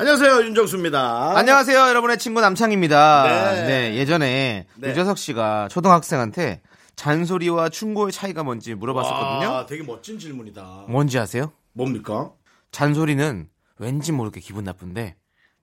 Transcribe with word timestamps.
안녕하세요 0.00 0.44
윤정수입니다. 0.46 1.36
안녕하세요, 1.36 1.76
여러분의 1.88 2.18
친구 2.18 2.40
남창입니다. 2.40 3.52
네. 3.54 3.66
네, 3.66 3.94
예전에 3.96 4.66
네. 4.76 4.88
유재석 4.90 5.18
씨가 5.18 5.66
초등학생한테 5.68 6.60
잔소리와 6.94 7.68
충고의 7.68 8.12
차이가 8.12 8.44
뭔지 8.44 8.74
물어봤었거든요. 8.74 9.50
와, 9.52 9.66
되게 9.66 9.82
멋진 9.82 10.18
질문이다. 10.20 10.84
뭔지 10.88 11.18
아세요? 11.18 11.50
뭡니까? 11.72 12.30
잔소리는 12.70 13.48
왠지 13.78 14.12
모르게 14.12 14.38
기분 14.40 14.62
나쁜데 14.64 15.16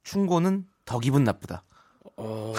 충고는 0.04 0.66
더 0.84 1.00
기분 1.00 1.24
나쁘다. 1.24 1.64
어, 2.18 2.54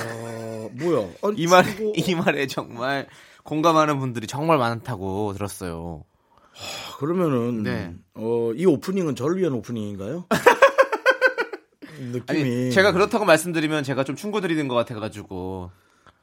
뭐야? 0.72 1.08
아니, 1.24 1.36
이 1.42 1.46
말, 1.46 1.64
친구- 1.64 1.92
이 1.94 2.14
말에 2.14 2.46
정말 2.46 3.06
공감하는 3.42 3.98
분들이 4.00 4.26
정말 4.26 4.56
많다고 4.56 5.34
들었어요. 5.34 6.04
그러면은 6.98 7.62
네. 7.62 7.94
어, 8.14 8.52
이 8.54 8.64
오프닝은 8.64 9.14
저를 9.14 9.36
위한 9.36 9.52
오프닝인가요? 9.52 10.24
느낌이 11.98 12.40
아니, 12.40 12.70
제가 12.72 12.92
그렇다고 12.92 13.24
말씀드리면 13.24 13.84
제가 13.84 14.04
좀 14.04 14.16
충고 14.16 14.40
드리는 14.40 14.66
것 14.68 14.74
같아가지고. 14.74 15.70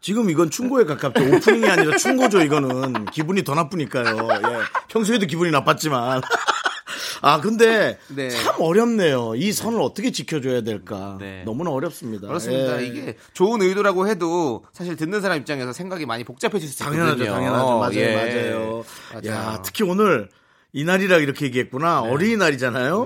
지금 0.01 0.29
이건 0.29 0.49
충고에 0.49 0.83
가깝죠. 0.83 1.23
오프닝이 1.23 1.65
아니라 1.69 1.95
충고죠. 1.97 2.41
이거는 2.41 3.05
기분이 3.05 3.45
더 3.45 3.55
나쁘니까요. 3.55 4.27
예. 4.33 4.57
평소에도 4.89 5.25
기분이 5.27 5.49
나빴지만. 5.51 6.21
아 7.21 7.39
근데 7.39 7.97
네. 8.09 8.29
참 8.29 8.55
어렵네요. 8.59 9.35
이 9.35 9.53
선을 9.53 9.79
어떻게 9.81 10.11
지켜줘야 10.11 10.59
될까. 10.61 11.17
네. 11.21 11.43
너무나 11.45 11.71
어렵습니다. 11.71 12.27
그렇습니다. 12.27 12.81
예. 12.81 12.85
이게 12.85 13.17
좋은 13.33 13.61
의도라고 13.61 14.09
해도 14.09 14.65
사실 14.73 14.97
듣는 14.97 15.21
사람 15.21 15.37
입장에서 15.37 15.71
생각이 15.71 16.05
많이 16.05 16.25
복잡해질 16.25 16.67
수 16.67 16.83
있거든요. 16.83 17.15
당연하죠, 17.15 17.25
당연하죠. 17.33 17.77
맞아요, 17.77 17.93
예. 17.95 18.15
맞아요. 18.15 18.83
맞아요. 19.13 19.27
야, 19.27 19.61
특히 19.63 19.85
오늘 19.85 20.27
이날이라 20.73 21.19
이렇게 21.19 21.45
얘기했구나. 21.45 22.01
어린이날이잖아요. 22.01 23.05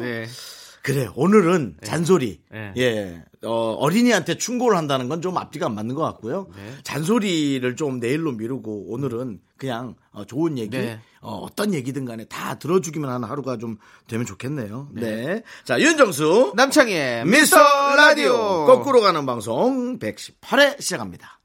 네. 0.88 0.94
그래, 0.94 1.10
오늘은 1.16 1.78
잔소리. 1.84 2.40
네. 2.52 2.72
예. 2.78 3.24
어, 3.44 3.74
어린이한테 3.74 4.38
충고를 4.38 4.78
한다는 4.78 5.10
건 5.10 5.22
좀 5.22 5.38
앞뒤가 5.38 5.66
안 5.66 5.76
맞는 5.76 5.96
것 5.96 6.02
같고요. 6.04 6.48
네. 6.56 6.74
잔소리를 6.84 7.76
좀 7.76 8.00
내일로 8.00 8.32
미루고 8.34 8.86
오늘은 8.92 9.40
그냥 9.58 9.96
어, 10.12 10.24
좋은 10.26 10.58
얘기, 10.58 10.78
네. 10.78 11.00
어, 11.22 11.48
떤 11.56 11.74
얘기든 11.74 12.06
간에 12.06 12.26
다 12.26 12.58
들어주기만 12.60 13.10
하는 13.12 13.28
하루가 13.28 13.58
좀 13.58 13.78
되면 14.08 14.26
좋겠네요. 14.26 14.90
네. 14.94 15.44
자, 15.66 15.80
윤정수. 15.80 16.54
남창희의 16.56 17.26
미스터. 17.26 17.58
라디오. 17.96 18.66
거꾸로 18.66 19.02
가는 19.02 19.26
방송 19.26 20.00
118회 20.00 20.80
시작합니다. 20.82 21.40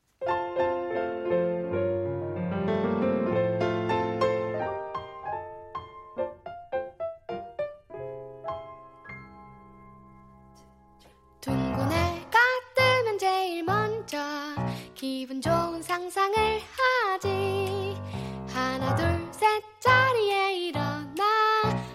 상상을 16.12 16.61
하지 17.08 17.96
하나 18.48 18.95
둘 18.96 19.33
셋 19.33 19.62
자리에 19.80 20.68
일어나 20.68 21.23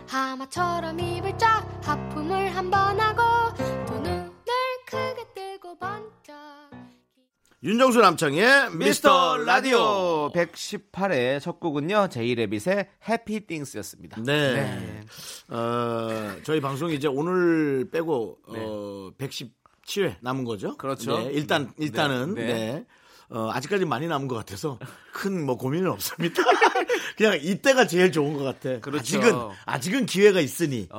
하마처럼 0.07 0.99
입을 0.99 1.37
쫙 1.37 1.63
하품을 1.83 2.55
한 2.55 2.71
번 2.71 2.99
하고 2.99 3.55
두 3.85 3.93
눈을 3.93 4.31
크게 4.87 5.23
뜨고 5.35 5.77
번쩍 5.77 6.35
윤정수 7.61 7.99
남창의 8.01 8.71
미스터 8.75 9.37
라디오. 9.37 10.31
118회 10.31 11.39
첫 11.39 11.59
곡은요. 11.59 12.07
제이레빗의 12.09 12.87
해피 13.07 13.45
띵스였습니다. 13.45 14.21
네. 14.23 15.01
어, 15.49 16.35
저희 16.43 16.59
방송이 16.59 16.95
이제 16.95 17.07
오늘 17.07 17.87
빼고 17.91 18.37
어, 18.47 19.11
117회 19.19 20.15
남은 20.21 20.43
거죠? 20.43 20.75
그렇죠. 20.77 21.19
네, 21.19 21.31
일단 21.33 21.67
네. 21.67 21.85
일단은 21.85 22.33
네. 22.33 22.45
네. 22.45 22.85
어, 23.29 23.49
아직까지 23.51 23.85
많이 23.85 24.07
남은 24.07 24.27
것 24.27 24.35
같아서 24.35 24.79
큰 25.13 25.45
뭐 25.45 25.57
고민은 25.57 25.89
없습니다. 25.91 26.43
그냥 27.17 27.37
이때가 27.41 27.87
제일 27.87 28.11
좋은 28.11 28.33
것 28.37 28.43
같아. 28.43 28.79
그렇죠. 28.79 28.99
아직은 28.99 29.33
아직은 29.65 30.05
기회가 30.05 30.39
있으니라는. 30.39 30.91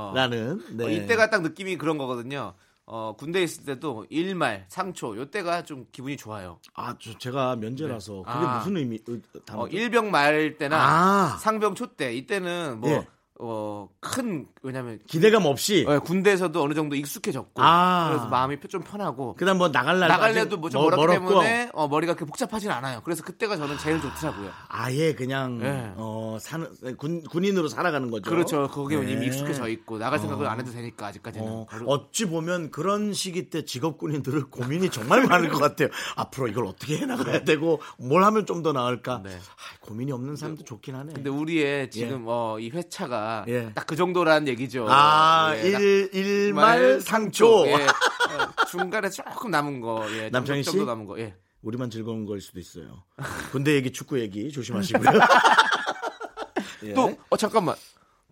어. 0.60 0.64
네. 0.72 0.84
어, 0.84 0.88
이때가 0.90 1.30
딱 1.30 1.42
느낌이 1.42 1.76
그런 1.78 1.96
거거든요. 1.98 2.54
어, 2.90 3.14
군대에 3.18 3.42
있을 3.42 3.64
때도 3.64 4.06
일말, 4.08 4.64
상초, 4.68 5.16
요때가 5.18 5.62
좀 5.64 5.84
기분이 5.92 6.16
좋아요. 6.16 6.58
아, 6.74 6.96
저, 6.98 7.16
제가 7.18 7.56
면제라서 7.56 8.22
그게 8.22 8.30
아. 8.46 8.58
무슨 8.58 8.78
의미? 8.78 8.98
의- 9.06 9.20
단어죠? 9.44 9.64
어, 9.64 9.68
일병 9.68 10.10
말 10.10 10.56
때나 10.56 10.76
아. 10.78 11.36
상병 11.38 11.74
초 11.74 11.86
때, 11.94 12.14
이때는 12.14 12.80
뭐, 12.80 12.90
예. 12.90 13.06
어, 13.40 13.88
큰, 14.00 14.46
왜냐면 14.62 14.98
기대감 15.06 15.46
없이 15.46 15.84
어, 15.88 16.00
군대에서도 16.00 16.62
어느 16.62 16.74
정도 16.74 16.94
익숙해졌고 16.96 17.62
아. 17.62 18.08
그래서 18.10 18.26
마음이 18.28 18.58
좀 18.68 18.82
편하고 18.82 19.34
그다음 19.36 19.58
뭐 19.58 19.70
나갈 19.70 19.98
날 19.98 20.08
나갈래도 20.08 20.56
뭐좀 20.58 20.82
멀었기 20.82 21.12
때문에 21.14 21.70
어, 21.72 21.88
머리가 21.88 22.14
그렇게 22.14 22.26
복잡하진 22.28 22.70
않아요. 22.70 23.00
그래서 23.04 23.22
그때가 23.22 23.56
저는 23.56 23.78
제일 23.78 24.00
좋더라고요. 24.00 24.50
아예 24.68 25.14
그냥 25.14 25.58
네. 25.58 25.92
어 25.96 26.36
사는 26.40 26.68
군 26.98 27.22
군인으로 27.22 27.68
살아가는 27.68 28.10
거죠. 28.10 28.28
그렇죠. 28.28 28.68
거기에 28.68 29.00
네. 29.00 29.12
이미 29.12 29.26
익숙해져 29.26 29.68
있고 29.68 29.98
나갈 29.98 30.18
생각을 30.18 30.46
안 30.46 30.58
해도 30.60 30.70
되니까 30.72 31.06
아직까지는. 31.06 31.46
어, 31.48 31.66
어찌 31.86 32.26
보면 32.26 32.70
그런 32.70 33.12
시기 33.12 33.48
때 33.50 33.64
직업 33.64 33.98
군인들을 33.98 34.50
고민이 34.50 34.90
정말 34.90 35.24
많을 35.26 35.48
것 35.48 35.58
같아요. 35.58 35.88
앞으로 36.16 36.48
이걸 36.48 36.66
어떻게 36.66 36.98
해 36.98 37.06
나가야 37.06 37.44
되고 37.44 37.80
뭘 37.98 38.24
하면 38.24 38.44
좀 38.44 38.58
더 38.58 38.72
나을까. 38.72 39.22
네. 39.22 39.30
아, 39.30 39.86
고민이 39.86 40.10
없는 40.10 40.34
사람도 40.34 40.64
좋긴 40.64 40.96
하네. 40.96 41.12
근데 41.14 41.30
우리의 41.30 41.92
지금 41.92 42.24
어, 42.26 42.58
이 42.58 42.70
회차가 42.70 43.27
예. 43.48 43.72
딱그 43.74 43.96
정도란 43.96 44.48
얘기죠. 44.48 44.86
아, 44.88 45.52
예, 45.56 45.72
딱 45.72 45.80
일, 45.80 46.10
일말 46.12 47.00
상초. 47.00 47.66
예. 47.66 47.74
어, 47.74 48.66
중간에 48.70 49.08
조금 49.10 49.50
남은 49.50 49.80
거, 49.80 50.06
예, 50.12 50.30
남창희 50.30 50.62
정도 50.64 50.80
씨? 50.80 50.86
남은 50.86 51.06
거, 51.06 51.18
예. 51.18 51.34
우리만 51.62 51.90
즐거운 51.90 52.24
걸 52.26 52.40
수도 52.40 52.60
있어요. 52.60 53.02
군대 53.50 53.74
얘기, 53.74 53.92
축구 53.92 54.20
얘기 54.20 54.50
조심하시고요. 54.50 55.10
예. 56.84 56.92
또, 56.94 57.16
어, 57.30 57.36
잠깐만. 57.36 57.74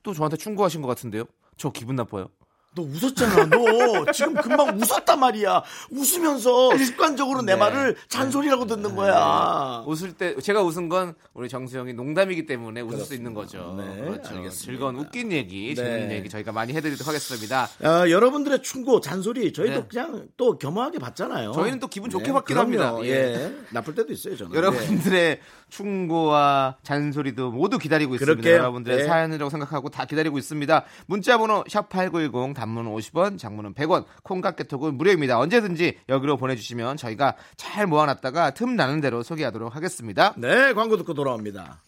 또 0.02 0.14
저한테 0.14 0.36
충고하신 0.36 0.82
것 0.82 0.88
같은데요? 0.88 1.24
저 1.56 1.70
기분 1.70 1.96
나빠요. 1.96 2.28
너 2.76 2.82
웃었잖아. 2.82 3.46
너 3.46 4.12
지금 4.12 4.34
금방 4.34 4.78
웃었단 4.78 5.18
말이야. 5.18 5.62
웃으면서 5.90 6.76
습관적으로 6.76 7.40
내 7.40 7.54
네. 7.54 7.58
말을 7.58 7.96
잔소리라고 8.08 8.66
듣는 8.66 8.94
거야. 8.94 9.82
웃을 9.86 10.12
때 10.12 10.36
제가 10.36 10.62
웃은 10.62 10.90
건 10.90 11.14
우리 11.32 11.48
정수영이 11.48 11.94
농담이기 11.94 12.44
때문에 12.44 12.82
웃을 12.82 13.00
수 13.00 13.14
있는 13.14 13.32
거죠. 13.32 13.74
네, 13.78 14.02
그렇죠. 14.02 14.34
알겠습니다. 14.36 14.50
즐거운 14.50 14.96
웃긴 14.96 15.32
얘기, 15.32 15.68
네. 15.68 15.74
재밌는 15.74 16.12
얘기 16.12 16.28
저희가 16.28 16.52
많이 16.52 16.74
해드리도록 16.74 17.08
하겠습니다. 17.08 17.68
어, 17.82 18.10
여러분들의 18.10 18.62
충고, 18.62 19.00
잔소리 19.00 19.52
저희도 19.54 19.74
네. 19.74 19.86
그냥 19.88 20.28
또 20.36 20.58
겸허하게 20.58 20.98
받잖아요. 20.98 21.52
저희는 21.52 21.80
또 21.80 21.88
기분 21.88 22.10
좋게 22.10 22.30
네, 22.30 22.40
그럼요. 22.44 22.60
합니다. 22.60 22.94
예. 23.04 23.10
예. 23.10 23.56
나쁠 23.70 23.94
때도 23.94 24.12
있어요, 24.12 24.36
저는. 24.36 24.52
네. 24.52 24.58
여러분들의 24.58 25.40
충고와 25.70 26.76
잔소리도 26.82 27.50
모두 27.52 27.78
기다리고 27.78 28.14
있습니다. 28.14 28.40
그럴게요. 28.40 28.58
여러분들의 28.60 28.98
네. 28.98 29.04
사연이라고 29.04 29.48
생각하고 29.48 29.88
다 29.88 30.04
기다리고 30.04 30.36
있습니다. 30.36 30.84
문자번호 31.06 31.64
샵 31.68 31.88
8910 31.88 32.54
단문은 32.66 32.92
50원, 32.92 33.38
장문은 33.38 33.74
100원, 33.74 34.04
콩깍개톡은 34.24 34.96
무료입니다. 34.96 35.38
언제든지 35.38 36.00
여기로 36.08 36.36
보내주시면 36.36 36.96
저희가 36.96 37.36
잘 37.56 37.86
모아놨다가 37.86 38.50
틈 38.54 38.74
나는 38.74 39.00
대로 39.00 39.22
소개하도록 39.22 39.74
하겠습니다. 39.74 40.34
네, 40.36 40.72
광고 40.72 40.96
듣고 40.96 41.14
돌아옵니다. 41.14 41.82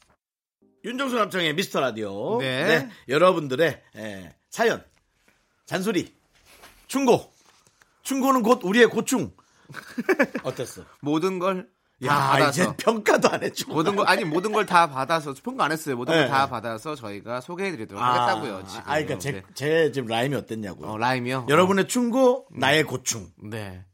윤정수 0.84 1.16
남창의 1.16 1.54
미스터 1.54 1.80
라디오. 1.80 2.38
네. 2.38 2.88
여러분들의 3.08 3.82
예, 3.96 4.34
사연, 4.50 4.84
잔소리, 5.66 6.14
충고. 6.86 7.32
충고는 8.02 8.42
곧 8.42 8.60
우리의 8.62 8.86
고충. 8.86 9.32
어땠어? 10.44 10.82
모든 11.00 11.38
걸다 11.38 11.68
야, 12.04 12.14
받아서 12.30 12.62
이제 12.62 12.72
평가도 12.76 13.28
안 13.28 13.42
해주고. 13.42 13.74
모든 13.74 13.96
걸 13.96 14.06
아니 14.08 14.24
모든 14.24 14.52
걸 14.52 14.64
다 14.66 14.88
받아서 14.88 15.34
평가 15.42 15.64
안 15.64 15.72
했어요. 15.72 15.96
모든 15.96 16.14
네. 16.14 16.20
걸다 16.28 16.48
받아서 16.48 16.94
저희가 16.94 17.40
소개해드리도록 17.40 18.00
하겠다고요. 18.02 18.64
지금. 18.68 18.80
아, 18.82 18.94
그러니까 18.94 19.18
제, 19.18 19.32
네. 19.32 19.42
제 19.54 19.90
지금 19.92 20.06
라임이 20.08 20.34
어땠냐고요. 20.36 20.88
어, 20.90 20.96
라임이요. 20.98 21.46
여러분의 21.48 21.88
충고, 21.88 22.46
나의 22.52 22.84
고충. 22.84 23.22
어, 23.22 23.26
네. 23.48 23.84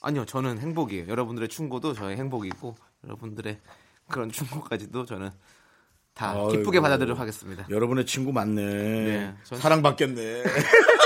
아니요, 0.00 0.24
저는 0.24 0.58
행복이에요. 0.58 1.06
여러분들의 1.08 1.48
충고도 1.48 1.92
저의 1.94 2.16
행복이고 2.16 2.74
여러분들의 3.04 3.58
그런 4.08 4.30
충고까지도 4.32 5.04
저는 5.06 5.30
다 6.14 6.34
기쁘게 6.50 6.78
아이고. 6.78 6.82
받아들이도록 6.82 7.20
하겠습니다. 7.20 7.66
여러분의 7.70 8.06
친구 8.06 8.32
많네. 8.32 8.64
네, 8.64 9.34
전- 9.44 9.60
사랑받겠네. 9.60 10.42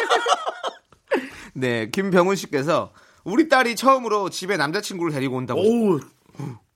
네, 1.54 1.90
김병훈 1.90 2.36
씨께서 2.36 2.92
우리 3.24 3.48
딸이 3.48 3.76
처음으로 3.76 4.30
집에 4.30 4.56
남자친구를 4.56 5.12
데리고 5.12 5.36
온다고 5.36 5.60
오우 5.60 6.00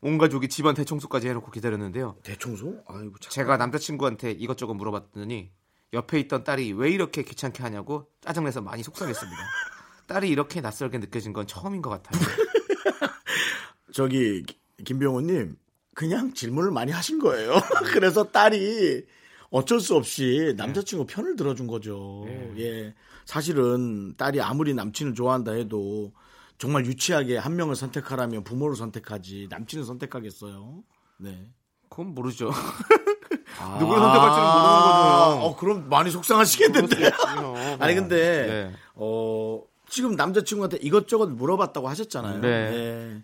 온 0.00 0.18
가족이 0.18 0.48
집안 0.48 0.74
대청소까지 0.74 1.28
해놓고 1.28 1.50
기다렸는데요. 1.50 2.16
대청소? 2.22 2.82
아이고 2.86 3.14
참. 3.20 3.30
제가 3.30 3.56
남자친구한테 3.56 4.30
이것저것 4.32 4.74
물어봤더니 4.74 5.50
옆에 5.92 6.20
있던 6.20 6.44
딸이 6.44 6.72
왜 6.74 6.90
이렇게 6.90 7.22
귀찮게 7.22 7.62
하냐고 7.62 8.06
짜증내서 8.20 8.60
많이 8.60 8.82
속상했습니다. 8.82 9.38
딸이 10.06 10.28
이렇게 10.28 10.60
낯설게 10.60 10.98
느껴진 10.98 11.32
건 11.32 11.46
처음인 11.46 11.82
것 11.82 11.90
같아요. 11.90 12.20
저기 13.92 14.42
기- 14.42 14.58
김병호님 14.84 15.56
그냥 15.94 16.32
질문을 16.34 16.70
많이 16.70 16.92
하신 16.92 17.18
거예요. 17.18 17.54
그래서 17.92 18.30
딸이 18.30 19.04
어쩔 19.50 19.80
수 19.80 19.96
없이 19.96 20.54
남자친구 20.56 21.06
편을 21.06 21.36
들어준 21.36 21.66
거죠. 21.66 22.26
예. 22.58 22.94
사실은 23.24 24.14
딸이 24.16 24.40
아무리 24.40 24.74
남친을 24.74 25.14
좋아한다 25.14 25.52
해도 25.52 26.12
정말 26.58 26.86
유치하게 26.86 27.36
한 27.36 27.56
명을 27.56 27.76
선택하라면 27.76 28.44
부모를 28.44 28.76
선택하지 28.76 29.48
남친을 29.50 29.84
선택하겠어요. 29.84 30.82
네. 31.18 31.48
그건 31.88 32.14
모르죠. 32.14 32.50
누구를 33.78 34.00
선택할지는 34.02 34.48
모르는 34.48 34.70
거죠. 34.70 35.40
어, 35.42 35.56
그럼 35.56 35.88
많이 35.88 36.10
속상하시겠는데. 36.10 37.10
아니 37.78 37.94
근데 37.94 38.46
네. 38.46 38.76
어 38.94 39.62
지금 39.88 40.16
남자친구한테 40.16 40.78
이것저것 40.78 41.26
물어봤다고 41.28 41.88
하셨잖아요. 41.88 42.40
네. 42.40 42.70
네. 42.70 43.22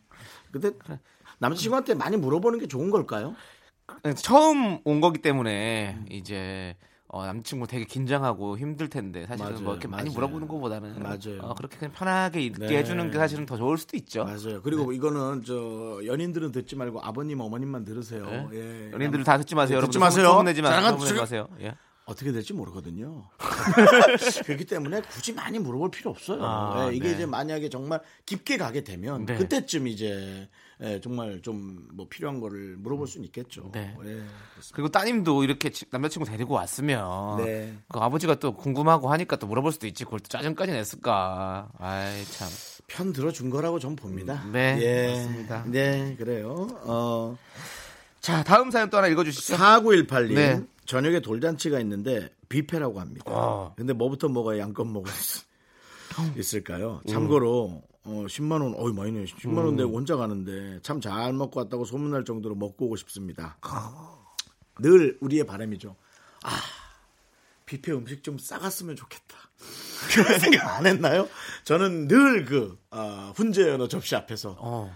근데 0.53 0.71
남자친구한테 1.39 1.95
많이 1.95 2.17
물어보는 2.17 2.59
게 2.59 2.67
좋은 2.67 2.91
걸까요? 2.91 3.35
처음 4.17 4.79
온 4.85 5.01
거기 5.01 5.21
때문에 5.21 6.05
이제 6.11 6.77
어, 7.15 7.27
남자친구 7.27 7.67
되게 7.67 7.85
긴장하고 7.85 8.57
힘들 8.57 8.89
텐데 8.89 9.27
사실은 9.27 9.51
맞아요, 9.53 9.63
뭐 9.65 9.75
이렇게 9.75 9.87
많이 9.87 10.05
맞아요. 10.05 10.15
물어보는 10.15 10.49
것보다는 10.49 11.03
맞아요. 11.03 11.43
어, 11.43 11.55
그렇게 11.55 11.77
그냥 11.77 11.93
편하게 11.93 12.41
있게 12.41 12.67
네. 12.67 12.79
해주는 12.79 13.11
게 13.11 13.19
사실은 13.19 13.45
더 13.45 13.59
좋을 13.59 13.77
수도 13.77 13.99
있죠. 13.99 14.25
맞아요. 14.25 14.63
그리고 14.63 14.93
이거는 14.93 15.43
저 15.45 16.01
연인들은 16.07 16.53
듣지 16.53 16.75
말고 16.75 17.03
아버님 17.03 17.41
어머님만 17.41 17.85
들으세요. 17.85 18.25
네. 18.25 18.49
예. 18.55 18.93
연인들 18.93 19.25
다 19.25 19.37
듣지 19.37 19.55
마세요. 19.55 19.75
네, 19.75 19.77
여러분 19.77 19.91
듣지 19.91 19.99
마세요. 19.99 20.27
소문내지 20.29 20.63
마세요. 20.63 20.99
지금- 21.01 21.21
마세요. 21.21 21.49
예. 21.61 21.75
어떻게 22.05 22.33
될지 22.33 22.53
모르거든요. 22.53 23.29
그렇기 24.45 24.65
때문에 24.65 25.03
굳이 25.03 25.33
많이 25.33 25.59
물어볼 25.59 25.91
필요 25.91 26.11
없어요. 26.11 26.41
아, 26.43 26.89
예, 26.91 26.97
이게 26.97 27.09
네. 27.09 27.15
이제 27.15 27.27
만약에 27.27 27.69
정말 27.69 28.01
깊게 28.27 28.57
가게 28.57 28.83
되면 28.83 29.25
네. 29.25 29.37
그때쯤 29.37 29.87
이제 29.87 30.49
예, 30.81 31.01
정말 31.01 31.41
좀 31.43 31.89
뭐 31.95 32.07
필요한 32.09 32.41
거를 32.41 32.77
물어볼 32.79 33.07
수는 33.07 33.27
있겠죠. 33.27 33.71
네. 33.73 33.95
예, 34.05 34.23
그리고 34.73 34.89
따님도 34.89 35.45
이렇게 35.45 35.71
지- 35.71 35.85
남자친구 35.91 36.29
데리고 36.29 36.55
왔으면 36.55 37.45
네. 37.45 37.77
그 37.89 37.99
아버지가 38.01 38.37
또 38.37 38.55
궁금하고 38.55 39.11
하니까 39.13 39.37
또 39.37 39.47
물어볼 39.47 39.73
수도 39.73 39.87
있지. 39.87 40.05
그걸 40.05 40.21
또 40.21 40.29
짜증까지 40.29 40.73
냈을까. 40.73 41.69
아이 41.79 42.25
참. 42.25 42.49
편 42.89 43.13
들어준 43.13 43.51
거라고 43.51 43.79
전 43.79 43.95
봅니다. 43.95 44.43
네, 44.53 44.77
예. 44.81 45.09
맞습니다. 45.15 45.65
네, 45.69 46.17
그래요. 46.19 46.67
어, 46.83 47.37
자 48.21 48.43
다음 48.43 48.71
사연 48.71 48.91
또 48.91 48.97
하나 48.99 49.07
읽어주시죠. 49.09 49.57
4918님. 49.57 50.67
네. 50.83 50.87
저녁에 50.87 51.21
돌잔치가 51.21 51.81
있는데 51.81 52.29
뷔페라고 52.49 53.01
합니다. 53.01 53.25
어. 53.27 53.75
근데 53.77 53.93
뭐부터 53.93 54.29
먹어야 54.29 54.59
양껏 54.59 54.87
먹을 54.87 55.11
수 55.13 55.45
있을까요? 56.37 57.01
참고로 57.09 57.83
어, 58.05 58.25
10만 58.29 58.61
원, 58.63 58.75
어이 58.77 58.93
많이 58.93 59.13
네 59.13 59.25
10만 59.25 59.59
원 59.59 59.77
내고 59.77 59.95
혼자 59.97 60.17
가는데 60.17 60.81
참 60.83 61.01
잘 61.01 61.33
먹고 61.33 61.61
왔다고 61.61 61.85
소문날 61.85 62.25
정도로 62.25 62.55
먹고 62.57 62.87
오고 62.87 62.97
싶습니다. 62.97 63.57
늘 64.81 65.17
우리의 65.21 65.47
바람이죠. 65.47 65.95
아, 66.43 66.51
뷔페 67.67 67.93
음식 67.93 68.25
좀 68.25 68.39
싸갔으면 68.39 68.97
좋겠다. 68.97 69.37
그런 70.13 70.39
생각 70.41 70.77
안 70.77 70.87
했나요? 70.87 71.29
저는 71.65 72.09
늘 72.09 72.45
그, 72.45 72.77
아, 72.91 73.33
훈제 73.37 73.69
연어 73.69 73.87
접시 73.87 74.17
앞에서 74.17 74.57
어. 74.59 74.93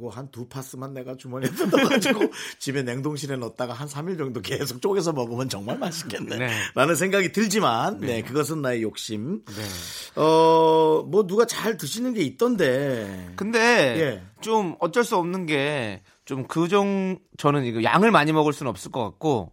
야, 0.00 0.02
요거 0.02 0.08
한두 0.08 0.46
파스만 0.48 0.94
내가 0.94 1.16
주머니에 1.16 1.50
뜯어가지고 1.50 2.20
집에 2.58 2.82
냉동실에 2.82 3.36
넣었다가 3.36 3.72
한 3.72 3.86
3일 3.88 4.18
정도 4.18 4.40
계속 4.40 4.80
쪼개서 4.80 5.12
먹으면 5.12 5.48
정말 5.48 5.78
맛있겠네. 5.78 6.36
네. 6.38 6.50
라는 6.74 6.94
생각이 6.94 7.32
들지만, 7.32 8.00
네, 8.00 8.22
그것은 8.22 8.62
나의 8.62 8.82
욕심. 8.82 9.42
네. 9.44 10.20
어, 10.20 11.02
뭐 11.08 11.26
누가 11.26 11.44
잘 11.44 11.76
드시는 11.76 12.14
게 12.14 12.22
있던데. 12.22 13.32
근데 13.36 13.60
예. 14.00 14.22
좀 14.40 14.76
어쩔 14.80 15.04
수 15.04 15.16
없는 15.16 15.46
게 15.46 16.02
좀 16.30 16.46
그정 16.46 17.18
저는 17.38 17.64
이거 17.64 17.82
양을 17.82 18.12
많이 18.12 18.32
먹을 18.32 18.52
수는 18.52 18.70
없을 18.70 18.92
것 18.92 19.02
같고 19.02 19.50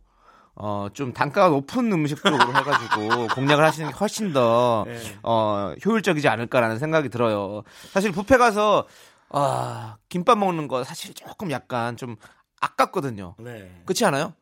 어 0.53 0.89
좀 0.93 1.11
단가가 1.11 1.49
높은 1.49 1.91
음식 1.91 2.17
쪽으로 2.23 2.37
해가지고 2.53 3.27
공략을 3.33 3.63
하시는 3.65 3.89
게 3.89 3.95
훨씬 3.95 4.31
더 4.31 4.83
네. 4.87 4.99
어, 5.23 5.73
효율적이지 5.83 6.27
않을까라는 6.27 6.77
생각이 6.77 7.09
들어요. 7.09 7.63
사실 7.91 8.11
뷔페 8.11 8.37
가서 8.37 8.85
아 9.29 9.97
김밥 10.09 10.37
먹는 10.37 10.67
거 10.67 10.83
사실 10.83 11.13
조금 11.13 11.51
약간 11.51 11.97
좀 11.97 12.15
아깝거든요. 12.61 13.35
네. 13.39 13.81
그렇지 13.85 14.05
않아요? 14.05 14.33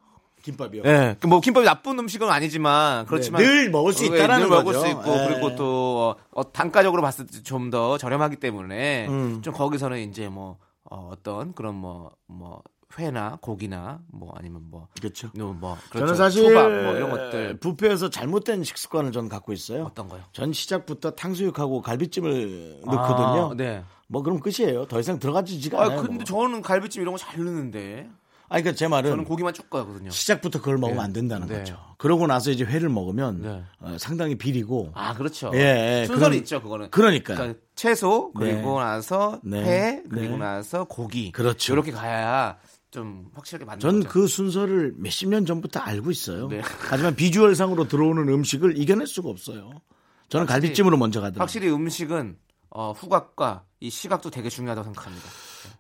김밥이요. 0.44 0.84
예. 0.86 1.16
뭐 1.28 1.40
김밥이 1.40 1.66
나쁜 1.66 1.98
음식은 1.98 2.30
아니지만 2.30 3.08
그렇지만 3.08 3.42
네, 3.42 3.48
늘 3.48 3.72
먹을 3.72 3.94
수 3.94 4.04
어, 4.04 4.08
있다라는 4.08 4.44
늘 4.44 4.50
먹을 4.50 4.66
거죠. 4.74 4.80
수 4.82 4.88
있고 4.88 5.12
예. 5.12 5.28
그리고 5.28 5.56
또 5.56 6.16
어, 6.32 6.52
단가적으로 6.52 7.02
봤을 7.02 7.26
때 7.26 7.42
좀 7.42 7.72
더 7.72 7.98
저렴하기 7.98 8.36
때문에 8.36 9.08
음. 9.08 9.42
좀 9.42 9.54
거기서는 9.56 9.98
이제 10.08 10.30
뭐 10.30 10.58
어, 10.84 11.14
떤 11.24 11.54
그런 11.54 11.74
뭐뭐 11.76 12.62
회나 12.98 13.38
고기나 13.42 14.00
뭐 14.08 14.34
아니면 14.38 14.62
뭐 14.70 14.88
그렇죠. 15.00 15.30
뭐 15.34 15.78
저는 15.92 16.06
그렇죠. 16.06 16.16
사실 16.16 16.48
초밥 16.48 16.72
뭐 16.72 16.94
이런 16.94 17.10
것들 17.10 17.58
뷔페에서 17.60 18.10
잘못된 18.10 18.64
식습관을 18.64 19.12
전 19.12 19.28
갖고 19.30 19.52
있어요. 19.54 19.84
어떤 19.86 20.08
거요? 20.08 20.22
전 20.32 20.54
시작부터 20.54 21.12
탕수육하고 21.12 21.82
갈비찜을 21.82 22.82
넣거든요. 22.86 23.52
아, 23.52 23.56
네. 23.56 23.84
뭐 24.08 24.22
그럼 24.22 24.40
끝이에요. 24.40 24.86
더 24.88 25.00
이상 25.00 25.20
들어가지지가 25.20 25.80
아 25.80 25.86
않아요. 25.86 26.02
근데 26.02 26.16
뭐. 26.16 26.24
저는 26.24 26.62
갈비찜 26.62 27.02
이런 27.02 27.14
거 27.14 27.18
잘 27.18 27.44
넣는데 27.44 28.08
아니 28.48 28.62
그러니까 28.62 28.78
제 28.78 28.88
말은 28.88 29.10
저는 29.10 29.24
고기만 29.26 29.54
쭉 29.56 29.70
가거든요. 29.72 30.12
시작부터 30.12 30.60
그걸 30.60 30.78
먹으면 30.78 30.98
네. 31.00 31.04
안 31.04 31.14
된다는 31.14 31.48
네. 31.48 31.58
거죠. 31.60 31.78
그러고 31.98 32.28
나서 32.28 32.52
이제 32.52 32.64
회를 32.64 32.90
먹으면 32.90 33.42
네. 33.42 33.64
어, 33.80 33.98
상당히 34.00 34.36
비리고 34.38 34.92
아 34.94 35.16
그렇죠. 35.16 35.50
예, 35.56 36.02
예, 36.02 36.06
순서는 36.06 36.30
그런- 36.30 36.34
있죠 36.44 36.62
그거는. 36.62 36.92
그러니까요. 36.92 37.38
그러니까 37.38 37.60
채소 37.74 38.32
그리고 38.34 38.78
네. 38.80 38.86
나서 38.86 39.40
네. 39.44 39.64
회 39.64 40.04
그리고 40.10 40.34
네. 40.34 40.38
나서 40.46 40.84
고기 40.84 41.32
그렇죠. 41.32 41.74
이렇게 41.74 41.92
가야 41.92 42.58
좀 42.96 43.30
확실하게 43.34 43.66
맞는 43.66 43.80
전. 43.82 44.04
그 44.06 44.26
순서를 44.26 44.94
몇십 44.98 45.28
년 45.28 45.46
전부터 45.46 45.82
알고 45.82 46.12
있어요. 46.12 46.48
네. 46.48 46.62
하지만 46.90 47.14
비주얼상으로 47.16 47.90
들어오는 47.90 48.30
음식을 48.30 48.78
이겨낼 48.78 49.06
수가 49.06 49.28
없어요. 49.30 49.70
저는 50.30 50.46
확실히- 50.48 50.48
갈비찜으로 50.48 50.96
먼저 50.98 51.20
가더라고요. 51.20 51.42
확실히 51.42 51.70
음식은 51.70 52.38
어, 52.70 52.94
후각과 52.94 53.66
이 53.82 53.90
시각도 53.90 54.30
되게 54.32 54.48
중요하다고 54.50 54.86
생각합니다. 54.86 55.28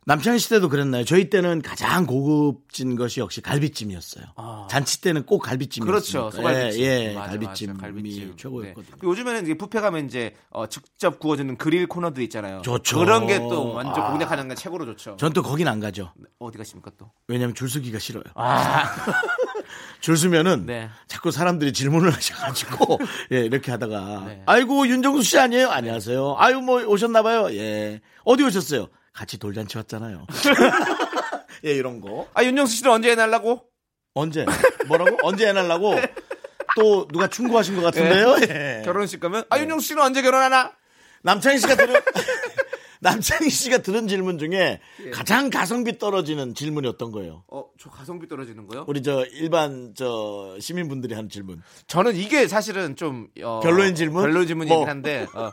남창희 0.07 0.38
씨 0.38 0.50
때도 0.50 0.69
그랬나요? 0.69 1.03
저희 1.03 1.31
때는 1.31 1.63
가장 1.63 2.05
고급진 2.05 2.95
것이 2.95 3.19
역시 3.21 3.41
갈비찜이었어요. 3.41 4.25
아. 4.35 4.67
잔치 4.69 5.01
때는 5.01 5.25
꼭 5.25 5.39
갈비찜이었어요. 5.39 5.91
그렇죠. 5.91 6.29
소갈비찜. 6.29 6.83
예, 6.83 7.09
예, 7.09 7.13
맞아, 7.15 7.29
갈비찜이 7.31 7.74
맞아, 7.74 7.81
갈비찜. 7.88 8.38
최고였거든요. 8.38 8.95
네. 9.01 9.07
요즘에는 9.07 9.43
이제 9.43 9.53
뷔페 9.55 9.81
가면 9.81 10.05
이제 10.05 10.35
어, 10.51 10.67
직접 10.67 11.17
구워주는 11.19 11.57
그릴 11.57 11.88
코너들 11.88 12.21
있잖아요. 12.25 12.62
좋죠. 12.62 13.00
그런 13.00 13.25
게 13.25 13.39
또 13.39 13.74
완전 13.74 14.03
아. 14.03 14.12
공략하는 14.12 14.47
게 14.47 14.53
최고로 14.55 14.85
좋죠. 14.85 15.17
전 15.17 15.33
또 15.33 15.41
거긴 15.41 15.67
안 15.67 15.79
가죠. 15.79 16.13
어디 16.38 16.57
가십니까 16.59 16.91
또? 17.00 17.09
왜냐하면 17.27 17.55
줄 17.55 17.67
서기가 17.67 17.97
싫어요. 17.97 18.24
아, 18.35 18.83
줄 20.01 20.17
서면은 20.17 20.67
네. 20.67 20.88
자꾸 21.07 21.31
사람들이 21.31 21.74
질문을 21.74 22.12
하셔가지고 22.15 23.00
예 23.31 23.39
이렇게 23.39 23.71
하다가 23.71 24.24
네. 24.27 24.43
아이고 24.45 24.88
윤정수 24.88 25.24
씨 25.24 25.39
아니에요? 25.39 25.69
안녕하세요. 25.71 26.35
아유 26.38 26.62
뭐 26.62 26.83
오셨나봐요. 26.85 27.55
예 27.55 28.01
어디 28.24 28.43
오셨어요? 28.43 28.88
같이 29.15 29.38
돌잔치 29.39 29.77
왔잖아요. 29.77 30.27
예 31.65 31.72
이런 31.74 32.01
거 32.01 32.27
아 32.34 32.43
윤정수 32.43 32.75
씨는 32.75 32.91
언제 32.91 33.12
해달라고? 33.12 33.63
언제 34.13 34.45
뭐라고 34.88 35.17
언제 35.24 35.48
해달라고 35.48 35.95
또 36.75 37.07
누가 37.07 37.27
충고하신 37.27 37.75
것 37.77 37.81
같은데요? 37.84 38.36
예. 38.50 38.81
결혼식 38.84 39.19
가면 39.19 39.45
아 39.50 39.60
윤정수 39.60 39.88
씨는 39.88 40.03
언제 40.03 40.22
결혼하나? 40.22 40.74
남창희 41.24 41.57
씨가 41.60 41.75
들은 41.75 41.95
남창희 43.01 43.50
씨가 43.50 43.79
들은 43.79 44.07
질문 44.07 44.38
중에 44.38 44.79
예. 45.05 45.10
가장 45.12 45.50
가성비 45.50 45.98
떨어지는 45.98 46.53
질문이 46.55 46.88
어떤 46.88 47.12
거예요? 47.12 47.43
어, 47.48 47.65
저 47.79 47.89
가성비 47.89 48.27
떨어지는 48.27 48.67
거요? 48.67 48.86
우리 48.88 49.01
저 49.03 49.25
일반 49.25 49.93
저 49.95 50.55
시민분들이 50.60 51.13
하는 51.13 51.29
질문. 51.29 51.62
저는 51.88 52.15
이게 52.15 52.48
사실은 52.48 52.95
좀 52.95 53.27
어, 53.43 53.60
별로인 53.62 53.95
질문? 53.95 54.24
별로인 54.24 54.48
질문이긴 54.48 54.77
뭐. 54.77 54.88
한데. 54.88 55.27
어. 55.34 55.51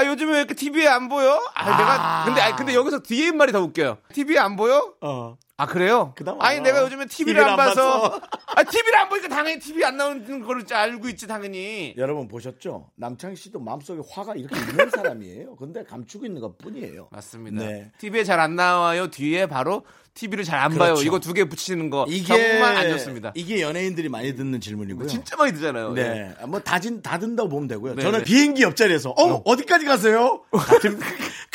아 0.00 0.06
요즘에 0.06 0.32
왜 0.32 0.38
이렇게 0.38 0.54
TV에 0.54 0.88
안 0.88 1.08
보여? 1.10 1.38
아, 1.54 1.64
내가 1.76 2.22
근데 2.24 2.40
아 2.40 2.56
근데 2.56 2.74
여기서 2.74 3.00
뒤에 3.00 3.32
말이 3.32 3.52
더 3.52 3.60
웃겨요. 3.60 3.98
TV에 4.14 4.38
안 4.38 4.56
보여? 4.56 4.94
어. 5.02 5.36
아 5.60 5.66
그래요? 5.66 6.12
그다음 6.16 6.40
아니. 6.40 6.58
내가 6.60 6.82
요즘에 6.82 7.04
TV를 7.04 7.42
TV를 7.42 7.44
안안 7.44 7.56
봐서. 7.56 8.18
아, 8.46 8.62
TV를 8.64 8.96
안 8.98 9.08
보니까 9.10 9.28
당연히 9.28 9.58
TV 9.58 9.84
안 9.84 9.96
나오는 9.98 10.40
거를 10.42 10.64
알고 10.72 11.08
있지, 11.10 11.26
당연히. 11.26 11.94
여러분 11.98 12.28
보셨죠? 12.28 12.90
남창희 12.96 13.36
씨도 13.36 13.60
마음속에 13.60 14.00
화가 14.10 14.34
이렇게 14.36 14.56
있는 14.58 14.88
사람이에요. 14.90 15.56
근데 15.56 15.84
감추고 15.84 16.24
있는 16.24 16.40
것 16.40 16.56
뿐이에요. 16.56 17.08
맞습니다. 17.12 17.62
네. 17.64 17.92
TV에 17.98 18.24
잘 18.24 18.40
안 18.40 18.56
나와요. 18.56 19.08
뒤에 19.10 19.44
바로 19.46 19.84
TV를 20.14 20.44
잘안 20.44 20.72
그렇죠. 20.72 20.94
봐요. 20.94 21.02
이거 21.06 21.20
두 21.20 21.34
개 21.34 21.44
붙이는 21.44 21.90
거 21.90 22.06
이게 22.08 22.24
정말 22.26 22.76
안 22.76 22.90
좋습니다. 22.92 23.32
이게 23.34 23.60
연예인들이 23.60 24.08
많이 24.08 24.34
듣는 24.34 24.60
질문이고요. 24.60 25.06
진짜 25.06 25.36
많이 25.36 25.52
듣잖아요. 25.52 25.94
예. 25.98 26.02
네, 26.02 26.34
뭐 26.48 26.58
다진 26.60 27.02
다 27.02 27.18
든다고 27.18 27.50
보면 27.50 27.68
되고요. 27.68 27.94
네, 27.96 28.02
저는 28.02 28.20
네. 28.20 28.24
비행기 28.24 28.62
옆자리에서 28.62 29.10
어 29.10 29.42
어 29.44 29.56
디까지 29.56 29.84
가세요? 29.84 30.42
같은 30.52 30.98
아, 31.02 31.06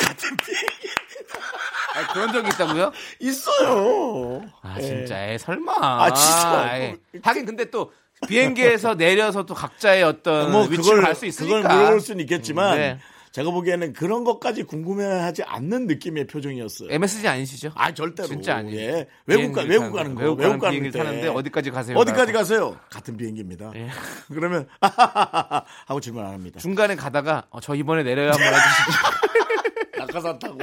그런 2.16 2.32
적이 2.32 2.48
있다고요? 2.48 2.92
있어요. 3.20 4.42
아 4.62 4.76
예. 4.78 4.82
진짜 4.82 5.18
에 5.26 5.38
설마. 5.38 5.72
아, 5.76 6.12
진짜. 6.14 6.60
아이, 6.70 6.94
하긴 7.22 7.44
근데 7.46 7.70
또 7.70 7.92
비행기에서 8.26 8.94
내려서 8.96 9.44
또 9.44 9.54
각자의 9.54 10.02
어떤 10.02 10.50
뭐 10.50 10.62
위치로 10.62 10.82
그걸 10.82 11.02
갈수 11.02 11.26
있으니까. 11.26 11.58
그걸 11.60 11.76
물어볼 11.76 12.00
수는 12.00 12.20
있겠지만 12.20 12.78
네. 12.78 12.98
제가 13.32 13.50
보기에는 13.50 13.92
그런 13.92 14.24
것까지 14.24 14.62
궁금해하지 14.62 15.42
않는 15.42 15.86
느낌의 15.88 16.26
표정이었어요. 16.26 16.88
MSG 16.90 17.28
아니시죠? 17.28 17.70
아 17.74 17.92
절대로. 17.92 18.28
진짜 18.28 18.56
아니에요. 18.56 18.92
예. 18.96 19.06
외국 19.26 19.52
가 19.52 19.60
외국 19.60 19.92
가는 19.92 20.14
거. 20.14 20.22
외국 20.22 20.40
외국 20.40 20.58
가는 20.58 20.82
때. 20.82 20.90
타는데 20.90 21.28
어디까지 21.28 21.70
가세요? 21.70 21.98
어디까지. 21.98 22.32
가세요? 22.32 22.78
같은 22.90 23.14
비행기입니다. 23.18 23.72
예. 23.74 23.90
그러면 24.28 24.66
하고 24.80 26.00
질문 26.00 26.24
안 26.24 26.32
합니다. 26.32 26.60
중간에 26.60 26.96
가다가 26.96 27.44
어, 27.50 27.60
저 27.60 27.74
이번에 27.74 28.04
내려야 28.04 28.30
한번 28.32 28.46
해주시죠. 28.46 29.98
낙하산 29.98 30.38
타고. 30.38 30.58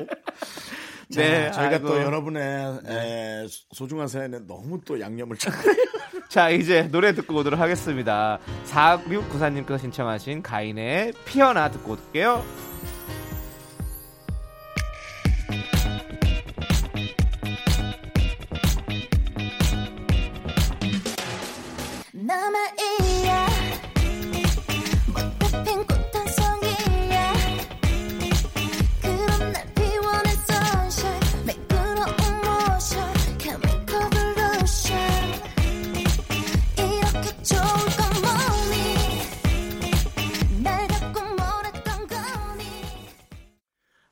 네, 1.22 1.46
자, 1.48 1.51
저희가 1.53 1.75
아이고. 1.75 1.88
또 1.88 2.01
여러분의 2.01 2.79
에, 2.88 3.46
소중한 3.74 4.08
사연에 4.08 4.39
너무 4.48 4.79
또 4.86 5.00
양념을 5.00 5.38
쳐. 5.38 5.51
자, 6.29 6.50
이제 6.50 6.84
노래 6.91 7.13
듣고 7.13 7.36
오도록 7.36 7.60
하겠습니다. 7.60 8.39
4694님께서 8.65 9.79
신청하신 9.79 10.41
가인의 10.41 11.13
피어나 11.25 11.70
듣고 11.70 11.93
올게요. 11.93 12.43
남아이야 22.13 23.42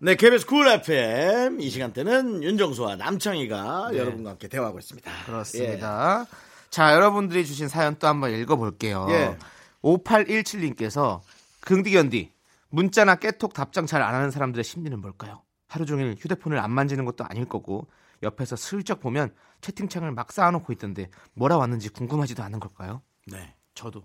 네, 0.04 0.16
KBS 0.16 0.48
쿨 0.48 0.68
FM 0.68 1.62
이 1.62 1.70
시간대는 1.70 2.42
윤정수와 2.42 2.96
남창희가 2.96 3.92
여러분과 3.94 4.32
함께 4.32 4.48
대화하고 4.48 4.80
있습니다. 4.80 5.12
네. 5.12 5.26
그렇습니다. 5.28 6.26
자, 6.72 6.96
여러분들이 6.96 7.46
주신 7.46 7.68
사연 7.68 7.96
또 8.00 8.08
한번 8.08 8.32
읽어볼게요. 8.34 9.06
예. 9.12 9.38
5817님께서 9.84 11.22
긍디견디 11.60 12.34
문자나 12.70 13.18
깨톡 13.18 13.54
답장 13.54 13.86
잘 13.86 14.02
안 14.02 14.16
하는 14.16 14.32
사람들의 14.32 14.64
심리는 14.64 15.00
뭘까요? 15.00 15.44
하루 15.68 15.86
종일 15.86 16.16
휴대폰을 16.18 16.58
안 16.58 16.72
만지는 16.72 17.06
것도 17.06 17.24
아닐 17.26 17.46
거고 17.46 17.88
옆에서 18.24 18.56
슬쩍 18.56 19.02
보면 19.02 19.36
채팅창을 19.62 20.14
막 20.14 20.32
쌓아놓고 20.32 20.74
있던데 20.74 21.12
뭐라 21.36 21.58
왔는지 21.58 21.90
궁금하지도 21.90 22.42
않은 22.42 22.60
걸까요? 22.60 23.04
예. 23.34 23.36
네, 23.36 23.56
저도 23.76 24.02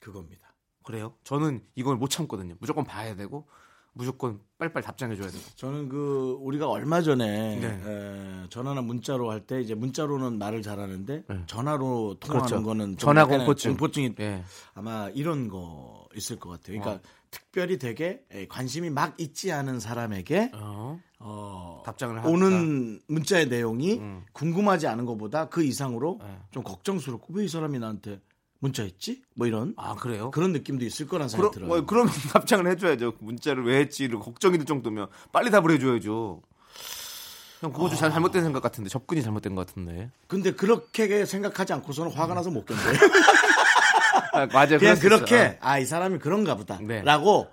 그겁니다. 0.00 0.54
그래요. 0.82 1.14
저는 1.24 1.62
이걸 1.74 1.96
못 1.96 2.08
참거든요. 2.08 2.54
무조건 2.58 2.84
봐야 2.84 3.14
되고 3.14 3.46
무조건 3.92 4.38
빨리빨리 4.58 4.84
답장해줘야 4.84 5.28
되고. 5.28 5.42
저는 5.56 5.88
그 5.88 6.36
우리가 6.40 6.68
얼마 6.68 7.02
전에 7.02 7.56
네. 7.58 7.66
에, 7.84 8.46
전화나 8.48 8.82
문자로 8.82 9.30
할 9.30 9.40
때 9.46 9.60
이제 9.60 9.74
문자로는 9.74 10.38
말을 10.38 10.62
잘하는데 10.62 11.24
네. 11.28 11.42
전화로 11.46 12.16
통화하는 12.20 12.46
그렇죠. 12.48 12.62
거는 12.64 12.86
좀 12.90 12.96
전화 12.96 13.26
공포증. 13.26 13.72
공포증이 13.72 14.14
예. 14.20 14.44
아마 14.74 15.08
이런 15.14 15.48
거 15.48 16.06
있을 16.14 16.38
것 16.38 16.50
같아요. 16.50 16.78
그러니까 16.80 16.92
어. 17.04 17.10
특별히 17.30 17.78
되게 17.78 18.22
에, 18.30 18.46
관심이 18.46 18.90
막 18.90 19.14
있지 19.18 19.50
않은 19.52 19.80
사람에게 19.80 20.50
어, 20.54 21.00
어, 21.18 21.82
답장을. 21.86 22.20
오는 22.26 23.00
문자의 23.08 23.48
내용이 23.48 23.98
음. 23.98 24.22
궁금하지 24.32 24.86
않은 24.88 25.04
것보다 25.06 25.48
그 25.48 25.62
이상으로 25.64 26.18
네. 26.22 26.38
좀 26.50 26.62
걱정스럽고 26.62 27.34
왜 27.34 27.44
이 27.44 27.48
사람이 27.48 27.78
나한테 27.78 28.20
문자했지? 28.60 29.22
뭐 29.34 29.46
이런 29.46 29.74
아 29.76 29.94
그래요? 29.94 30.30
그런 30.30 30.52
느낌도 30.52 30.84
있을 30.84 31.08
거란 31.08 31.28
생각이 31.28 31.54
그럼, 31.54 31.68
들어요. 31.68 31.68
뭐, 31.82 31.86
그럼 31.86 32.08
답장을 32.32 32.66
해줘야죠. 32.70 33.14
문자를 33.18 33.64
왜 33.64 33.78
했지를 33.80 34.18
걱정이 34.20 34.58
들 34.58 34.66
정도면 34.66 35.08
빨리 35.32 35.50
답을 35.50 35.70
해줘야죠. 35.72 36.42
형 37.60 37.72
그거 37.72 37.88
좀 37.90 37.98
잘- 37.98 38.10
잘못된 38.10 38.42
생각 38.42 38.62
같은데 38.62 38.88
접근이 38.88 39.22
잘못된 39.22 39.54
것 39.54 39.66
같은데. 39.66 40.10
근데 40.28 40.52
그렇게 40.52 41.24
생각하지 41.26 41.72
않고서는 41.74 42.12
화가 42.12 42.34
나서 42.34 42.50
못 42.50 42.64
견뎌요. 42.64 42.94
아, 44.32 44.46
맞아요. 44.46 44.78
그냥. 44.78 44.98
그렇게 44.98 45.58
아 45.60 45.78
이 45.78 45.84
사람이 45.84 46.18
그런가 46.18 46.54
보다. 46.56 46.78
네. 46.80 47.02
라고 47.02 47.48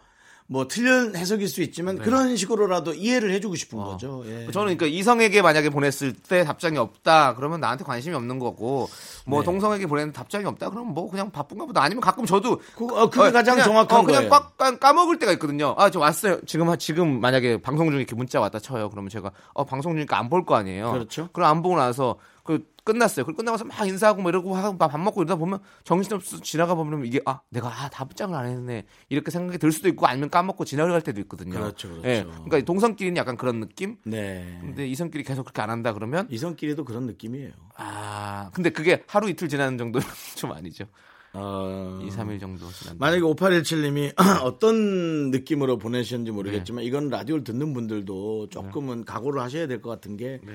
뭐 0.49 0.65
틀린 0.65 1.13
해석일 1.13 1.49
수 1.49 1.61
있지만 1.61 1.97
그런 1.97 2.37
식으로라도 2.37 2.93
이해를 2.93 3.31
해주고 3.31 3.55
싶은 3.55 3.77
거죠. 3.79 4.23
예. 4.27 4.49
저는 4.51 4.77
그러니까 4.77 4.85
이성에게 4.85 5.41
만약에 5.41 5.69
보냈을 5.69 6.13
때 6.13 6.45
답장이 6.45 6.77
없다 6.77 7.35
그러면 7.35 7.59
나한테 7.59 7.83
관심이 7.83 8.15
없는 8.15 8.39
거고 8.39 8.87
뭐 9.25 9.41
네. 9.41 9.45
동성에게 9.45 9.87
보내는 9.87 10.13
답장이 10.13 10.45
없다 10.45 10.69
그러면 10.69 10.93
뭐 10.93 11.09
그냥 11.11 11.31
바쁜가 11.31 11.65
보다 11.65 11.83
아니면 11.83 11.99
가끔 12.01 12.25
저도 12.25 12.61
그, 12.77 12.85
어, 12.85 13.09
그게 13.09 13.29
가장 13.31 13.55
그냥, 13.55 13.65
정확한 13.67 13.99
어, 13.99 14.03
그냥 14.03 14.21
거예요. 14.21 14.29
꽉 14.29 14.57
까- 14.57 14.77
까먹을 14.79 15.19
때가 15.19 15.33
있거든요. 15.33 15.75
아 15.77 15.89
저 15.89 15.99
왔어요. 15.99 16.39
지금 16.45 16.69
하- 16.69 16.77
지금 16.77 17.19
만약에 17.19 17.57
방송 17.61 17.89
중에 17.89 17.97
이렇게 17.97 18.15
문자 18.15 18.39
왔다 18.39 18.57
쳐요. 18.59 18.89
그러면 18.89 19.09
제가 19.09 19.31
어 19.53 19.65
방송 19.65 19.91
중이니까 19.91 20.17
안 20.17 20.29
볼 20.29 20.45
거 20.45 20.55
아니에요. 20.55 20.93
그렇죠. 20.93 21.27
그럼 21.33 21.49
안 21.49 21.61
보고 21.61 21.75
나서 21.75 22.15
그 22.43 22.63
끝났어요. 22.88 23.25
그 23.25 23.34
끝나고서 23.34 23.65
막 23.65 23.86
인사하고 23.86 24.22
뭐 24.22 24.29
이러고 24.32 24.56
하고 24.56 24.77
밥 24.77 24.98
먹고 24.98 25.22
이러다 25.22 25.36
보면 25.36 25.60
정신없어 25.84 26.39
지나가 26.39 26.74
보면 26.74 27.06
이게 27.06 27.20
아 27.25 27.41
내가 27.50 27.67
아 27.67 27.89
답장을 27.89 28.34
안 28.34 28.46
했네 28.46 28.86
이렇게 29.10 29.29
생각이 29.29 29.58
들 29.58 29.74
수도 29.74 29.89
있고 29.89 30.08
아니면 30.08 30.29
까먹고 30.29 30.63
지나갈 30.63 31.01
때도 31.01 31.20
있거든요. 31.22 31.60
그렇죠, 31.60 31.89
그렇죠. 31.89 32.08
예, 32.08 32.24
그러니까 32.24 32.62
동성끼리는 32.62 33.17
약간 33.17 33.36
그런 33.36 33.60
느낌. 33.60 33.98
네. 34.06 34.58
근데 34.62 34.88
이성끼리 34.88 35.24
계속 35.25 35.44
그렇게 35.44 35.62
안 35.62 35.70
한다 35.70 35.91
그러면 35.91 36.27
이성끼리도 36.32 36.86
그런 36.86 37.06
느낌이에요. 37.08 37.51
아 37.75 38.50
근데 38.53 38.70
그게 38.70 39.03
하루 39.08 39.29
이틀 39.29 39.50
지나는 39.50 39.77
정도는 39.77 40.08
좀 40.36 40.51
아니죠. 40.53 40.86
어... 41.34 42.00
2, 42.01 42.10
3일 42.10 42.39
정도 42.39 42.72
지난. 42.72 42.98
만약에 42.98 43.22
5817님이 43.22 44.13
어떤 44.44 45.29
느낌으로 45.29 45.77
보내셨는지 45.77 46.32
모르겠지만 46.32 46.84
이건 46.86 47.10
라디오를 47.10 47.44
듣는 47.44 47.74
분들도 47.74 48.48
조금은 48.50 49.03
각오를 49.06 49.41
하셔야 49.41 49.67
될 49.67 49.82
것 49.82 49.89
같은 49.89 50.17
게 50.17 50.39
네. 50.44 50.53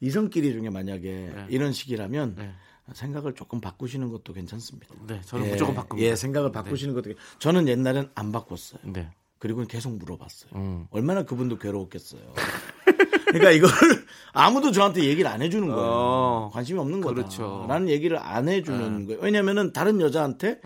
이성끼리 0.00 0.52
중에 0.52 0.70
만약에 0.70 1.46
이런 1.48 1.72
식이라면 1.72 2.34
네. 2.36 2.52
생각을 2.92 3.34
조금 3.34 3.60
바꾸시는 3.60 4.10
것도 4.10 4.32
괜찮습니다. 4.32 4.94
네, 5.06 5.20
저는 5.24 5.46
예, 5.46 5.50
무조건 5.52 5.74
바꿉니다. 5.74 6.06
예, 6.06 6.16
생각을 6.16 6.52
바꾸시는 6.52 6.92
것도 6.94 7.04
괜- 7.10 7.16
저는 7.38 7.66
옛날엔 7.68 8.10
안 8.14 8.32
바꿨어요. 8.32 8.80
네. 8.84 9.10
그리고 9.38 9.64
계속 9.66 9.96
물어봤어요. 9.96 10.50
음. 10.54 10.86
얼마나 10.90 11.22
그분도 11.22 11.58
괴로웠겠어요. 11.58 12.20
그러니까 13.26 13.50
이걸 13.50 13.70
아무도 14.32 14.70
저한테 14.70 15.04
얘기를 15.04 15.28
안 15.30 15.42
해주는 15.42 15.66
거예요. 15.66 15.80
어. 15.82 16.50
관심이 16.52 16.78
없는 16.78 17.00
거다. 17.00 17.14
그렇죠. 17.14 17.66
라는 17.68 17.88
얘기를 17.88 18.16
안 18.18 18.48
해주는 18.48 19.06
거예요. 19.06 19.20
왜냐면은 19.20 19.72
다른 19.72 20.00
여자한테 20.00 20.60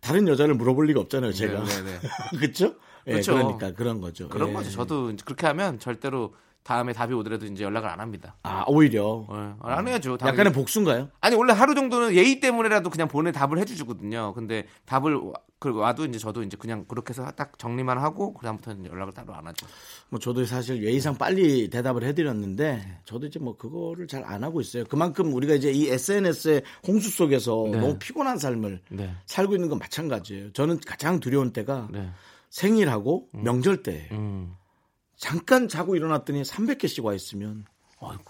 다른 0.00 0.26
여자를 0.28 0.54
물어볼 0.54 0.86
리가 0.86 1.00
없잖아요. 1.00 1.32
제가. 1.32 1.62
네, 1.64 1.82
네, 1.82 1.98
네. 2.00 2.08
그렇죠? 2.38 2.74
예, 3.08 3.12
그렇죠. 3.12 3.34
그러니까 3.34 3.72
그런 3.72 4.00
거죠. 4.00 4.28
그런 4.28 4.50
예. 4.50 4.52
거죠. 4.54 4.70
저도 4.70 5.12
그렇게 5.24 5.46
하면 5.48 5.78
절대로 5.78 6.34
다음에 6.66 6.92
답이 6.92 7.14
오더라도 7.14 7.46
이제 7.46 7.62
연락을 7.62 7.88
안 7.88 8.00
합니다. 8.00 8.34
아 8.42 8.64
오히려 8.66 9.24
예, 9.30 9.54
안 9.60 9.86
해야죠. 9.86 10.16
답을. 10.16 10.32
약간의 10.32 10.52
복수인가요? 10.52 11.08
아니 11.20 11.36
원래 11.36 11.52
하루 11.52 11.76
정도는 11.76 12.12
예의 12.12 12.40
때문에라도 12.40 12.90
그냥 12.90 13.06
보내 13.06 13.30
답을 13.30 13.58
해주거든요. 13.60 14.34
근데 14.34 14.66
답을 14.84 15.14
와- 15.14 15.32
그 15.60 15.72
와도 15.72 16.04
이제 16.04 16.18
저도 16.18 16.42
이제 16.42 16.56
그냥 16.56 16.84
그렇게 16.88 17.10
해서 17.10 17.30
딱 17.30 17.56
정리만 17.56 17.98
하고 17.98 18.34
그다음부터는 18.34 18.86
연락을 18.86 19.14
따로 19.14 19.32
안 19.32 19.46
하죠. 19.46 19.64
뭐 20.10 20.18
저도 20.18 20.44
사실 20.44 20.82
예의상 20.82 21.14
빨리 21.16 21.70
대답을 21.70 22.02
해드렸는데 22.02 22.98
저도 23.04 23.28
이제 23.28 23.38
뭐 23.38 23.56
그거를 23.56 24.08
잘 24.08 24.24
안 24.26 24.42
하고 24.42 24.60
있어요. 24.60 24.82
그만큼 24.86 25.32
우리가 25.34 25.54
이제 25.54 25.70
이 25.70 25.88
SNS의 25.88 26.62
홍수 26.88 27.10
속에서 27.10 27.68
네. 27.70 27.78
너무 27.78 27.96
피곤한 27.98 28.38
삶을 28.38 28.80
네. 28.90 29.14
살고 29.26 29.54
있는 29.54 29.68
건 29.68 29.78
마찬가지예요. 29.78 30.52
저는 30.52 30.80
가장 30.84 31.20
두려운 31.20 31.52
때가 31.52 31.86
네. 31.92 32.10
생일하고 32.50 33.28
명절 33.32 33.82
때 33.84 34.08
음. 34.10 34.54
잠깐 35.16 35.68
자고 35.68 35.96
일어났더니 35.96 36.42
300개씩 36.42 37.02
와 37.04 37.14
있으면 37.14 37.64
아이고 38.00 38.24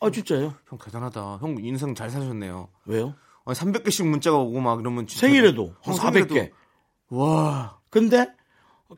아 0.00 0.10
진짜요? 0.10 0.54
형 0.68 0.78
대단하다. 0.78 1.38
형 1.40 1.56
인생 1.60 1.94
잘 1.94 2.10
사셨네요. 2.10 2.68
왜요? 2.84 3.14
아니, 3.46 3.56
300개씩 3.58 4.06
문자가 4.06 4.38
오고 4.38 4.60
막 4.60 4.80
이러면 4.80 5.06
진짜 5.06 5.26
생일에도 5.26 5.74
한형 5.82 6.00
400개. 6.00 6.28
생일에도 6.28 6.54
와 7.10 7.78
근데 7.90 8.28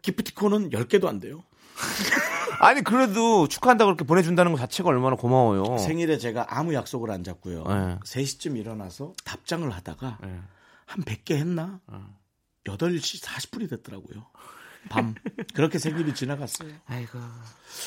기프티콘은 0.02 0.70
10개도 0.70 1.06
안 1.06 1.20
돼요. 1.20 1.42
아니 2.60 2.82
그래도 2.82 3.46
축하한다고 3.48 3.88
그렇게 3.88 4.04
보내준다는 4.04 4.52
것 4.52 4.58
자체가 4.58 4.88
얼마나 4.88 5.16
고마워요. 5.16 5.78
생일에 5.78 6.18
제가 6.18 6.46
아무 6.48 6.74
약속을 6.74 7.10
안 7.10 7.22
잡고요. 7.22 7.64
네. 7.64 7.98
3시쯤 8.04 8.56
일어나서 8.56 9.12
답장을 9.24 9.68
하다가 9.70 10.18
네. 10.22 10.40
한 10.86 11.04
100개 11.04 11.34
했나? 11.36 11.80
8시 12.64 13.22
40분이 13.22 13.68
됐더라고요. 13.70 14.26
밤. 14.88 15.14
그렇게 15.54 15.78
생일이 15.78 16.14
지나갔어요. 16.14 16.70
아이고. 16.86 17.18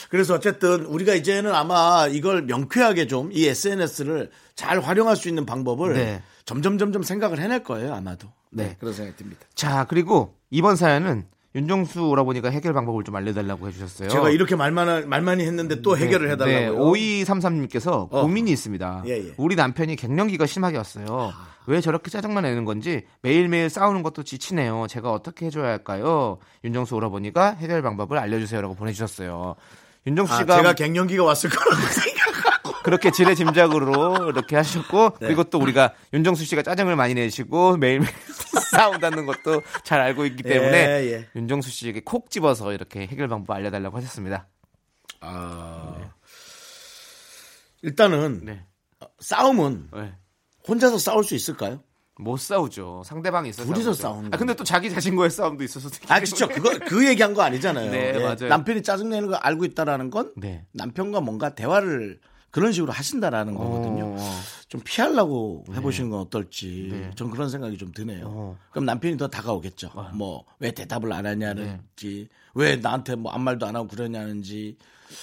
그래서 0.09 0.33
어쨌든 0.35 0.85
우리가 0.85 1.13
이제는 1.15 1.53
아마 1.53 2.07
이걸 2.07 2.43
명쾌하게 2.43 3.07
좀 3.07 3.31
이 3.31 3.47
SNS를 3.47 4.31
잘 4.55 4.79
활용할 4.79 5.15
수 5.15 5.27
있는 5.29 5.45
방법을 5.45 5.93
네. 5.93 6.21
점점 6.45 6.77
점점 6.77 7.03
생각을 7.03 7.39
해낼 7.39 7.63
거예요, 7.63 7.93
아마도. 7.93 8.27
네. 8.51 8.63
네. 8.69 8.75
그런 8.79 8.93
생각이 8.93 9.17
듭니다. 9.17 9.45
자 9.55 9.85
그리고 9.89 10.35
이번 10.49 10.75
사연은 10.75 11.25
윤정수 11.55 12.07
오라버니가 12.09 12.49
해결 12.49 12.73
방법을 12.73 13.03
좀 13.03 13.15
알려달라고 13.15 13.67
해주셨어요. 13.67 14.09
제가 14.09 14.29
이렇게 14.29 14.55
말만 14.55 15.09
말만이 15.09 15.43
했는데 15.43 15.81
또 15.81 15.97
해결을 15.97 16.29
해달라고요. 16.31 16.71
네, 16.93 17.23
5233님께서 17.23 18.07
고민이 18.09 18.51
있습니다. 18.51 19.03
예, 19.07 19.11
예. 19.29 19.33
우리 19.37 19.55
남편이 19.55 19.95
갱년기가 19.95 20.45
심하게 20.45 20.77
왔어요. 20.77 21.33
왜 21.65 21.81
저렇게 21.81 22.09
짜증만 22.11 22.43
내는 22.43 22.65
건지 22.65 23.03
매일매일 23.21 23.69
싸우는 23.69 24.03
것도 24.03 24.23
지치네요. 24.23 24.85
제가 24.89 25.11
어떻게 25.11 25.47
해줘야 25.47 25.69
할까요? 25.69 26.37
윤정수 26.63 26.95
오라버니가 26.95 27.55
해결 27.55 27.81
방법을 27.81 28.17
알려주세요라고 28.19 28.75
보내주셨어요. 28.75 29.55
윤정수 30.07 30.33
아, 30.33 30.37
씨가 30.37 30.55
제가 30.57 30.73
갱년기가 30.73 31.23
왔을 31.23 31.49
거라고 31.49 31.75
생각하고. 31.81 32.18
그렇게 32.89 33.11
지레 33.11 33.35
짐작으로 33.35 34.29
이렇게 34.29 34.55
하셨고 34.55 35.17
네. 35.19 35.27
그리고 35.27 35.43
또 35.43 35.59
우리가 35.59 35.93
윤정수 36.11 36.43
씨가 36.43 36.63
짜증을 36.63 36.95
많이 36.95 37.13
내시고 37.13 37.77
매일매일 37.77 38.11
싸운다는 38.71 39.27
것도 39.27 39.61
잘 39.83 40.01
알고 40.01 40.25
있기 40.25 40.41
때문에 40.41 40.77
예, 40.77 41.11
예. 41.11 41.27
윤정수 41.35 41.69
씨에게 41.69 42.01
콕 42.03 42.31
집어서 42.31 42.73
이렇게 42.73 43.01
해결 43.01 43.27
방법 43.27 43.53
알려달라고 43.53 43.95
하셨습니다. 43.97 44.47
아. 45.21 45.95
일단은 47.83 48.41
네. 48.43 48.65
싸움은 49.19 49.89
네. 49.93 50.13
혼자서 50.67 50.97
싸울 50.97 51.23
수 51.23 51.35
있을까요? 51.35 51.83
못 52.17 52.37
싸우죠. 52.37 53.03
상대방이 53.05 53.49
있어서 53.49 53.71
둘이서. 53.71 53.93
싸우는 53.93 54.33
아 54.33 54.37
근데 54.37 54.55
또 54.55 54.63
자기 54.63 54.89
자신과의 54.89 55.29
싸움도 55.29 55.63
있어서 55.63 55.89
아, 56.07 56.19
진짜 56.21 56.47
그거 56.47 56.77
그 56.85 57.07
얘기한 57.07 57.35
거 57.35 57.43
아니잖아요. 57.43 57.89
네, 57.91 58.13
예, 58.15 58.19
맞아요. 58.19 58.47
남편이 58.49 58.81
짜증내는 58.81 59.29
걸 59.29 59.37
알고 59.41 59.63
있다라는 59.65 60.09
건 60.09 60.33
네. 60.35 60.65
남편과 60.73 61.21
뭔가 61.21 61.53
대화를 61.55 62.19
그런 62.51 62.71
식으로 62.71 62.91
하신다라는 62.91 63.55
거거든요. 63.55 64.15
어. 64.17 64.39
좀 64.67 64.81
피하려고 64.83 65.65
해보시는 65.71 66.09
건 66.09 66.19
어떨지 66.21 66.89
네. 66.91 67.11
전 67.15 67.31
그런 67.31 67.49
생각이 67.49 67.77
좀 67.77 67.91
드네요. 67.91 68.25
어. 68.27 68.57
그럼 68.71 68.85
남편이 68.85 69.17
더 69.17 69.27
다가오겠죠. 69.27 69.91
뭐왜 70.13 70.71
대답을 70.71 71.11
안 71.11 71.25
하냐는지 71.25 72.27
왜 72.53 72.75
나한테 72.75 73.15
뭐 73.15 73.31
아무 73.31 73.43
말도 73.43 73.65
안 73.65 73.75
하고 73.75 73.87
그러냐는지 73.87 74.77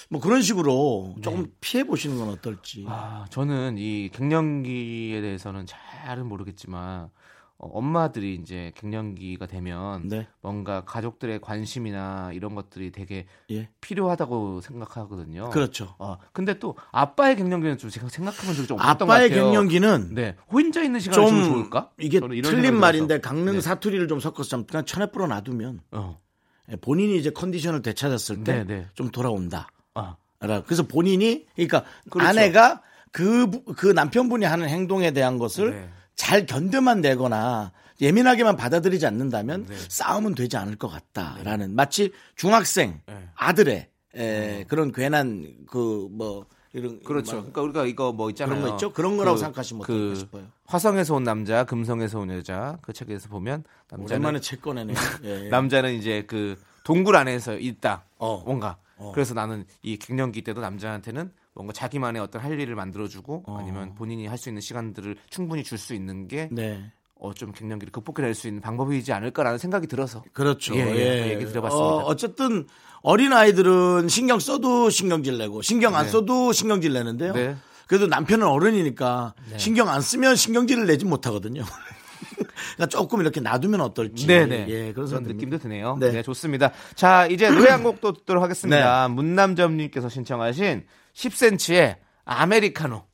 뭐 0.09 0.19
그런 0.19 0.41
식으로 0.41 1.15
조금 1.21 1.51
피해 1.61 1.83
보시는 1.83 2.17
건 2.17 2.29
어떨지. 2.29 2.79
네. 2.81 2.85
아, 2.89 3.25
저는 3.29 3.77
이 3.77 4.09
갱년기에 4.13 5.21
대해서는 5.21 5.65
잘은 5.65 6.27
모르겠지만 6.27 7.09
어, 7.59 7.67
엄마들이 7.73 8.35
이제 8.35 8.71
갱년기가 8.75 9.47
되면 9.47 10.07
네. 10.07 10.27
뭔가 10.41 10.81
가족들의 10.85 11.41
관심이나 11.41 12.31
이런 12.33 12.53
것들이 12.53 12.91
되게 12.91 13.25
예. 13.49 13.69
필요하다고 13.81 14.61
생각하거든요. 14.61 15.49
그렇죠. 15.49 15.95
어, 15.97 16.17
근데 16.33 16.59
또 16.59 16.75
아빠의 16.91 17.35
갱년기는 17.35 17.79
좀 17.79 17.89
제가 17.89 18.09
적이 18.53 18.67
좀것 18.67 18.85
아빠의. 18.85 19.29
갱년기는 19.31 20.13
네, 20.13 20.35
혼자 20.51 20.83
있는 20.83 20.99
시간이 20.99 21.27
좀좀 21.27 21.53
좋을까? 21.53 21.91
이게 21.99 22.19
틀린. 22.19 22.75
말인데 22.75 23.21
강릉 23.21 23.55
네. 23.55 23.61
사투리를 23.61 24.07
좀 24.07 24.19
섞어서 24.19 24.49
좀 24.49 24.65
그냥 24.65 24.85
천에 24.85 25.09
뿌려 25.09 25.25
놔두면 25.25 25.81
어, 25.91 26.19
예, 26.71 26.75
본인이 26.75 27.17
이제 27.17 27.31
컨디션을 27.31 27.81
되찾았을 27.81 28.43
때 28.43 28.63
네, 28.63 28.63
네. 28.65 28.87
좀 28.93 29.09
돌아온다. 29.09 29.67
아. 29.95 30.17
그래서 30.39 30.83
본인이 30.83 31.47
그러니까 31.55 31.83
그렇죠. 32.11 32.29
아내가 32.29 32.83
그 33.11 33.47
그 33.75 33.87
남편분이 33.87 34.45
하는 34.45 34.69
행동에 34.69 35.11
대한 35.11 35.39
것을 35.39 35.71
네. 35.71 35.89
잘 36.17 36.45
견뎌만 36.45 36.99
내거나 36.99 37.71
예민하게만 38.01 38.57
받아들이지 38.57 39.05
않는다면 39.05 39.65
네. 39.69 39.75
싸움은 39.87 40.35
되지 40.35 40.57
않을 40.57 40.75
것 40.75 40.89
같다라는 40.89 41.73
마치 41.75 42.11
중학생 42.35 42.99
네. 43.05 43.29
아들의 43.35 43.87
에, 44.15 44.65
그런 44.67 44.91
괜한 44.91 45.55
그 45.67 46.09
뭐 46.11 46.45
이런 46.73 46.99
그렇죠. 47.01 47.37
막 47.37 47.53
그러니까 47.53 47.61
우리가 47.61 47.85
이거 47.85 48.11
뭐 48.11 48.29
있잖아요. 48.29 48.55
그런 48.57 48.69
거 48.69 48.75
있죠? 48.75 48.93
그런 48.93 49.17
거라고 49.17 49.35
그- 49.35 49.39
생각하시면 49.41 49.83
그 49.83 50.15
싶어요. 50.15 50.43
화성에서 50.65 51.15
온 51.15 51.23
남자, 51.23 51.63
금성에서 51.63 52.19
온 52.19 52.29
여자 52.31 52.77
그 52.81 52.93
책에서 52.93 53.29
보면 53.29 53.63
남자는 53.89 54.05
오랜만에 54.21 54.41
책 54.41 54.61
꺼내네. 54.61 54.93
예. 55.23 55.47
남자는 55.49 55.93
이제 55.93 56.25
그 56.27 56.59
동굴 56.83 57.15
안에서 57.15 57.57
있다. 57.57 58.03
어. 58.17 58.43
뭔가. 58.45 58.77
그래서 59.13 59.33
나는 59.33 59.65
이 59.81 59.97
갱년기 59.97 60.41
때도 60.43 60.59
남자한테는 60.61 61.31
뭔가 61.57 61.73
자기만의 61.73 62.21
어떤 62.21 62.41
할 62.41 62.59
일을 62.59 62.75
만들어주고 62.75 63.43
아니면 63.47 63.95
본인이 63.95 64.27
할 64.27 64.37
수 64.37 64.49
있는 64.49 64.61
시간들을 64.61 65.15
충분히 65.29 65.63
줄 65.63 65.77
수 65.79 65.93
있는 65.95 66.27
게 66.27 66.47
네. 66.51 66.91
어, 67.19 67.33
좀 67.33 67.51
갱년기를 67.51 67.91
극복해낼 67.91 68.35
수 68.35 68.47
있는 68.47 68.61
방법이지 68.61 69.11
않을까라는 69.11 69.57
생각이 69.57 69.87
들어서 69.87 70.23
그렇죠. 70.33 70.75
예, 70.75 70.81
예, 70.81 71.29
얘기 71.31 71.45
드려봤습니다. 71.45 71.73
어, 71.87 71.97
어쨌든 72.05 72.67
어린 73.01 73.33
아이들은 73.33 74.07
신경 74.07 74.39
써도 74.39 74.91
신경질 74.91 75.37
내고 75.39 75.63
신경 75.63 75.95
안 75.95 76.05
네. 76.05 76.11
써도 76.11 76.51
신경질 76.51 76.93
내는데요. 76.93 77.33
네. 77.33 77.55
그래도 77.87 78.05
남편은 78.05 78.45
어른이니까 78.45 79.33
신경 79.57 79.89
안 79.89 80.01
쓰면 80.01 80.35
신경질을 80.35 80.85
내지 80.85 81.05
못하거든요. 81.05 81.63
그러니까 82.75 82.85
조금 82.89 83.21
이렇게 83.21 83.39
놔두면 83.39 83.81
어떨지. 83.81 84.27
네네. 84.27 84.65
예, 84.69 84.93
그런 84.93 85.07
그런 85.07 85.23
느낌도 85.23 85.57
드네요. 85.59 85.97
네. 85.99 86.11
네. 86.11 86.21
좋습니다. 86.21 86.71
자, 86.95 87.25
이제 87.27 87.49
노래 87.49 87.69
한 87.71 87.81
곡도 87.83 88.13
듣도록 88.13 88.43
하겠습니다. 88.43 89.07
문남점님께서 89.07 90.09
신청하신 90.09 90.83
10cm의 91.17 91.95
아메리카노. 92.25 93.07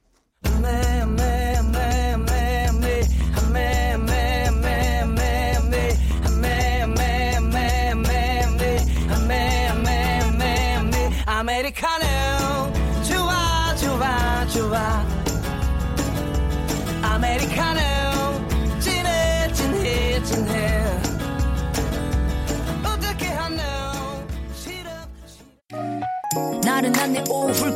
나른한 26.66 27.14
내 27.14 27.24
오후를 27.30 27.76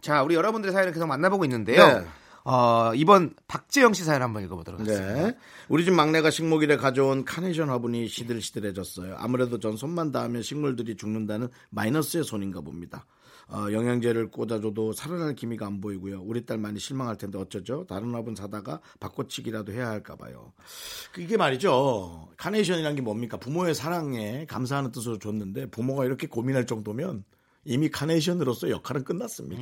자, 0.00 0.22
우리 0.22 0.34
여러분들의 0.34 0.72
사연을 0.72 0.92
계속 0.92 1.06
만나보고 1.06 1.44
있는데요. 1.44 1.86
네. 1.86 2.06
어, 2.44 2.92
이번 2.94 3.34
박재영 3.48 3.92
씨 3.92 4.04
사연 4.04 4.22
한번 4.22 4.44
읽어보도록 4.44 4.80
하겠습니다. 4.80 5.14
네. 5.14 5.36
우리 5.68 5.84
집 5.84 5.92
막내가 5.92 6.30
식목일에 6.30 6.76
가져온 6.76 7.24
카네이션 7.24 7.68
화분이 7.70 8.06
시들시들해졌어요. 8.06 9.16
아무래도 9.18 9.58
전 9.58 9.76
손만 9.76 10.12
닿으면 10.12 10.42
식물들이 10.42 10.96
죽는다는 10.96 11.48
마이너스의 11.70 12.22
손인가 12.22 12.60
봅니다. 12.60 13.04
어, 13.48 13.66
영양제를 13.72 14.30
꽂아줘도 14.30 14.92
살아날 14.92 15.34
기미가 15.34 15.66
안 15.66 15.80
보이고요. 15.80 16.20
우리 16.22 16.44
딸 16.46 16.58
많이 16.58 16.78
실망할 16.78 17.16
텐데 17.16 17.38
어쩌죠? 17.38 17.84
다른 17.88 18.12
화분 18.12 18.34
사다가 18.34 18.80
바꿔치기라도 19.00 19.72
해야 19.72 19.88
할까 19.88 20.16
봐요. 20.16 20.52
이게 21.16 21.36
말이죠. 21.36 22.28
카네이션이란 22.36 22.94
게 22.96 23.02
뭡니까? 23.02 23.36
부모의 23.38 23.74
사랑에 23.74 24.46
감사하는 24.46 24.92
뜻으로 24.92 25.18
줬는데 25.18 25.66
부모가 25.66 26.04
이렇게 26.04 26.26
고민할 26.26 26.66
정도면 26.66 27.24
이미 27.66 27.88
카네이션으로서 27.90 28.70
역할은 28.70 29.02
끝났습니다. 29.04 29.60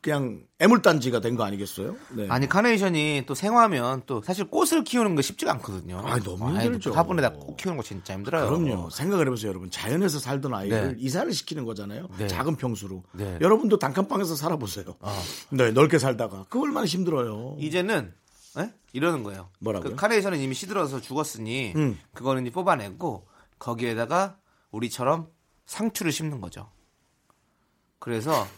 그냥 0.00 0.44
애물단지가 0.60 1.20
된 1.20 1.36
거 1.36 1.44
아니겠어요? 1.44 1.96
네. 2.10 2.24
음. 2.24 2.30
아니 2.30 2.48
카네이션이 2.48 3.24
또 3.26 3.34
생화면 3.34 4.02
또 4.06 4.22
사실 4.22 4.44
꽃을 4.46 4.84
키우는 4.84 5.14
거 5.16 5.22
쉽지가 5.22 5.50
않거든요. 5.54 5.98
아, 6.04 6.18
너무 6.20 6.58
힘들죠. 6.60 6.92
화분에다 6.92 7.30
꽃 7.32 7.56
키우는 7.56 7.76
거 7.76 7.82
진짜 7.82 8.14
힘들어요. 8.14 8.46
그럼요. 8.48 8.90
생각을 8.90 9.26
해보세요, 9.26 9.48
여러분. 9.50 9.70
자연에서 9.70 10.18
살던 10.20 10.54
아이를 10.54 10.88
네. 10.88 10.94
이사를 10.98 11.32
시키는 11.32 11.64
거잖아요. 11.64 12.08
네. 12.18 12.26
작은 12.28 12.56
평수로. 12.56 13.02
네. 13.12 13.38
여러분도 13.40 13.78
단칸방에서 13.78 14.36
살아보세요. 14.36 14.84
네, 15.50 15.70
넓게 15.72 15.98
살다가. 15.98 16.46
그 16.48 16.60
얼마나 16.60 16.86
힘들어요. 16.86 17.56
이제는 17.58 18.12
에? 18.58 18.70
이러는 18.92 19.22
거예요. 19.22 19.48
뭐라고요? 19.60 19.90
그 19.90 19.96
카네이션은 19.96 20.38
이미 20.38 20.54
시들어서 20.54 21.00
죽었으니 21.00 21.72
음. 21.74 21.98
그거는 22.12 22.42
이제 22.42 22.52
뽑아내고 22.52 23.26
거기에다가 23.58 24.36
우리처럼 24.70 25.28
상추를 25.66 26.12
심는 26.12 26.40
거죠. 26.40 26.70
그래서 28.02 28.48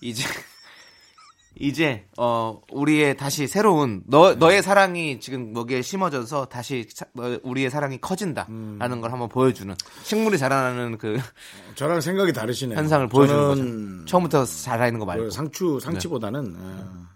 이제 0.00 0.22
이제 1.58 2.06
어 2.18 2.60
우리의 2.70 3.16
다시 3.16 3.48
새로운 3.48 4.02
너 4.06 4.34
너의 4.34 4.62
사랑이 4.62 5.18
지금 5.18 5.52
먹이에 5.52 5.82
심어져서 5.82 6.44
다시 6.46 6.86
사- 6.94 7.06
너- 7.14 7.40
우리의 7.42 7.68
사랑이 7.70 7.98
커진다라는 8.00 9.00
걸 9.00 9.10
한번 9.10 9.28
보여주는 9.28 9.74
식물이 10.04 10.38
자라나는 10.38 10.98
그 10.98 11.18
저랑 11.74 12.00
생각이 12.00 12.32
다르시네요. 12.32 12.78
현상을 12.78 13.08
보여주는 13.08 13.48
거죠. 13.48 14.04
처음부터 14.04 14.44
자라 14.44 14.86
있는 14.86 15.00
거 15.00 15.06
말고. 15.06 15.24
그 15.24 15.30
상추 15.30 15.80
상치보다는 15.82 16.54
어, 16.58 17.06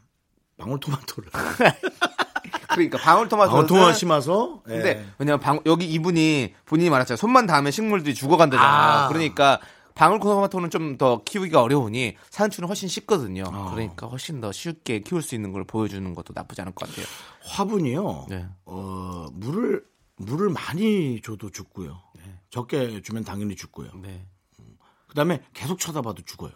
방울토마토를 0.57 1.31
그러니까 2.71 2.99
방울토마토. 2.99 3.51
방울토마토 3.51 3.93
심어서 3.93 4.63
예. 4.69 4.73
근데 4.73 5.07
왜냐면 5.19 5.39
방, 5.41 5.61
여기 5.67 5.85
이분이 5.87 6.55
본인이 6.65 6.89
말했잖아요. 6.91 7.17
손만 7.19 7.47
닿으면 7.47 7.71
식물들이 7.73 8.15
죽어간다잖아요. 8.15 9.05
아. 9.05 9.09
그러니까 9.09 9.61
방울토마토는 10.01 10.71
좀 10.71 10.97
더 10.99 11.23
키우기가 11.25 11.63
어려우니 11.63 12.17
산추는 12.31 12.67
훨씬 12.69 12.89
쉽거든요. 12.89 13.45
아. 13.53 13.71
그러니까 13.71 14.07
훨씬 14.07 14.41
더 14.41 14.51
쉽게 14.51 15.01
키울 15.01 15.23
수 15.23 15.35
있는 15.35 15.53
걸 15.53 15.65
보여주는 15.65 16.15
것도 16.15 16.33
나쁘지 16.35 16.61
않을 16.63 16.73
것 16.75 16.89
같아요. 16.89 17.07
화분이요. 17.43 18.27
네. 18.29 18.47
어, 18.65 19.27
물을 19.33 19.85
물을 20.17 20.49
많이 20.51 21.21
줘도 21.23 21.51
죽고요. 21.51 22.01
적게 22.51 23.01
주면 23.03 23.25
당연히 23.25 23.57
죽고요. 23.57 23.91
네. 24.03 24.27
그다음에 25.09 25.43
계속 25.53 25.79
쳐다봐도 25.79 26.23
죽어요. 26.23 26.53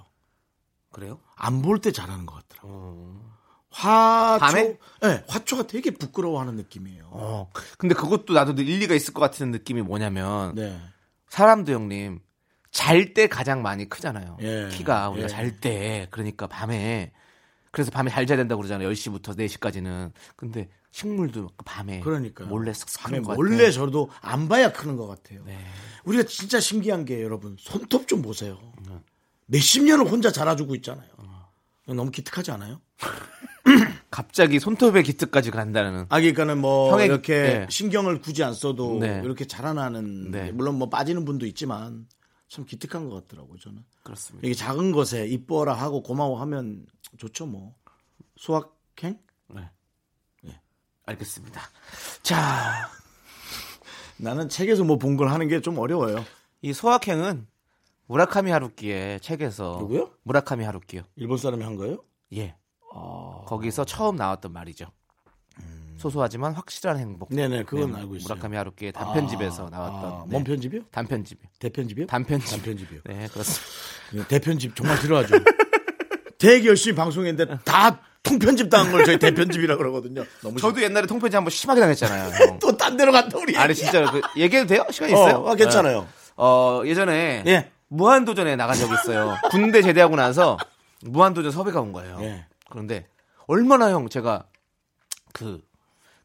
그래요? 0.93 1.19
안 1.37 1.61
볼 1.63 1.81
때 1.81 1.93
잘하는 1.93 2.25
것 2.27 2.35
같더라고요. 2.49 3.21
화초, 3.71 4.41
밤에? 4.45 4.79
네, 5.03 5.25
화초가 5.29 5.67
되게 5.67 5.91
부끄러워하는 5.91 6.57
느낌이에요. 6.57 7.09
어. 7.11 7.51
근데 7.79 7.95
그것도 7.95 8.33
나도 8.33 8.53
일리가 8.63 8.95
있을 8.95 9.13
것 9.15 9.21
같은 9.21 9.51
느낌이 9.51 9.83
뭐냐면 9.83 10.55
네. 10.55 10.81
사람도 11.29 11.73
형님 11.73 12.21
잘 12.75 13.15
때 13.15 13.29
가장 13.29 13.63
많이 13.63 13.89
크잖아요. 13.89 14.37
예. 14.43 14.69
키가 14.73 15.09
우리가 15.11 15.25
예. 15.27 15.29
잘때 15.29 16.09
그러니까 16.11 16.49
밤에 16.49 17.13
그래서 17.71 17.91
밤에 17.93 18.11
잘 18.11 18.27
자야 18.27 18.37
된다고 18.37 18.61
그러잖아요. 18.61 18.91
10시부터 18.91 19.37
4시까지는. 19.39 20.11
근데 20.35 20.69
식물도 20.91 21.51
밤에 21.65 22.01
그러니까요. 22.01 22.49
몰래 22.49 22.73
쓱쓱 22.73 23.01
밤에 23.01 23.21
몰래. 23.21 23.71
저도 23.71 24.11
안 24.21 24.49
봐야 24.49 24.73
크는 24.73 24.97
것 24.97 25.07
같아요. 25.07 25.43
네. 25.47 25.57
우리가 26.05 26.25
진짜 26.25 26.59
신기한 26.59 27.05
게 27.05 27.23
여러분 27.23 27.57
손톱 27.61 28.09
좀 28.09 28.23
보세요. 28.23 28.59
몇십 29.47 29.85
년을 29.85 30.09
혼자 30.11 30.33
자라주고 30.33 30.75
있잖아요. 30.77 31.09
너무 31.87 32.11
기특하지 32.11 32.51
않아요? 32.53 32.81
갑자기 34.11 34.59
손톱에 34.59 35.03
기특까지 35.03 35.51
간다는 35.53 36.07
아, 36.09 36.19
그러니까는 36.21 36.59
뭐 36.59 36.93
형의- 36.97 37.07
이렇게 37.07 37.43
네. 37.43 37.67
신경을 37.71 38.21
굳이 38.21 38.43
안 38.43 38.53
써도 38.55 38.99
네. 39.01 39.21
이렇게 39.25 39.45
자라나는 39.47 40.31
네. 40.31 40.51
물론 40.53 40.77
뭐 40.77 40.89
빠지는 40.89 41.25
분도 41.25 41.47
있지만 41.47 42.07
참 42.49 42.65
기특한 42.65 43.09
것 43.09 43.23
같더라고요 43.27 43.59
저는. 43.59 43.85
그렇습니다. 44.03 44.47
이게 44.47 44.55
작은 44.55 44.93
것에 44.93 45.27
이뻐라 45.27 45.75
하고 45.75 46.03
고마워하면 46.03 46.87
좋죠 47.19 47.47
뭐. 47.47 47.75
수학행? 48.37 49.19
네. 49.49 49.71
알겠습니다. 51.07 51.61
자, 52.23 52.89
나는 54.17 54.49
책에서 54.49 54.85
뭐 54.85 54.97
본 54.99 55.17
걸 55.17 55.29
하는 55.31 55.49
게 55.49 55.61
좀 55.61 55.79
어려워요. 55.79 56.25
이 56.63 56.73
소확행은 56.73 57.47
무라카미 58.07 58.51
하루키의 58.51 59.21
책에서 59.21 59.77
누구요? 59.81 60.11
무라카미 60.23 60.65
하루키요. 60.65 61.03
일본 61.17 61.37
사람이 61.39 61.63
한 61.65 61.77
거예요? 61.77 62.03
예. 62.35 62.57
거기서 63.47 63.85
처음 63.85 64.17
나왔던 64.17 64.53
말이죠. 64.53 64.87
소소하지만 66.05 66.53
확실한 66.53 66.99
행복. 66.99 67.33
음. 67.33 67.37
네네, 67.37 67.64
그건 67.64 67.93
네, 67.93 67.99
알고 68.01 68.17
있어요. 68.17 68.35
무라카미 68.35 68.57
하루키의 68.57 68.93
단편집에서 68.93 69.67
아, 69.69 69.71
나왔던 69.71 70.05
아, 70.05 70.25
네, 70.27 70.31
뭔 70.31 70.45
편집이요? 70.45 70.83
단편집이요. 70.90 71.49
대편집이요? 71.59 72.07
단편집. 72.07 72.51
단편집이요. 72.51 73.01
네, 73.05 73.29
그렇습니다. 73.33 73.73
네, 74.12 74.29
대편집 74.29 74.77
정말 74.77 74.99
싫어하죠. 74.99 75.35
되게 76.38 76.69
열심히 76.69 76.95
방송했는데 76.95 77.59
다 77.64 78.01
통편집 78.23 78.69
당한 78.69 78.93
걸 78.93 79.05
저희 79.05 79.19
대편집이라 79.19 79.77
그러거든요. 79.79 80.25
너무 80.43 80.59
저도 80.61 80.83
옛날에 80.83 81.07
통편지 81.07 81.37
한번 81.37 81.51
심하게 81.51 81.81
당했잖아요. 81.81 82.31
형. 82.35 82.59
또딴 82.61 82.97
데로 82.99 83.12
갔다 83.12 83.38
우리. 83.38 83.57
아니 83.57 83.75
진짜 83.75 84.11
그 84.11 84.21
얘기해도 84.37 84.69
돼요? 84.69 84.85
시간 84.90 85.09
있어요? 85.11 85.37
어, 85.37 85.53
아, 85.53 85.55
괜찮아요. 85.55 86.01
네. 86.03 86.07
어 86.37 86.83
예전에 86.85 87.45
예. 87.47 87.71
무한도전에 87.88 88.57
나간 88.57 88.77
적이 88.77 88.93
있어요. 88.95 89.37
군대 89.51 89.81
제대하고 89.81 90.17
나서 90.17 90.59
무한도전 91.03 91.51
섭외가 91.51 91.81
온 91.81 91.93
거예요. 91.93 92.19
예. 92.23 92.47
그런데 92.69 93.07
얼마나 93.47 93.90
형 93.90 94.09
제가 94.09 94.45
그 95.33 95.61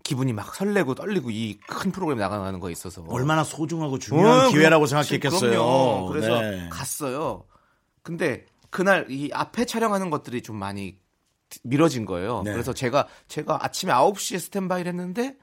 기분이 0.10 0.34
막 0.34 0.54
설레고 0.56 0.96
떨리고 0.96 1.30
이 1.32 1.58
큰 1.68 1.92
프로그램 1.92 2.20
나가는 2.20 2.60
거에 2.60 2.72
있어서 2.72 3.04
얼마나 3.10 3.44
소중하고 3.44 4.00
중요한 4.00 4.48
어, 4.48 4.50
기회라고 4.50 4.86
생각했겠어요. 4.88 5.52
그럼요. 5.52 6.06
그래서 6.08 6.42
네. 6.42 6.68
갔어요. 6.72 7.46
근데 8.02 8.46
그날 8.70 9.06
이 9.10 9.30
앞에 9.34 9.66
촬영하는 9.66 10.10
것들이 10.10 10.42
좀 10.42 10.56
많이 10.56 10.98
미뤄진 11.64 12.06
거예요. 12.06 12.42
네. 12.44 12.52
그래서 12.52 12.74
제가 12.74 13.08
제가 13.28 13.64
아침에 13.64 13.92
9시에 13.94 14.40
스탠바이를 14.40 14.92
했는데 14.92 15.36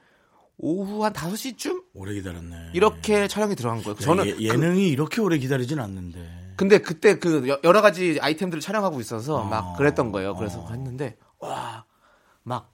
오후 0.57 1.03
한 1.05 1.13
5시쯤 1.13 1.83
오래 1.93 2.13
기다렸네. 2.13 2.71
이렇게 2.73 3.27
촬영이 3.27 3.55
들어간 3.55 3.81
거예요. 3.83 3.95
저는 3.97 4.27
예, 4.27 4.35
예능이 4.39 4.89
이렇게 4.89 5.21
오래 5.21 5.37
기다리진 5.37 5.79
않는데. 5.79 6.53
근데 6.57 6.79
그때 6.79 7.19
그 7.19 7.47
여- 7.47 7.59
여러 7.63 7.81
가지 7.81 8.17
아이템들을 8.21 8.61
촬영하고 8.61 8.99
있어서 9.01 9.43
아. 9.43 9.47
막 9.47 9.77
그랬던 9.77 10.11
거예요. 10.11 10.35
그래서 10.35 10.67
했는데 10.71 11.17
와 11.39 11.85
막 12.43 12.71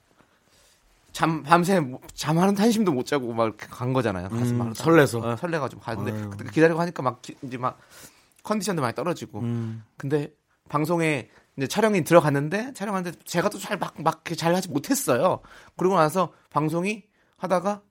잠 1.14 1.44
밤새 1.44 1.80
잠한 2.14 2.58
한심도 2.58 2.92
못 2.92 3.06
자고 3.06 3.34
막 3.34 3.56
간 3.58 3.94
거잖아요. 3.94 4.30
가서 4.30 4.52
음, 4.52 4.58
막 4.58 4.76
설레서. 4.76 5.20
어, 5.20 5.36
설레가지고 5.38 5.82
갔는데 5.82 6.28
그때 6.38 6.50
기다리고 6.52 6.80
하니까 6.82 7.02
막 7.04 7.22
기- 7.22 7.36
이제 7.44 7.58
막 7.58 7.78
컨디션도 8.44 8.82
많이 8.82 8.94
떨어지고. 8.96 9.40
음. 9.40 9.84
근데 9.98 10.34
방송에 10.70 11.30
이제 11.56 11.68
촬영이 11.68 12.04
들어갔는데 12.04 12.74
촬영하는데 12.74 13.20
제가 13.26 13.50
또 13.50 13.60
잘 13.60 13.78
막 13.78 13.94
막 14.02 14.24
잘 14.36 14.56
하지 14.56 14.70
못했어요. 14.70 15.40
그러고 15.78 15.96
나서 15.96 16.34
방송이 16.50 17.04
하다가 17.38 17.82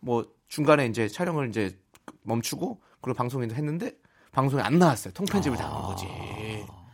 뭐 0.00 0.24
중간에 0.48 0.86
이제 0.86 1.08
촬영을 1.08 1.48
이제 1.48 1.76
멈추고 2.22 2.80
그리고 3.00 3.16
방송을 3.16 3.52
했는데 3.52 3.92
방송이 4.32 4.62
안 4.62 4.78
나왔어요. 4.78 5.12
통편집을 5.12 5.58
아. 5.58 5.62
당한 5.62 5.82
거지. 5.82 6.06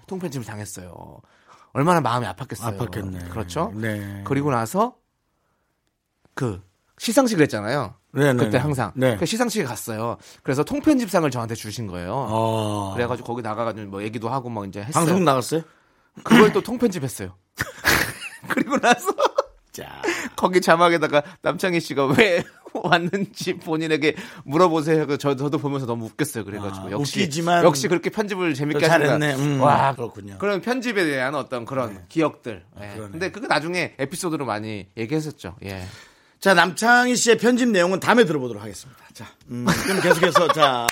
통편집을 0.07 0.47
당했어요. 0.47 0.95
얼마나 1.75 2.01
마음이 2.01 2.25
아팠겠어요. 2.27 2.79
아팠겠네. 2.79 3.29
그렇죠? 3.31 3.73
네. 3.75 4.23
그리고 4.25 4.51
나서 4.51 4.97
그 6.37 6.62
시상식을 6.99 7.42
했잖아요. 7.44 7.94
네, 8.12 8.33
네, 8.33 8.38
그때 8.38 8.51
네. 8.53 8.59
항상 8.59 8.92
네. 8.94 9.16
그 9.16 9.27
시상식에 9.27 9.64
갔어요. 9.64 10.16
그래서 10.42 10.62
통편집상을 10.64 11.29
저한테 11.31 11.55
주신 11.55 11.87
거예요. 11.87 12.12
어. 12.14 12.92
그래가지고 12.94 13.27
거기 13.27 13.42
나가가지고 13.42 13.88
뭐 13.90 14.03
얘기도 14.03 14.29
하고 14.29 14.49
뭐 14.49 14.64
이제 14.64 14.81
했어요. 14.81 15.05
방송 15.05 15.25
나갔어요? 15.25 15.62
그걸 16.22 16.53
또 16.53 16.62
통편집했어요. 16.62 17.35
그리고 18.49 18.79
나서 18.79 19.09
자. 19.72 20.01
거기 20.37 20.61
자막에다가 20.61 21.22
남창희 21.42 21.81
씨가 21.81 22.07
왜 22.07 22.44
왔는지 22.72 23.55
본인에게 23.55 24.16
물어보세요. 24.44 25.07
그 25.07 25.18
저, 25.18 25.35
저도 25.37 25.59
보면서 25.59 25.87
너무 25.87 26.07
웃겼어요. 26.07 26.44
그래가지고 26.44 26.88
아, 26.88 26.90
역시 26.92 27.20
웃기지만 27.20 27.64
역시 27.64 27.88
그렇게 27.88 28.11
편집을 28.11 28.55
재밌게 28.55 28.87
잘했네. 28.87 29.35
음, 29.35 29.61
와 29.61 29.94
그렇군요. 29.94 30.37
그런 30.38 30.61
편집에 30.61 31.05
대한 31.05 31.35
어떤 31.35 31.64
그런 31.64 32.05
기억들. 32.09 32.64
예. 32.77 32.81
네. 32.81 32.94
그러네. 32.94 33.11
근데 33.12 33.31
그게 33.31 33.46
나중에 33.46 33.94
에피소드로 33.99 34.44
많이 34.44 34.87
얘기했었죠. 34.96 35.57
예. 35.64 35.83
자, 36.47 36.55
남창희 36.55 37.17
씨의 37.17 37.39
편집 37.39 37.71
내용은 37.71 37.99
다음에 37.99 38.25
들어보도록 38.25 38.63
하겠습니다. 38.63 39.03
자, 39.13 39.27
음, 39.51 39.67
그럼 39.83 40.01
계속해서 40.01 40.53
자, 40.53 40.87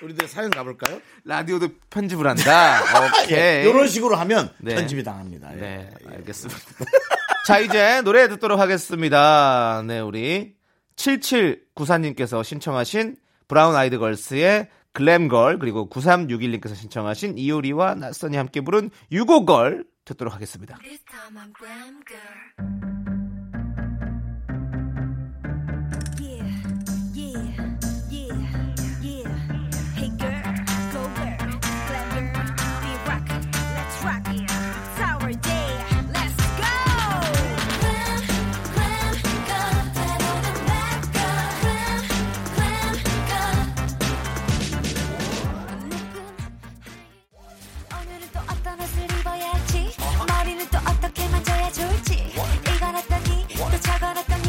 우리들 0.00 0.28
사연 0.28 0.50
가볼까요? 0.50 1.00
라디오도 1.24 1.66
편집을 1.90 2.28
한다. 2.28 2.78
오케이. 3.26 3.68
이런 3.68 3.88
식으로 3.88 4.14
하면 4.14 4.52
네. 4.58 4.76
편집이 4.76 5.02
당합니다. 5.02 5.52
예. 5.56 5.60
네, 5.60 5.90
알겠습니다. 6.06 6.60
자, 7.44 7.58
이제 7.58 8.02
노래 8.02 8.28
듣도록 8.28 8.60
하겠습니다. 8.60 9.82
네, 9.84 9.98
우리 9.98 10.54
7794님께서 10.94 12.44
신청하신 12.44 13.16
브라운 13.48 13.74
아이드 13.74 13.98
걸스의 13.98 14.68
글램걸 14.92 15.58
그리고 15.58 15.90
9361님께서 15.90 16.76
신청하신 16.76 17.36
이효리와 17.36 17.96
낯선이 17.96 18.36
함께 18.36 18.60
부른 18.60 18.90
유고걸 19.10 19.86
듣도록 20.04 20.32
하겠습니다. 20.32 20.78
좋을지. 51.72 52.34
이건 52.76 52.96
어떠니 52.96 53.46
또 53.56 53.80
저건 53.80 54.16
어떠니 54.18 54.41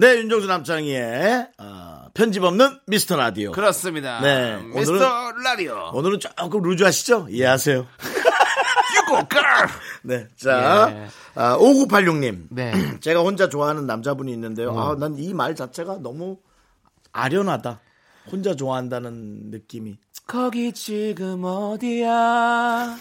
네, 0.00 0.16
윤정수 0.16 0.46
남창희의 0.46 1.48
어, 1.58 2.06
편집 2.14 2.42
없는 2.42 2.78
미스터 2.86 3.16
라디오. 3.16 3.52
그렇습니다. 3.52 4.18
네, 4.22 4.56
미스터 4.74 4.94
오늘은- 4.94 5.42
라디오. 5.44 5.90
오늘은 5.92 6.20
조금 6.20 6.62
루즈하시죠? 6.62 7.26
이해하세요. 7.28 7.86
유고 8.96 9.28
걸. 9.28 9.42
네, 10.02 10.26
자, 10.38 10.90
예. 10.90 11.08
아, 11.34 11.58
5986님. 11.58 12.46
네. 12.48 12.72
제가 13.00 13.20
혼자 13.20 13.50
좋아하는 13.50 13.86
남자분이 13.86 14.32
있는데요. 14.32 14.72
아, 14.78 14.96
난 14.98 15.16
이 15.18 15.34
말 15.34 15.54
자체가 15.54 15.98
너무 15.98 16.38
아련하다. 17.12 17.80
혼자 18.32 18.54
좋아한다는 18.56 19.50
느낌이. 19.50 19.98
거기 20.26 20.72
지금 20.72 21.42
어디야? 21.44 22.96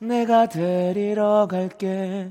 내가 0.00 0.48
데리러 0.48 1.46
갈게. 1.50 2.30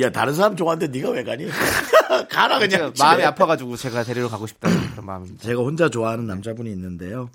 야, 0.00 0.10
다른 0.12 0.34
사람 0.34 0.54
좋아하는데 0.54 0.96
네가 0.98 1.10
왜 1.12 1.24
가니? 1.24 1.46
가라 2.28 2.58
그냥. 2.58 2.70
제가 2.70 2.92
집에. 2.92 3.04
마음이 3.04 3.24
아파가지고 3.24 3.76
제가 3.76 4.02
데리러 4.04 4.28
가고 4.28 4.46
싶다는 4.46 4.76
그런 4.92 5.06
마음입니다. 5.06 5.42
제가 5.42 5.62
혼자 5.62 5.88
좋아하는 5.88 6.26
남자분이 6.26 6.70
있는데요. 6.70 7.30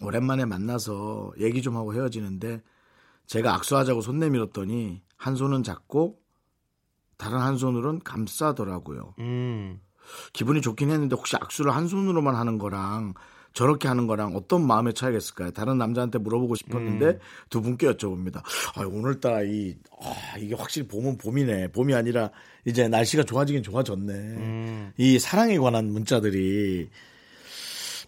오랜만에 0.00 0.44
만나서 0.44 1.32
얘기 1.40 1.60
좀 1.62 1.76
하고 1.76 1.94
헤어지는데 1.94 2.62
제가 3.26 3.54
악수하자고 3.54 4.00
손 4.00 4.18
내밀었더니 4.18 5.02
한 5.16 5.34
손은 5.34 5.62
잡고 5.64 6.18
다른 7.16 7.38
한 7.38 7.56
손으로는 7.56 8.00
감싸더라고요. 8.04 9.14
음. 9.18 9.80
기분이 10.32 10.62
좋긴 10.62 10.90
했는데 10.90 11.16
혹시 11.16 11.36
악수를 11.36 11.74
한 11.74 11.88
손으로만 11.88 12.34
하는 12.36 12.58
거랑 12.58 13.14
저렇게 13.58 13.88
하는 13.88 14.06
거랑 14.06 14.36
어떤 14.36 14.64
마음의 14.64 14.94
차이가 14.94 15.18
있을까요? 15.18 15.50
다른 15.50 15.78
남자한테 15.78 16.18
물어보고 16.18 16.54
싶었는데 16.54 17.06
음. 17.06 17.18
두 17.50 17.60
분께 17.60 17.88
여쭤봅니다. 17.88 18.36
아, 18.76 18.82
오늘따라 18.86 19.42
이, 19.42 19.74
아, 20.00 20.14
이게 20.38 20.54
확실히 20.54 20.86
봄은 20.86 21.18
봄이네. 21.18 21.72
봄이 21.72 21.92
아니라 21.92 22.30
이제 22.64 22.86
날씨가 22.86 23.24
좋아지긴 23.24 23.64
좋아졌네. 23.64 24.12
음. 24.12 24.92
이 24.96 25.18
사랑에 25.18 25.58
관한 25.58 25.86
문자들이 25.90 26.88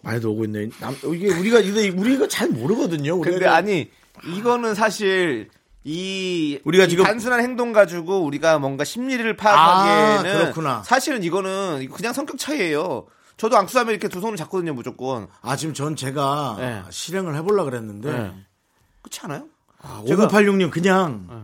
많이 0.03 0.25
오고 0.25 0.45
있네. 0.45 0.69
남, 0.79 0.95
이게 1.13 1.27
우리가, 1.27 1.59
이게 1.59 1.89
우리가 1.89 2.29
잘 2.29 2.47
모르거든요. 2.47 3.15
우리가 3.17 3.31
근데 3.31 3.45
아니 3.45 3.91
이거는 4.37 4.73
사실 4.73 5.49
이 5.83 6.59
우리가 6.63 6.85
이 6.85 6.89
지금- 6.89 7.03
단순한 7.03 7.41
행동 7.41 7.73
가지고 7.73 8.23
우리가 8.23 8.57
뭔가 8.57 8.85
심리를 8.85 9.35
파악하기에는 9.35 10.65
아. 10.65 10.83
사실은 10.83 11.23
이거는 11.23 11.81
이거 11.81 11.97
그냥 11.97 12.13
성격 12.13 12.37
차이예요. 12.37 13.05
저도 13.41 13.57
악수하면 13.57 13.91
이렇게 13.95 14.07
두 14.07 14.21
손을 14.21 14.37
잡거든요, 14.37 14.71
무조건. 14.75 15.27
아, 15.41 15.55
지금 15.55 15.73
전 15.73 15.95
제가 15.95 16.57
네. 16.59 16.83
실행을 16.91 17.35
해보려고 17.37 17.71
그랬는데 17.71 18.11
네. 18.11 18.35
그렇지 19.01 19.19
않아요? 19.23 19.47
아, 19.81 20.03
제가- 20.05 20.29
5986님 20.29 20.69
그냥 20.69 21.25
네. 21.27 21.35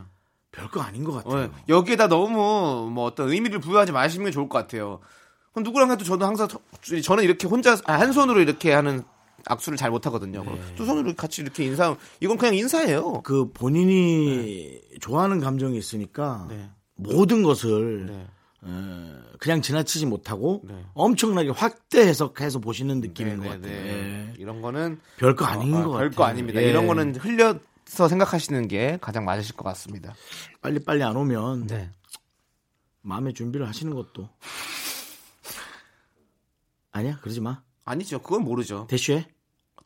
별거 0.52 0.80
아닌 0.82 1.04
것 1.04 1.14
같아요. 1.14 1.46
어, 1.46 1.50
여기에다 1.68 2.08
너무 2.08 2.92
뭐 2.94 3.06
어떤 3.06 3.30
의미를 3.32 3.58
부여하지 3.60 3.94
마시는 3.94 4.26
게 4.26 4.32
좋을 4.32 4.48
것 4.48 4.60
같아요. 4.60 5.00
그럼 5.54 5.64
누구랑 5.64 5.90
해도 5.90 6.04
저도 6.04 6.24
항상 6.24 6.48
저- 6.48 7.02
저는 7.02 7.24
이렇게 7.24 7.48
혼자 7.48 7.76
아, 7.86 7.94
한 7.94 8.12
손으로 8.14 8.42
이렇게 8.42 8.72
하는 8.74 9.04
악수를 9.48 9.76
잘 9.76 9.90
못하거든요. 9.90 10.44
네. 10.44 10.76
두 10.76 10.86
손으로 10.86 11.16
같이 11.16 11.42
이렇게 11.42 11.66
인사 11.66 11.96
이건 12.20 12.38
그냥 12.38 12.54
인사예요. 12.54 13.22
그 13.24 13.52
본인이 13.54 14.80
좋아하는 15.02 15.40
감정이 15.40 15.76
있으니까 15.80 16.46
네. 16.48 16.70
모든 16.94 17.42
것을 17.42 18.06
네. 18.06 18.14
에, 18.14 18.28
그냥 19.40 19.62
지나치지 19.62 20.06
못하고 20.06 20.62
네. 20.66 20.84
엄청나게 20.94 21.50
확대 21.50 22.02
해석해서 22.02 22.60
보시는 22.60 23.02
느낌인 23.02 23.40
네, 23.42 23.48
것 23.48 23.62
네, 23.62 23.62
같아요. 23.62 23.84
네. 23.84 23.90
예. 23.90 24.34
이런 24.38 24.62
거는 24.62 25.00
별거 25.18 25.46
아닌 25.46 25.74
어, 25.76 25.84
것 25.84 25.92
같아요. 25.92 26.10
별거 26.10 26.24
아닙니다. 26.24 26.62
예. 26.62 26.70
이런 26.70 26.88
거는 26.88 27.16
흘려서 27.16 28.08
생각하시는 28.10 28.68
게 28.68 28.98
가장 29.00 29.26
맞으실 29.26 29.56
것 29.56 29.64
같습니다. 29.66 30.16
빨리 30.62 30.80
빨리 30.84 31.04
안 31.04 31.16
오면 31.16 31.68
네. 31.68 31.92
마음의 33.02 33.34
준비를 33.34 33.68
하시는 33.68 33.94
것도 33.94 34.28
아니야 36.92 37.18
그러지 37.22 37.42
마 37.42 37.62
아니죠. 37.86 38.20
그건 38.22 38.44
모르죠. 38.44 38.88
대쉬해 38.90 39.28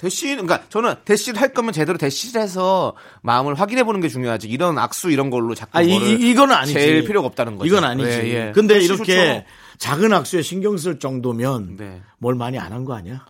대시, 0.01 0.29
그러니까 0.31 0.61
저는 0.69 0.95
대시를 1.05 1.39
할 1.39 1.53
거면 1.53 1.73
제대로 1.73 1.97
대시를 1.99 2.41
해서 2.41 2.95
마음을 3.21 3.53
확인해 3.53 3.83
보는 3.83 4.01
게 4.01 4.09
중요하지. 4.09 4.47
이런 4.47 4.79
악수 4.79 5.11
이런 5.11 5.29
걸로 5.29 5.53
자꾸 5.53 5.77
아, 5.77 5.81
이, 5.83 5.95
이건 5.95 6.51
아니지. 6.51 6.73
제일 6.73 7.03
필요가 7.05 7.27
없다는 7.27 7.57
거죠. 7.57 7.67
이건 7.67 7.83
아니지. 7.83 8.09
예, 8.09 8.47
예. 8.47 8.51
근데 8.53 8.79
이렇게 8.79 9.15
좋죠. 9.37 9.45
작은 9.77 10.11
악수에 10.11 10.41
신경 10.41 10.77
쓸 10.77 10.97
정도면 10.99 11.75
네. 11.77 12.01
뭘 12.17 12.33
많이 12.33 12.57
안 12.57 12.71
한 12.73 12.83
거 12.83 12.95
아니야? 12.95 13.25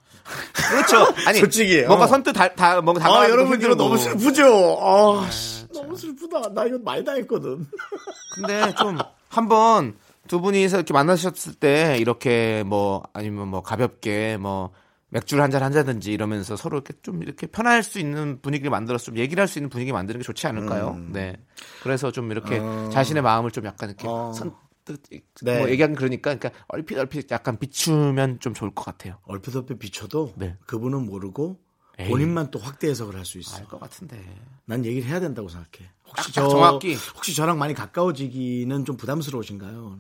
그렇죠. 0.54 1.14
아니, 1.28 1.40
솔직히, 1.40 1.82
뭔가 1.82 2.06
어. 2.06 2.08
선뜻 2.08 2.34
다, 2.34 2.48
다 2.54 2.80
뭔가 2.82 3.02
아, 3.02 3.04
다가가기도 3.04 3.32
여러분 3.34 3.48
이거 3.60 3.68
힘들고. 3.70 3.76
너무 3.76 3.98
슬프죠? 3.98 4.80
아, 4.82 5.30
씨, 5.30 5.68
너무 5.74 5.98
슬프다. 5.98 6.54
나 6.54 6.64
이거 6.66 6.78
많이 6.86 7.04
당했거든. 7.04 7.68
근데 8.36 8.74
좀 8.76 8.98
한번 9.28 9.96
두 10.30 10.40
분이서 10.40 10.78
이렇게 10.78 10.94
만나셨을 10.94 11.56
때 11.56 11.98
이렇게 12.00 12.64
뭐 12.66 13.04
아니면 13.12 13.50
뭐 13.50 13.62
가볍게 13.62 14.38
뭐 14.40 14.70
맥주를 15.12 15.44
한 15.44 15.52
잔 15.52 15.62
한다든지 15.64 16.12
이러면서 16.14 16.56
서로 16.56 16.78
이렇게 16.78 16.94
좀 17.04 17.22
이렇게 17.22 17.46
편할 17.48 17.84
수 17.84 18.00
있는 18.00 18.42
분위기를 18.42 18.72
만들어서 18.72 19.06
좀 19.06 19.18
얘기를 19.18 19.42
할 19.42 19.48
수 19.48 19.60
있는 19.60 19.70
분위기 19.70 19.92
만드는 19.92 20.20
게 20.20 20.24
좋지 20.24 20.48
않을까요? 20.48 20.98
네. 21.10 21.36
그래서 21.84 22.12
좀 22.12 22.32
이렇게 22.32 22.60
자신의 22.92 23.22
마음을 23.22 23.52
좀 23.52 23.66
약간 23.66 23.90
이렇게 23.90 24.08
어. 24.08 24.32
선뜻 24.34 25.04
네. 25.44 25.58
뭐 25.60 25.70
얘기하긴 25.70 25.96
그러니까 25.98 26.34
그러니까 26.36 26.64
얼핏 26.70 26.98
얼핏 26.98 27.30
약간 27.32 27.58
비추면 27.60 28.40
좀 28.40 28.54
좋을 28.54 28.74
것 28.74 28.86
같아요. 28.86 29.18
얼핏 29.24 29.54
얼핏 29.56 29.78
비춰도 29.80 30.34
네. 30.38 30.56
그분은 30.66 31.06
모르고 31.06 31.60
에이. 32.00 32.08
본인만 32.10 32.50
또 32.52 32.60
확대 32.60 32.88
해석을 32.90 33.16
할 33.16 33.26
수 33.26 33.38
있어. 33.38 33.58
알 33.58 33.66
것 33.66 33.80
같은데. 33.82 34.18
난 34.66 34.86
얘기를 34.86 35.08
해야 35.10 35.20
된다고 35.20 35.50
생각해. 35.50 35.92
혹시 36.08 36.34
딱저 36.34 36.48
정확히. 36.50 36.96
혹시 37.16 37.36
저랑 37.36 37.60
많이 37.60 37.74
가까워지기는 37.74 38.86
좀 38.86 38.96
부담스러우신가요? 38.96 40.00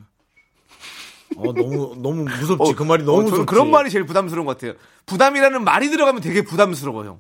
어 1.38 1.54
너무 1.54 1.96
너무 2.02 2.24
무섭지. 2.26 2.74
그 2.74 2.84
말이 2.84 3.04
너무 3.04 3.20
어, 3.20 3.22
무섭지. 3.24 3.46
그런 3.46 3.72
말이 3.72 3.89
제일 3.89 4.06
부담스러운 4.06 4.46
것 4.46 4.58
같아요. 4.58 4.74
부담이라는 5.06 5.63
말이 5.63 5.89
들어가면 5.89 6.22
되게 6.22 6.44
부담스러워 6.44 7.06
요. 7.06 7.20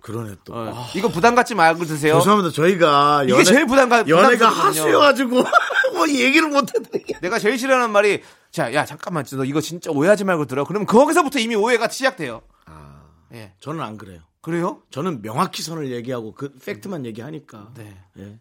그러네 0.00 0.36
또. 0.44 0.54
어, 0.54 0.72
아, 0.74 0.86
이거 0.94 1.08
부담 1.08 1.34
갖지 1.34 1.54
말고 1.54 1.84
드세요. 1.84 2.18
죄송합니다. 2.18 2.54
저희가 2.54 3.24
이게 3.24 3.42
제일 3.42 3.66
부담 3.66 3.88
가- 3.88 4.06
연애가 4.06 4.50
부담스럽거든요. 4.50 4.66
하수여가지고 4.82 5.44
뭐 5.94 6.08
얘기를 6.08 6.48
못해도 6.48 6.84
내가 7.20 7.38
제일 7.38 7.58
싫어하는 7.58 7.90
말이 7.90 8.22
자, 8.50 8.72
야 8.72 8.84
잠깐만, 8.84 9.24
너 9.32 9.44
이거 9.44 9.60
진짜 9.60 9.90
오해하지 9.90 10.24
말고 10.24 10.46
들어. 10.46 10.64
그러면 10.64 10.86
거기서부터 10.86 11.38
이미 11.38 11.54
오해가 11.54 11.88
시작돼요. 11.88 12.40
예, 13.34 13.52
저는 13.60 13.82
안 13.82 13.98
그래요. 13.98 14.20
그래요? 14.40 14.80
저는 14.90 15.20
명확히 15.20 15.62
선을 15.62 15.90
얘기하고 15.92 16.32
그 16.32 16.54
팩트만 16.64 17.04
얘기하니까. 17.04 17.68
네. 17.76 17.94
예. 18.18 18.38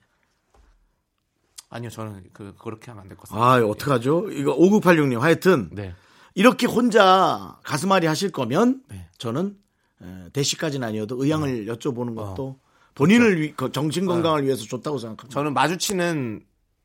아니요, 1.69 1.89
저는 1.89 2.23
그 2.33 2.53
그렇게 2.57 2.91
하면 2.91 3.03
안 3.03 3.09
될 3.09 3.17
것 3.17 3.27
같습니다. 3.29 3.45
아, 3.45 3.57
어떡하죠? 3.65 4.29
이거 4.31 4.55
5986님 4.57 5.19
하여튼 5.19 5.69
네. 5.71 5.93
이렇게 6.35 6.65
혼자 6.67 7.57
가슴앓이 7.63 8.05
하실 8.05 8.31
거면 8.31 8.81
네. 8.89 9.07
저는 9.17 9.55
에, 10.01 10.29
대시까지는 10.33 10.87
아니어도 10.87 11.21
의향을 11.21 11.65
여쭤보는 11.65 12.15
것도 12.15 12.59
본인을 12.95 13.41
위, 13.41 13.53
그 13.53 13.71
정신 13.71 14.05
건강을 14.05 14.45
위해서 14.45 14.63
좋다고 14.63 14.97
생각합니다. 14.97 15.33
저는 15.33 15.53
마주치는 15.53 16.41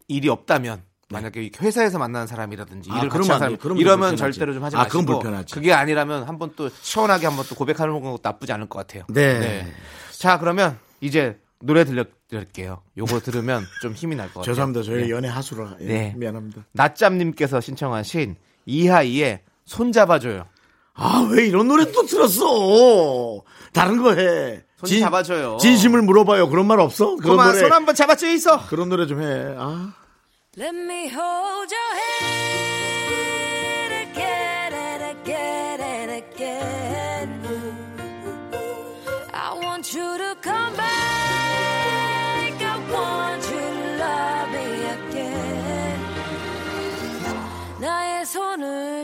일이 0.09 0.29
없다면 0.29 0.83
만약에 1.11 1.51
회사에서 1.61 1.99
만나는 1.99 2.27
사람이라든지 2.27 2.91
아, 2.91 2.99
일을 2.99 3.09
같이 3.11 3.31
하는 3.31 3.39
돼. 3.39 3.39
사람 3.45 3.57
그러면 3.59 3.81
이러면 3.81 3.99
불편하지. 4.11 4.17
절대로 4.39 4.55
좀 4.55 4.65
하지 4.65 4.77
아, 4.77 4.81
마시고 4.85 5.01
그건 5.01 5.15
불편하지. 5.15 5.55
그게 5.55 5.73
아니라면 5.75 6.25
한번 6.25 6.53
또 6.57 6.69
시원하게 6.81 7.27
한번 7.27 7.45
또 7.49 7.55
고백하는 7.55 7.93
것도 8.01 8.19
나쁘지 8.23 8.51
않을 8.53 8.69
것 8.69 8.79
같아요. 8.79 9.05
네. 9.09 9.71
자, 10.13 10.39
그러면 10.39 10.79
이제 11.01 11.39
노래 11.63 11.85
들려드릴게요. 11.85 12.83
요거 12.99 13.21
들으면 13.21 13.65
좀 13.83 13.93
힘이 13.93 14.17
날 14.17 14.27
것 14.29 14.41
같아요. 14.41 14.53
죄송합니다. 14.53 14.83
저희 14.85 15.03
네. 15.05 15.11
연애 15.11 15.29
하수라. 15.29 15.77
예, 15.81 15.85
네. 15.87 16.15
미안합니다. 16.17 16.65
낮잠님께서 16.73 17.61
신청하신 17.61 18.37
이하이의 18.67 19.43
손잡아줘요. 19.65 20.47
아, 20.95 21.27
왜 21.33 21.47
이런 21.47 21.69
노래 21.69 21.91
또 21.91 22.05
틀었어? 22.05 23.43
다른 23.73 24.03
거 24.03 24.15
해. 24.15 24.63
손 24.85 24.99
잡아줘요. 25.01 25.57
진심을 25.59 26.03
물어봐요. 26.03 26.49
그런 26.49 26.67
말 26.67 26.81
없어? 26.81 27.17
그런 27.17 27.37
그만 27.37 27.49
노래. 27.49 27.61
손 27.61 27.73
한번 27.73 27.95
잡아줘 27.95 28.27
있어. 28.33 28.67
그런 28.67 28.89
노래 28.89 29.07
좀 29.07 29.23
해. 29.23 29.55
아. 29.57 29.95
Let 30.59 30.77
me 30.77 31.05
hold 31.09 31.73
your 31.73 31.97
hand 32.21 32.52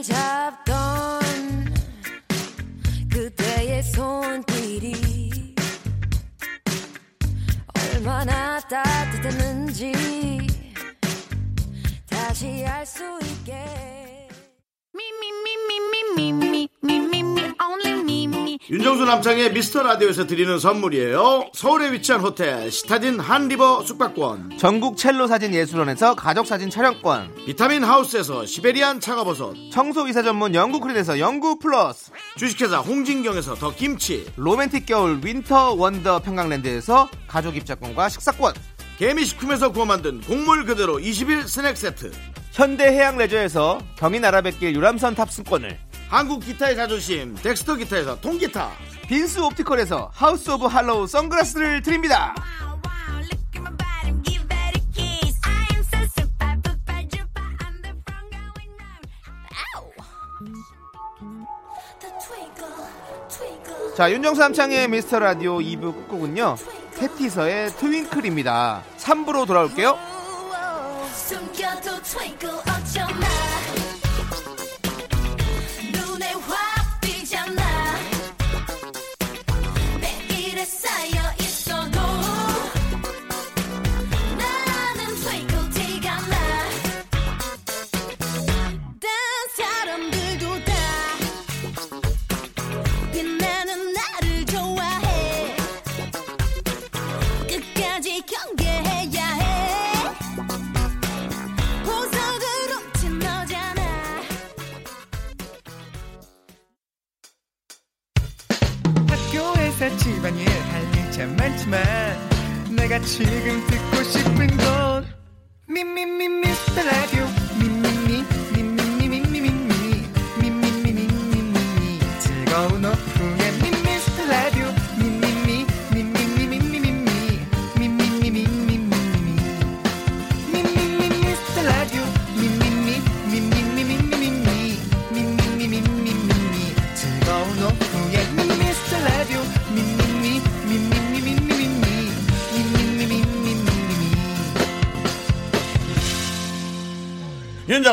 잡던 0.02 1.74
그때의 3.10 3.82
손길이 3.82 5.54
얼마나 7.74 8.60
따뜻했는지 8.60 9.92
다시 12.08 12.64
알 12.66 12.86
수 12.86 13.18
있게 13.22 13.97
윤정수 18.70 19.06
남창의 19.06 19.52
미스터 19.54 19.82
라디오에서 19.82 20.26
드리는 20.26 20.58
선물이에요. 20.58 21.52
서울에 21.54 21.90
위치한 21.90 22.20
호텔 22.20 22.70
시타딘 22.70 23.18
한리버 23.18 23.82
숙박권, 23.82 24.58
전국 24.58 24.98
첼로 24.98 25.26
사진 25.26 25.54
예술원에서 25.54 26.14
가족 26.14 26.46
사진 26.46 26.68
촬영권, 26.68 27.46
비타민 27.46 27.82
하우스에서 27.82 28.44
시베리안 28.44 29.00
차가버섯, 29.00 29.54
청소 29.72 30.06
이사 30.06 30.22
전문 30.22 30.54
영구 30.54 30.80
크린에서 30.80 31.18
영구 31.18 31.60
플러스, 31.60 32.10
주식회사 32.36 32.80
홍진경에서 32.80 33.54
더 33.54 33.74
김치, 33.74 34.26
로맨틱 34.36 34.84
겨울 34.84 35.20
Winter 35.24 35.74
Wonder 35.74 36.20
평강랜드에서 36.20 37.08
가족 37.26 37.56
입장권과 37.56 38.10
식사권, 38.10 38.52
개미식품에서 38.98 39.70
구워 39.70 39.86
만든 39.86 40.20
곡물 40.22 40.64
그대로 40.64 40.98
20일 40.98 41.46
스낵 41.46 41.76
세트, 41.76 42.10
현대 42.50 42.84
해양 42.86 43.16
레저에서 43.16 43.78
경인 43.96 44.24
아라뱃길 44.24 44.74
유람선 44.74 45.14
탑승권을, 45.14 45.78
한국 46.08 46.40
기타의 46.40 46.74
자존심 46.74 47.36
덱스터 47.36 47.76
기타에서 47.76 48.20
통기타, 48.20 48.72
빈스 49.06 49.38
옵티컬에서 49.38 50.10
하우스 50.12 50.50
오브 50.50 50.66
할로우 50.66 51.06
선글라스를 51.06 51.82
드립니다. 51.82 52.34
자, 63.96 64.10
윤정수 64.10 64.40
남창의 64.40 64.88
미스터 64.88 65.18
라디오 65.20 65.58
2부 65.58 65.94
끝곡은요. 65.94 66.56
캐티서의 66.98 67.70
트윙클입니다. 67.76 68.82
3부로 68.98 69.46
돌아올게요. 69.46 69.96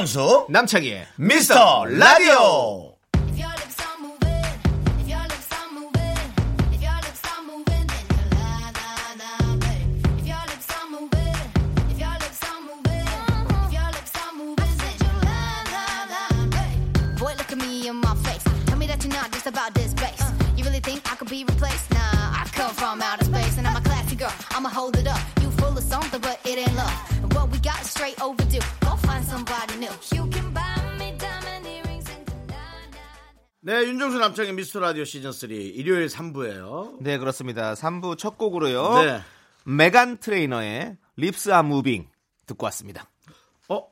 윤정수 0.05 0.45
남창희의 0.49 1.07
미스터 1.15 1.85
라디오. 1.85 2.74
윤정수 33.95 34.19
남창희의 34.19 34.51
미스터 34.51 34.81
라디오 34.81 35.05
시즌 35.05 35.31
3 35.31 35.51
일요일 35.51 36.07
3부예요. 36.07 36.97
네, 36.99 37.17
그렇습니다. 37.17 37.75
3부 37.75 38.17
첫 38.17 38.37
곡으로요. 38.37 38.93
네. 39.01 39.21
메간 39.63 40.17
트레이너의 40.17 40.97
Lips 41.15 41.53
Are 41.53 41.63
Movin 41.63 42.09
듣고 42.45 42.65
왔습니다. 42.65 43.09
어? 43.69 43.87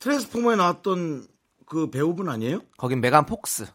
트랜스포머에 0.00 0.56
나왔던 0.56 1.28
그 1.64 1.90
배우분 1.90 2.28
아니에요? 2.28 2.62
거긴 2.76 3.00
메간 3.00 3.24
폭스, 3.24 3.66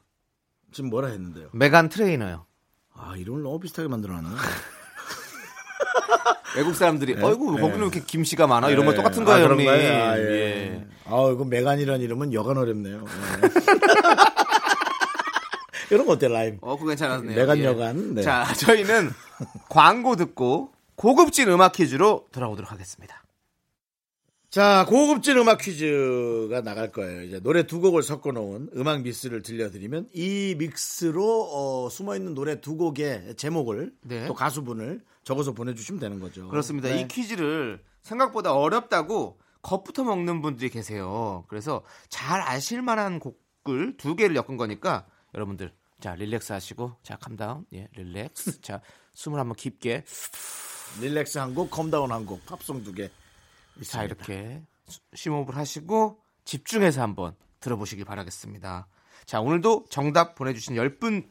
지금 0.74 0.90
뭐라 0.90 1.08
했는데요? 1.08 1.48
메간 1.54 1.88
트레이너요. 1.88 2.46
아, 2.94 3.16
이름을 3.16 3.42
너무 3.42 3.58
비슷하게 3.62 3.88
만들어 3.88 4.16
놨네. 4.16 4.36
외국 6.58 6.76
사람들이 6.76 7.14
어이구 7.14 7.56
네. 7.56 7.62
거기는 7.62 7.80
왜 7.80 7.86
이렇게 7.86 8.02
김씨가 8.02 8.46
많아 8.46 8.72
이러면 8.72 8.94
똑같은 8.96 9.24
거예요, 9.24 9.46
아, 9.46 9.50
형님. 9.50 9.70
아, 9.70 10.18
예. 10.18 10.22
예. 10.22 10.88
아, 11.06 11.30
이거 11.34 11.46
메간이라는 11.46 12.02
이름은 12.02 12.34
여간 12.34 12.58
어렵네요. 12.58 13.06
예. 15.92 15.96
이런 15.96 16.08
거 16.08 16.14
어때, 16.14 16.28
라임? 16.28 16.58
어, 16.62 16.76
그거 16.78 16.90
괜찮았네요. 16.90 17.36
메간 17.36 17.60
예. 17.60 17.66
여간, 17.66 18.16
네. 18.16 18.22
자, 18.22 18.46
저희는 18.54 19.12
광고 19.70 20.16
듣고 20.16 20.72
고급진 20.96 21.50
음악 21.50 21.74
퀴즈로 21.74 22.28
돌아오도록 22.32 22.72
하겠습니다. 22.72 23.22
자, 24.52 24.86
고급진 24.90 25.38
음악 25.38 25.60
퀴즈가 25.60 26.62
나갈 26.62 26.92
거예요. 26.92 27.24
이제 27.24 27.40
노래 27.40 27.66
두 27.66 27.80
곡을 27.80 28.04
섞어 28.04 28.34
놓은 28.34 28.70
음악 28.76 29.02
믹스를 29.02 29.44
들려드리면 29.44 30.10
이 30.14 30.56
믹스로 30.58 31.48
어, 31.50 31.90
숨어 31.90 32.18
있는 32.18 32.34
노래 32.34 32.60
두 32.60 32.76
곡의 32.76 33.36
제목을 33.38 33.94
네. 34.02 34.28
또 34.28 34.34
가수분을 34.34 35.02
적어서 35.24 35.54
보내주시면 35.54 36.02
되는 36.02 36.20
거죠. 36.20 36.50
그렇습니다. 36.50 36.90
네. 36.90 37.00
이 37.00 37.08
퀴즈를 37.08 37.80
생각보다 38.04 38.54
어렵다고 38.54 39.40
겁부터 39.62 40.04
먹는 40.04 40.42
분들이 40.42 40.70
계세요. 40.70 41.46
그래서 41.48 41.84
잘 42.10 42.42
아실 42.42 42.82
만한 42.82 43.20
곡을 43.20 43.96
두 43.96 44.18
개를 44.18 44.36
엮은 44.36 44.58
거니까 44.58 45.06
여러분들 45.34 45.72
자 46.02 46.16
relax 46.16 46.52
하시고 46.52 46.98
자 47.04 47.16
calm 47.18 47.42
down 47.42 47.66
예 47.74 47.88
relax 47.94 48.62
자 48.62 48.82
숨을 49.14 49.40
한번 49.40 49.56
깊게 49.56 50.04
relax 51.00 51.38
한 51.38 51.56
곡, 51.56 51.70
calm 51.72 51.92
down 51.92 52.12
한 52.12 52.26
곡, 52.26 52.46
팝송 52.46 52.84
두 52.84 52.92
개. 52.94 53.10
자 53.88 54.04
이렇게 54.04 54.62
수- 54.88 55.00
심호흡을 55.16 55.56
하시고 55.56 56.20
집중해서 56.44 57.02
한번 57.02 57.36
들어보시길 57.62 58.04
바라겠습니다. 58.04 58.88
자 59.26 59.40
오늘도 59.40 59.86
정답 59.90 60.36
보내 60.36 60.54
주신 60.54 60.76
10분 60.76 61.30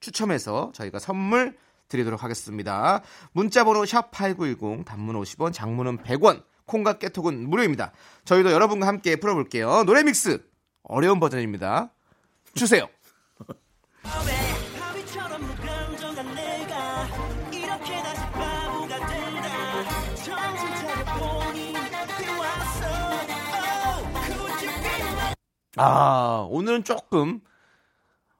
추첨해서 0.00 0.72
저희가 0.74 0.98
선물 0.98 1.56
드리도록 1.88 2.24
하겠습니다. 2.24 3.02
문자번호 3.32 3.82
샵8910 3.84 4.84
단문 4.84 5.14
50원 5.20 5.52
장문은 5.52 5.98
100원 5.98 6.42
콩과 6.66 6.98
깨톡은 6.98 7.48
무료입니다. 7.48 7.92
저희도 8.24 8.50
여러분과 8.52 8.86
함께 8.86 9.16
풀어볼게요. 9.16 9.84
노래 9.84 10.02
믹스 10.02 10.44
어려운 10.82 11.20
버전입니다. 11.20 11.90
주세요. 12.54 12.88
아 25.76 26.46
오늘은 26.50 26.84
조금 26.84 27.40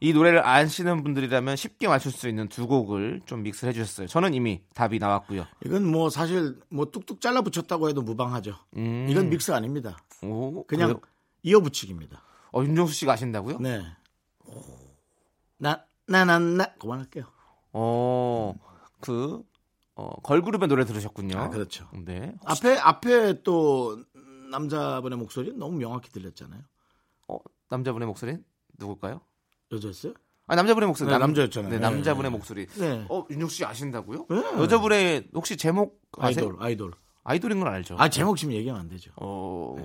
이 0.01 0.13
노래를 0.13 0.45
아시는 0.47 1.03
분들이라면 1.03 1.57
쉽게 1.57 1.89
맞출 1.89 2.13
수 2.13 2.29
있는 2.29 2.49
두 2.49 2.67
곡을 2.67 3.21
좀 3.27 3.43
믹스를 3.43 3.71
해주셨어요. 3.71 4.07
저는 4.07 4.35
이미 4.35 4.63
답이 4.75 4.99
나왔고요. 4.99 5.45
이건 5.65 5.85
뭐 5.85 6.09
사실 6.11 6.57
뭐 6.69 6.87
뚝뚝 6.87 7.21
잘라 7.21 7.43
붙였다고 7.43 7.89
해도 7.89 8.03
무방하죠. 8.03 8.57
음. 8.77 9.07
이건 9.09 9.29
믹스 9.31 9.53
아닙니다. 9.53 9.97
오, 10.23 10.65
그냥 10.65 10.89
그래요? 10.89 11.01
이어붙이기입니다. 11.43 12.23
어, 12.53 12.63
윤정수 12.63 12.95
씨가 12.95 13.13
아신다고요? 13.13 13.59
네. 13.59 13.83
나, 15.59 15.85
나, 16.07 16.25
나, 16.25 16.39
나. 16.39 16.73
그만할게요. 16.75 17.25
어, 17.73 18.55
그, 19.01 19.43
어, 19.95 20.11
걸그룹의 20.23 20.69
노래 20.69 20.85
들으셨군요. 20.85 21.39
아, 21.39 21.49
그렇죠. 21.49 21.89
네. 22.05 22.35
앞에, 22.45 22.79
앞에 22.79 23.43
또 23.43 24.03
남자분의 24.51 25.19
목소리 25.19 25.53
너무 25.53 25.77
명확히 25.79 26.11
들렸잖아요. 26.11 26.63
어, 27.29 27.39
남자분의 27.69 28.07
목소리는 28.07 28.45
누굴까요? 28.79 29.21
여자였어요? 29.73 30.15
아 30.51 30.57
남자분의 30.57 30.87
목소리. 30.87 31.11
네, 31.11 31.19
남 31.19 31.35
자였잖아요. 31.35 31.71
네, 31.71 31.77
네, 31.77 31.81
남자분의 31.83 32.31
네. 32.31 32.37
목소리. 32.37 32.67
네. 32.69 33.05
어 33.11 33.27
윤정 33.29 33.51
씨 33.51 33.67
아신다고요? 33.67 34.27
네. 34.31 34.37
여자분의 34.63 35.29
혹시 35.35 35.59
제목 35.59 36.01
아세요? 36.17 36.47
아이돌, 36.47 36.57
아이돌. 36.63 36.93
아이돌인 37.25 37.61
건 37.61 37.69
알죠. 37.69 37.97
아, 37.99 38.09
제목 38.09 38.39
지금 38.39 38.55
얘기하면 38.55 38.81
안 38.81 38.89
되죠. 38.89 39.13
어 39.17 39.77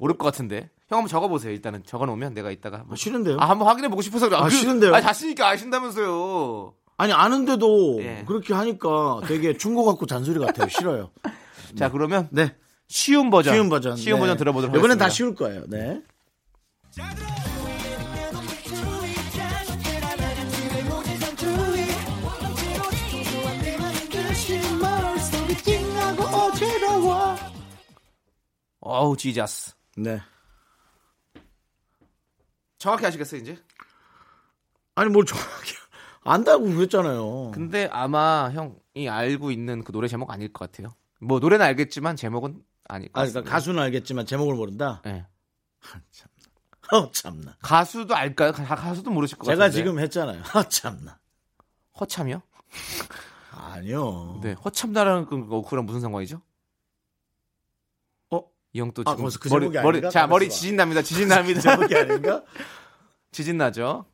모를 0.00 0.16
것 0.18 0.24
같은데. 0.26 0.70
형 0.88 0.98
한번 0.98 1.08
적어보세요. 1.08 1.52
일단은 1.52 1.82
적어놓으면 1.84 2.32
내가 2.34 2.50
이따가 2.50 2.78
한번- 2.78 2.94
아, 2.94 2.96
싫은데요? 2.96 3.36
아 3.40 3.48
한번 3.50 3.68
확인해 3.68 3.88
보고 3.88 4.00
싶어서 4.02 4.28
그래요. 4.28 4.40
아, 4.42 4.44
그- 4.44 4.50
싫은데요? 4.50 4.94
아 4.94 5.00
자신 5.00 5.30
있게 5.30 5.42
아신다면서요. 5.42 6.72
아니, 6.96 7.12
아는데도 7.12 7.98
예. 8.02 8.24
그렇게 8.26 8.54
하니까 8.54 9.20
되게 9.28 9.56
충고 9.56 9.84
갖고 9.84 10.06
잔소리 10.06 10.38
같아요. 10.40 10.68
싫어요. 10.68 11.10
자 11.76 11.90
그러면 11.90 12.28
네. 12.32 12.54
쉬운 12.88 13.30
버전. 13.30 13.54
쉬운 13.54 13.68
버전. 13.68 13.96
쉬운 13.96 14.16
네. 14.16 14.20
버전 14.20 14.36
들어보도록 14.38 14.74
이번엔 14.74 14.98
하겠습니다. 15.00 15.04
다 15.04 15.10
쉬울 15.10 15.34
거예요. 15.34 15.64
네. 15.68 16.02
어우 28.80 29.16
지자스. 29.16 29.74
네. 29.96 30.20
정확히 32.78 33.06
아시겠어요 33.06 33.40
이제? 33.40 33.58
아니, 34.94 35.10
뭘 35.10 35.24
정확히 35.24 35.74
안다고 36.24 36.64
그랬잖아요. 36.64 37.50
근데 37.52 37.88
아마 37.90 38.50
형이 38.52 39.08
알고 39.08 39.50
있는 39.50 39.82
그 39.82 39.92
노래 39.92 40.08
제목 40.08 40.30
아닐 40.30 40.52
것 40.52 40.70
같아요. 40.70 40.94
뭐 41.20 41.40
노래는 41.40 41.64
알겠지만 41.66 42.16
제목은 42.16 42.62
아닐 42.88 43.10
것 43.12 43.20
아. 43.20 43.24
그러니까 43.26 43.50
가수는 43.50 43.82
알겠지만 43.82 44.26
제목을 44.26 44.54
모른다? 44.54 45.02
예. 45.06 45.26
어, 46.92 47.10
참나. 47.12 47.56
가수도 47.60 48.14
알까요? 48.14 48.52
가, 48.52 48.64
가수도 48.74 49.10
모르실 49.10 49.36
것 49.38 49.44
제가 49.44 49.58
같은데. 49.64 49.76
지금 49.76 49.98
했잖아요. 49.98 50.42
어, 50.54 50.62
참나. 50.64 51.18
허참이요? 52.00 52.40
아니요. 53.50 54.40
네. 54.42 54.52
허참나라는 54.52 55.26
그, 55.26 55.46
그, 55.46 55.74
무슨 55.76 56.00
상관이죠? 56.00 56.40
어? 58.68 58.72
이형또 58.72 59.02
아, 59.06 59.12
지금 59.12 59.22
벌써 59.22 59.38
그 59.38 59.48
머리 59.48 59.68
머리? 59.70 60.10
자 60.10 60.26
머리. 60.26 60.48
지진 60.48 60.76
납니다. 60.76 61.02
지진 61.02 61.28
납니다. 61.28 61.60
제목이 61.60 61.94
아닌가? 61.96 62.42
지진 63.32 63.56
나죠. 63.56 64.06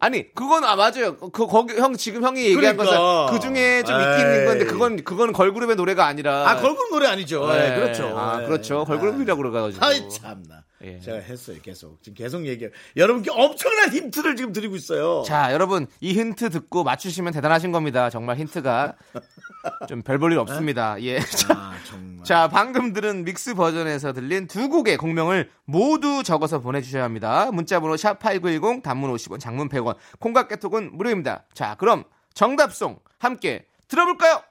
아니 0.00 0.34
그건 0.34 0.64
아 0.64 0.74
맞아요. 0.74 1.16
그 1.16 1.46
거기 1.46 1.74
형 1.78 1.96
지금 1.96 2.24
형이 2.24 2.40
얘기한 2.44 2.76
그러니까. 2.76 3.26
것은 3.26 3.32
그 3.38 3.40
중에 3.40 3.84
좀 3.84 4.00
있긴 4.00 4.26
있는 4.26 4.44
건데 4.46 4.64
에이. 4.64 4.66
그건 4.66 5.04
그건 5.04 5.32
걸그룹의 5.32 5.76
노래가 5.76 6.06
아니라 6.06 6.48
아, 6.50 6.56
걸그룹 6.56 6.90
노래 6.90 7.06
아니죠. 7.06 7.46
네. 7.46 7.70
네, 7.70 7.76
그렇죠. 7.76 8.18
아 8.18 8.38
네. 8.40 8.46
그렇죠. 8.46 8.84
걸그룹이라고 8.84 9.40
그래가지고. 9.40 9.84
아이, 9.84 10.08
참나. 10.08 10.64
예. 10.84 10.98
제가 11.00 11.18
했어요, 11.18 11.56
계속. 11.62 12.02
지금 12.02 12.16
계속 12.16 12.44
얘기해요. 12.46 12.70
여러분께 12.96 13.30
엄청난 13.30 13.90
힌트를 13.92 14.36
지금 14.36 14.52
드리고 14.52 14.76
있어요. 14.76 15.22
자, 15.26 15.52
여러분 15.52 15.86
이 16.00 16.12
힌트 16.12 16.50
듣고 16.50 16.82
맞추시면 16.84 17.32
대단하신 17.32 17.70
겁니다. 17.72 18.10
정말 18.10 18.36
힌트가 18.36 18.94
좀 19.88 20.02
별 20.02 20.18
볼 20.18 20.32
일 20.32 20.38
없습니다. 20.40 21.00
예. 21.02 21.18
자, 21.22 21.54
아, 21.54 21.74
정말. 21.88 22.24
자, 22.24 22.48
방금 22.48 22.92
들은 22.92 23.24
믹스 23.24 23.54
버전에서 23.54 24.12
들린 24.12 24.46
두 24.46 24.68
곡의 24.68 24.96
공명을 24.96 25.50
모두 25.64 26.22
적어서 26.22 26.58
보내주셔야 26.60 27.04
합니다. 27.04 27.50
문자번호 27.52 27.96
샵 27.96 28.18
#8910 28.18 28.82
단문 28.82 29.12
50원, 29.14 29.38
장문 29.40 29.68
100원, 29.68 29.96
콩각 30.18 30.48
개톡은 30.48 30.96
무료입니다. 30.96 31.44
자, 31.54 31.76
그럼 31.78 32.04
정답송 32.34 32.98
함께 33.18 33.66
들어볼까요? 33.88 34.42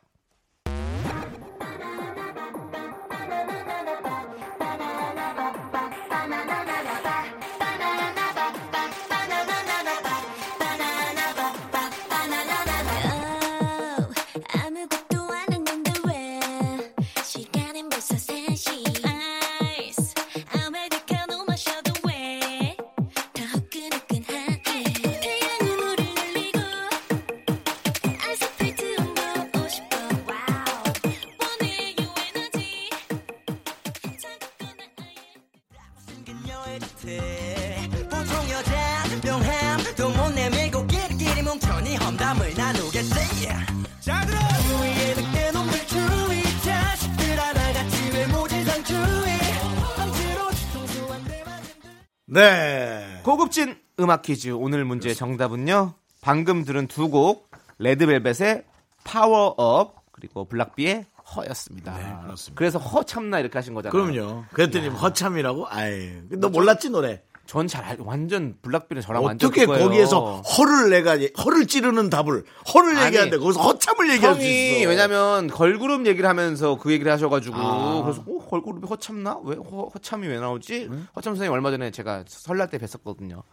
네. 52.33 53.19
고급진 53.23 53.77
음악 53.99 54.21
퀴즈 54.21 54.49
오늘 54.51 54.85
문제 54.85 55.13
정답은요. 55.13 55.95
방금 56.21 56.63
들은 56.63 56.87
두 56.87 57.09
곡 57.09 57.51
레드벨벳의 57.79 58.63
파워업 59.03 59.95
그리고 60.13 60.45
블락비의 60.45 61.05
HER였습니다. 61.35 61.97
네, 61.97 62.15
그렇습니다. 62.23 62.57
그래서 62.57 62.79
허참나 62.79 63.39
이렇게 63.39 63.57
하신 63.57 63.73
거잖아요. 63.73 63.91
그럼요. 63.91 64.45
그랬더니 64.53 64.87
허참이라고? 64.87 65.67
아이. 65.69 66.21
너 66.29 66.47
몰랐지, 66.49 66.89
노래? 66.89 67.21
전 67.51 67.67
잘 67.67 67.83
알고 67.83 68.05
완전 68.05 68.55
블락비는 68.61 69.01
저랑 69.01 69.25
완전 69.25 69.49
어떻게 69.49 69.65
그거예요. 69.65 69.83
거기에서 69.83 70.39
허를 70.41 70.89
내가, 70.89 71.21
얘- 71.21 71.31
허를 71.43 71.67
찌르는 71.67 72.09
답을, 72.09 72.45
허를 72.73 72.95
아니, 72.95 73.07
얘기하는데 73.07 73.37
거기서 73.37 73.59
허참을 73.61 74.09
얘기할 74.13 74.35
수 74.35 74.41
있어. 74.41 74.87
왜냐면 74.89 75.47
걸그룹 75.47 76.05
얘기를 76.07 76.29
하면서 76.29 76.77
그 76.77 76.93
얘기를 76.93 77.11
하셔가지고 77.11 77.55
아. 77.57 78.03
그래서 78.03 78.23
어, 78.25 78.37
걸그룹이 78.49 78.87
허참나? 78.87 79.39
왜 79.43 79.57
허, 79.57 79.89
허참이 79.93 80.27
왜 80.27 80.39
나오지? 80.39 80.85
허참 81.17 81.33
선생님 81.33 81.51
얼마 81.51 81.71
전에 81.71 81.91
제가 81.91 82.23
설날 82.27 82.69
때 82.69 82.77
뵀었거든요. 82.77 83.43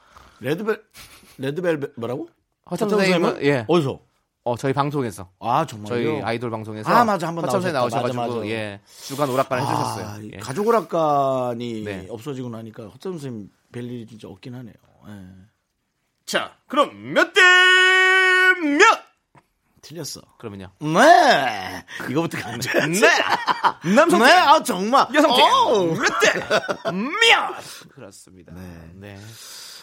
레드벨, 0.41 0.81
레드벨, 1.39 1.93
뭐라고? 1.97 2.29
허참 2.71 2.89
선생님은 2.89 3.43
예, 3.43 3.65
어디서? 3.67 3.99
어 4.45 4.57
저희 4.57 4.73
방송에서 4.73 5.29
아, 5.41 5.67
정말요? 5.67 5.89
저희 5.89 6.23
아이돌 6.23 6.51
방송에서 6.51 6.89
아, 6.89 7.05
맞아. 7.05 7.27
한번 7.27 7.45
허참 7.45 7.61
나오셨다. 7.61 7.79
나오셔가지고 7.81 8.21
맞아, 8.23 8.35
맞아. 8.37 8.47
예 8.49 8.81
주간 9.03 9.29
오락관 9.29 9.59
해주셨어요. 9.61 10.07
아, 10.07 10.19
이 10.23 10.31
예. 10.35 10.39
가족 10.39 10.69
오락관이 10.69 11.83
네. 11.85 12.07
없어지고 12.09 12.49
나니까 12.49 12.85
허참 12.85 13.13
선생님 13.19 13.49
뵐 13.73 13.85
일이 13.85 14.07
진짜 14.07 14.29
없긴 14.29 14.55
하네요. 14.55 14.75
예. 15.09 15.13
자 16.27 16.57
그럼 16.67 17.13
몇 17.13 17.33
대 17.33 17.41
몇? 18.61 19.09
틀렸어. 19.81 20.21
그러면요. 20.39 20.71
네. 20.81 21.85
이거부터 22.11 22.37
가져야지. 22.39 23.01
네. 23.01 23.09
남성 23.95 24.19
네. 24.21 24.33
아, 24.33 24.63
정말. 24.63 25.07
여성팀 25.15 25.45
어우. 25.45 25.95
몇대 25.95 26.33
몇? 26.93 27.89
그렇습니다. 27.95 28.53
네. 28.95 29.17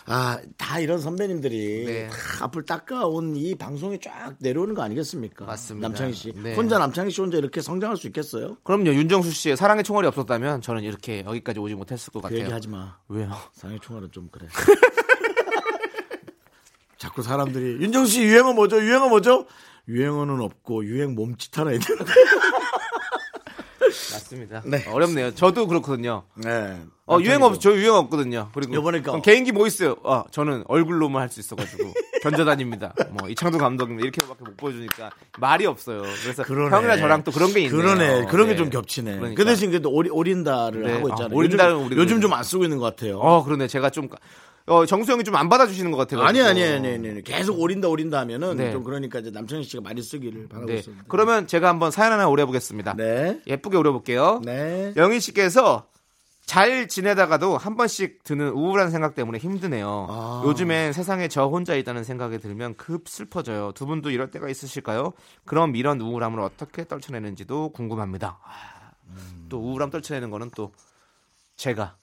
아, 0.07 0.39
다 0.57 0.79
이런 0.79 0.99
선배님들이 0.99 1.85
네. 1.85 2.07
다 2.09 2.15
앞을 2.45 2.63
닦아온 2.65 3.35
이 3.35 3.55
방송에 3.55 3.97
쫙 3.99 4.35
내려오는 4.39 4.75
거 4.75 4.83
아니겠습니까? 4.83 5.45
맞습니다. 5.45 5.87
남창희 5.87 6.13
씨. 6.13 6.31
네. 6.35 6.53
혼자 6.53 6.77
남창희 6.77 7.09
씨 7.11 7.21
혼자 7.21 7.37
이렇게 7.37 7.59
성장할 7.61 7.97
수 7.97 8.05
있겠어요? 8.07 8.57
그럼요. 8.63 8.89
윤정수 8.93 9.31
씨의 9.31 9.57
사랑의 9.57 9.83
총알이 9.83 10.07
없었다면 10.07 10.61
저는 10.61 10.83
이렇게 10.83 11.23
여기까지 11.25 11.59
오지 11.59 11.73
못했을 11.75 12.13
것 12.13 12.19
그 12.19 12.23
같아요. 12.23 12.39
얘기 12.41 12.51
하지 12.51 12.67
마. 12.67 12.97
왜요? 13.09 13.31
상해 13.53 13.79
총알은 13.81 14.11
좀 14.11 14.29
그래. 14.31 14.47
자꾸 16.97 17.21
사람들이 17.21 17.81
윤정수 17.83 18.11
씨 18.11 18.23
유행어 18.23 18.53
뭐죠? 18.53 18.77
유행어 18.81 19.09
뭐죠? 19.09 19.45
유행어는 19.87 20.39
없고 20.41 20.85
유행 20.85 21.13
몸짓 21.15 21.57
하나 21.57 21.71
있는데. 21.71 22.05
맞습니다. 24.13 24.61
네. 24.65 24.85
어렵네요. 24.89 25.33
저도 25.35 25.67
그렇거든요. 25.67 26.23
네. 26.35 26.79
어, 27.07 27.19
유행 27.21 27.43
없, 27.43 27.59
저 27.59 27.71
유행 27.75 27.93
없거든요. 27.93 28.49
그리고 28.53 28.73
요번에 28.75 28.99
그- 28.99 29.05
그럼 29.11 29.21
개인기 29.21 29.51
뭐 29.51 29.67
있어요? 29.67 29.95
아, 30.03 30.23
저는 30.31 30.63
얼굴로만 30.67 31.21
할 31.21 31.29
수 31.29 31.39
있어가지고 31.39 31.93
견져다닙니다. 32.23 32.93
뭐 33.11 33.29
이창도 33.29 33.57
감독님 33.59 33.99
이렇게밖에 33.99 34.43
못 34.43 34.57
보여주니까 34.57 35.11
말이 35.39 35.65
없어요. 35.65 36.01
그래서 36.23 36.43
그러네. 36.43 36.75
형이랑 36.75 36.97
저랑 36.97 37.23
또 37.23 37.31
그런 37.31 37.53
게 37.53 37.61
있네요. 37.61 37.77
그러네. 37.81 38.25
그런 38.25 38.47
게 38.47 38.53
네. 38.53 38.57
좀 38.57 38.69
겹치네. 38.69 39.15
그러니까. 39.17 39.37
그 39.41 39.45
대신 39.47 39.69
그래도 39.69 39.91
오리, 39.91 40.09
오린다를 40.09 40.81
네. 40.83 40.93
하고 40.93 41.09
아, 41.09 41.13
있잖아요. 41.13 41.37
오린다는 41.37 41.73
요즘, 41.75 41.85
우리 41.87 41.97
요즘. 41.97 42.21
좀 42.21 42.33
안 42.33 42.43
쓰고 42.43 42.63
있는 42.63 42.77
것 42.79 42.85
같아요. 42.95 43.19
어, 43.19 43.43
그러네. 43.43 43.67
제가 43.67 43.89
좀 43.91 44.09
어, 44.67 44.85
정수 44.85 45.11
형이 45.11 45.23
좀 45.23 45.35
안 45.35 45.47
받아주시는 45.49 45.91
것 45.91 45.97
같아요. 45.97 46.21
아니, 46.21 46.41
아니, 46.41 46.63
아니, 46.63 46.87
아니. 46.87 47.21
계속 47.21 47.59
오린다, 47.59 47.87
오린다 47.87 48.19
하면은 48.21 48.55
네. 48.57 48.71
좀 48.71 48.83
그러니까 48.83 49.19
이제 49.19 49.29
남창희 49.31 49.63
씨가 49.63 49.81
많이 49.83 50.01
쓰기를 50.01 50.47
바라고 50.47 50.67
네. 50.67 50.77
있습니다. 50.77 51.03
그러면 51.07 51.45
제가 51.45 51.67
한번 51.69 51.91
사연 51.91 52.13
하나 52.13 52.27
오려보겠습니다. 52.27 52.95
네. 52.95 53.41
예쁘게 53.47 53.77
오려볼게요. 53.77 54.41
네. 54.43 54.93
영희 54.95 55.19
씨께서 55.19 55.87
잘 56.45 56.87
지내다가도 56.87 57.57
한 57.57 57.75
번씩 57.75 58.23
드는 58.23 58.49
우울한 58.49 58.91
생각 58.91 59.13
때문에 59.15 59.39
힘드네요. 59.39 60.07
아. 60.09 60.43
요즘엔 60.45 60.93
세상에 60.93 61.27
저 61.27 61.47
혼자 61.47 61.75
있다는 61.75 62.03
생각이 62.03 62.37
들면 62.39 62.75
급 62.75 63.09
슬퍼져요. 63.09 63.71
두 63.73 63.85
분도 63.85 64.09
이럴 64.11 64.29
때가 64.31 64.47
있으실까요? 64.49 65.13
그럼 65.45 65.75
이런 65.75 65.99
우울함을 65.99 66.39
어떻게 66.39 66.87
떨쳐내는지도 66.87 67.69
궁금합니다. 67.69 68.39
아, 68.43 68.91
또 69.49 69.59
우울함 69.59 69.89
떨쳐내는 69.89 70.29
거는 70.29 70.51
또 70.55 70.71
제가 71.57 71.97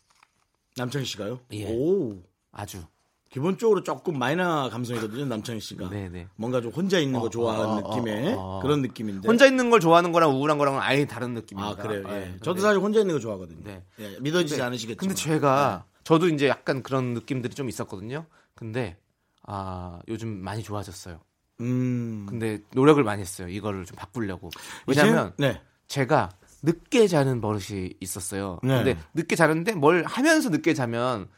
남창희 0.77 1.07
씨가요? 1.07 1.39
예. 1.53 1.67
오. 1.73 2.21
아주 2.53 2.83
기본적으로 3.31 3.83
조금 3.83 4.19
마이너 4.19 4.69
감성이거든요, 4.69 5.25
남창희 5.25 5.59
씨가. 5.59 5.89
네네. 5.89 6.29
뭔가 6.37 6.61
좀 6.61 6.71
혼자 6.71 6.99
있는 6.99 7.19
거 7.19 7.31
좋아하는 7.31 7.65
어, 7.65 7.89
어, 7.89 7.97
느낌의 7.97 8.35
어, 8.35 8.39
어. 8.39 8.61
그런 8.61 8.83
느낌인데. 8.83 9.27
혼자 9.27 9.47
있는 9.47 9.71
걸 9.71 9.81
좋아하는 9.81 10.13
거랑 10.13 10.33
우울한 10.33 10.59
거랑은 10.59 10.81
아예 10.81 11.07
다른 11.07 11.33
느낌입니다. 11.33 11.81
아, 11.83 11.83
그래요. 11.83 12.05
예. 12.09 12.13
네, 12.13 12.33
저도 12.41 12.55
근데- 12.57 12.61
사실 12.61 12.81
혼자 12.81 13.01
있는 13.01 13.15
거 13.15 13.21
좋아하거든요. 13.21 13.61
네. 13.65 13.83
예, 14.01 14.19
믿어지지 14.21 14.61
않으시겠지만. 14.61 14.99
근데 14.99 15.15
제가 15.15 15.87
저도 16.05 16.29
이제 16.29 16.47
약간 16.49 16.83
그런 16.83 17.15
느낌들이 17.15 17.55
좀 17.55 17.71
있었거든요. 17.71 18.27
근데 18.55 18.99
아 19.45 19.99
요즘 20.09 20.29
많이 20.29 20.63
좋아졌어요. 20.63 21.19
음. 21.61 22.27
근데 22.29 22.61
노력을 22.75 23.03
많이 23.03 23.23
했어요. 23.23 23.49
이거를 23.49 23.87
좀 23.87 23.97
바꾸려고. 23.97 24.51
왜냐하면 24.87 25.33
네. 25.39 25.59
제가 25.87 26.29
늦게 26.63 27.07
자는 27.07 27.41
버릇이 27.41 27.95
있었어요. 28.01 28.61
네. 28.63 28.77
근데 28.85 28.99
늦게 29.15 29.37
자는데 29.37 29.73
뭘 29.73 30.05
하면서 30.05 30.51
늦게 30.51 30.75
자면 30.75 31.29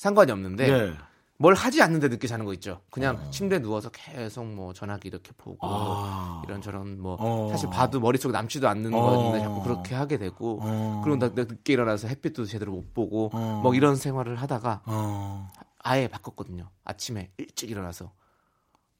상관이 0.00 0.32
없는데 0.32 0.66
네. 0.66 0.94
뭘 1.36 1.52
하지 1.52 1.82
않는데 1.82 2.08
늦게 2.08 2.26
자는 2.26 2.46
거 2.46 2.54
있죠. 2.54 2.80
그냥 2.88 3.30
침대에 3.30 3.58
누워서 3.58 3.90
계속 3.90 4.46
뭐 4.46 4.72
전화기 4.72 5.08
이렇게 5.08 5.30
보고 5.36 5.58
아. 5.60 6.40
이런 6.46 6.62
저런 6.62 6.98
뭐 7.02 7.18
어. 7.20 7.50
사실 7.50 7.68
봐도 7.68 8.00
머릿속에 8.00 8.32
남지도 8.32 8.66
않는 8.66 8.94
어. 8.94 8.98
건데 8.98 9.40
자꾸 9.40 9.62
그렇게 9.62 9.94
하게 9.94 10.16
되고 10.16 10.58
어. 10.62 11.02
그리고 11.04 11.18
나 11.18 11.28
늦게 11.34 11.74
일어나서 11.74 12.08
햇빛도 12.08 12.46
제대로 12.46 12.72
못 12.72 12.94
보고 12.94 13.28
어. 13.34 13.60
뭐 13.62 13.74
이런 13.74 13.94
생활을 13.94 14.36
하다가 14.36 14.80
어. 14.86 15.48
아예 15.80 16.08
바꿨거든요. 16.08 16.70
아침에 16.82 17.30
일찍 17.36 17.70
일어나서. 17.70 18.10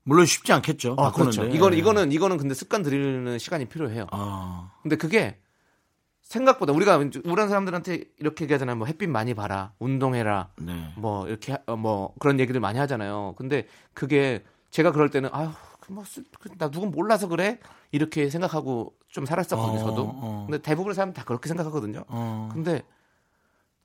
물론 0.03 0.27
쉽지 0.27 0.53
않겠죠. 0.53 0.97
아, 0.99 1.13
그렇죠. 1.13 1.45
이거는 1.45 1.79
이거는 1.79 2.13
이거는 2.13 2.37
근데 2.37 2.53
습관 2.53 2.83
들이는 2.83 3.39
시간이 3.39 3.71
필요해요. 3.71 4.07
아. 4.11 4.71
근데 4.83 4.97
그게 4.97 5.41
생각보다 6.35 6.73
우리가 6.73 6.97
우울한 7.25 7.49
사람들한테 7.49 8.05
이렇게 8.19 8.45
얘기하잖아요. 8.45 8.77
뭐 8.77 8.87
햇빛 8.87 9.09
많이 9.09 9.35
봐라, 9.35 9.73
운동해라, 9.81 10.51
네. 10.61 10.93
뭐 10.97 11.27
이렇게 11.27 11.53
하- 11.53 11.59
어, 11.67 11.77
뭐 11.77 12.15
그런 12.21 12.39
얘기를 12.39 12.61
많이 12.61 12.79
하잖아요. 12.79 13.35
근데 13.37 13.67
그게 13.95 14.45
제가 14.71 14.93
그럴 14.93 15.11
때는 15.11 15.29
아유 15.33 15.51
뭐나 15.89 16.71
누군 16.71 16.93
몰라서 16.93 17.27
그래 17.27 17.59
이렇게 17.91 18.31
생각하고 18.31 18.95
좀 19.09 19.27
살았었거든요. 19.27 19.81
어, 19.81 19.85
저도. 19.85 20.03
어. 20.15 20.47
근데 20.49 20.63
대부분의 20.63 20.95
사람 20.95 21.13
다 21.13 21.25
그렇게 21.25 21.49
생각하거든요. 21.49 22.05
어. 22.07 22.49
근데 22.53 22.83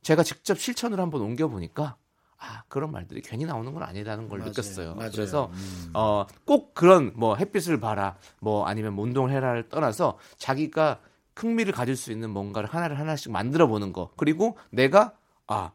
제가 0.03 0.21
직접 0.21 0.59
실천을 0.59 0.99
한번 0.99 1.21
옮겨 1.21 1.47
보니까 1.47 1.95
아 2.37 2.61
그런 2.67 2.91
말들이 2.91 3.21
괜히 3.21 3.45
나오는 3.45 3.73
건 3.73 3.81
아니라는 3.81 4.29
걸 4.29 4.37
맞아요. 4.37 4.49
느꼈어요. 4.51 4.93
맞아요. 4.93 5.11
그래서 5.11 5.49
음. 5.51 5.89
어꼭 5.93 6.75
그런 6.75 7.11
뭐 7.15 7.35
햇빛을 7.37 7.79
봐라 7.79 8.17
뭐 8.39 8.67
아니면 8.67 8.93
뭐 8.93 9.03
운동을 9.03 9.31
해라를 9.31 9.67
떠나서 9.69 10.19
자기가 10.37 10.99
흥미를 11.35 11.73
가질 11.73 11.95
수 11.95 12.11
있는 12.11 12.29
뭔가를 12.29 12.69
하나를 12.69 12.99
하나씩 12.99 13.31
만들어 13.31 13.67
보는 13.67 13.93
거 13.93 14.11
그리고 14.15 14.57
내가 14.71 15.13
아 15.47 15.71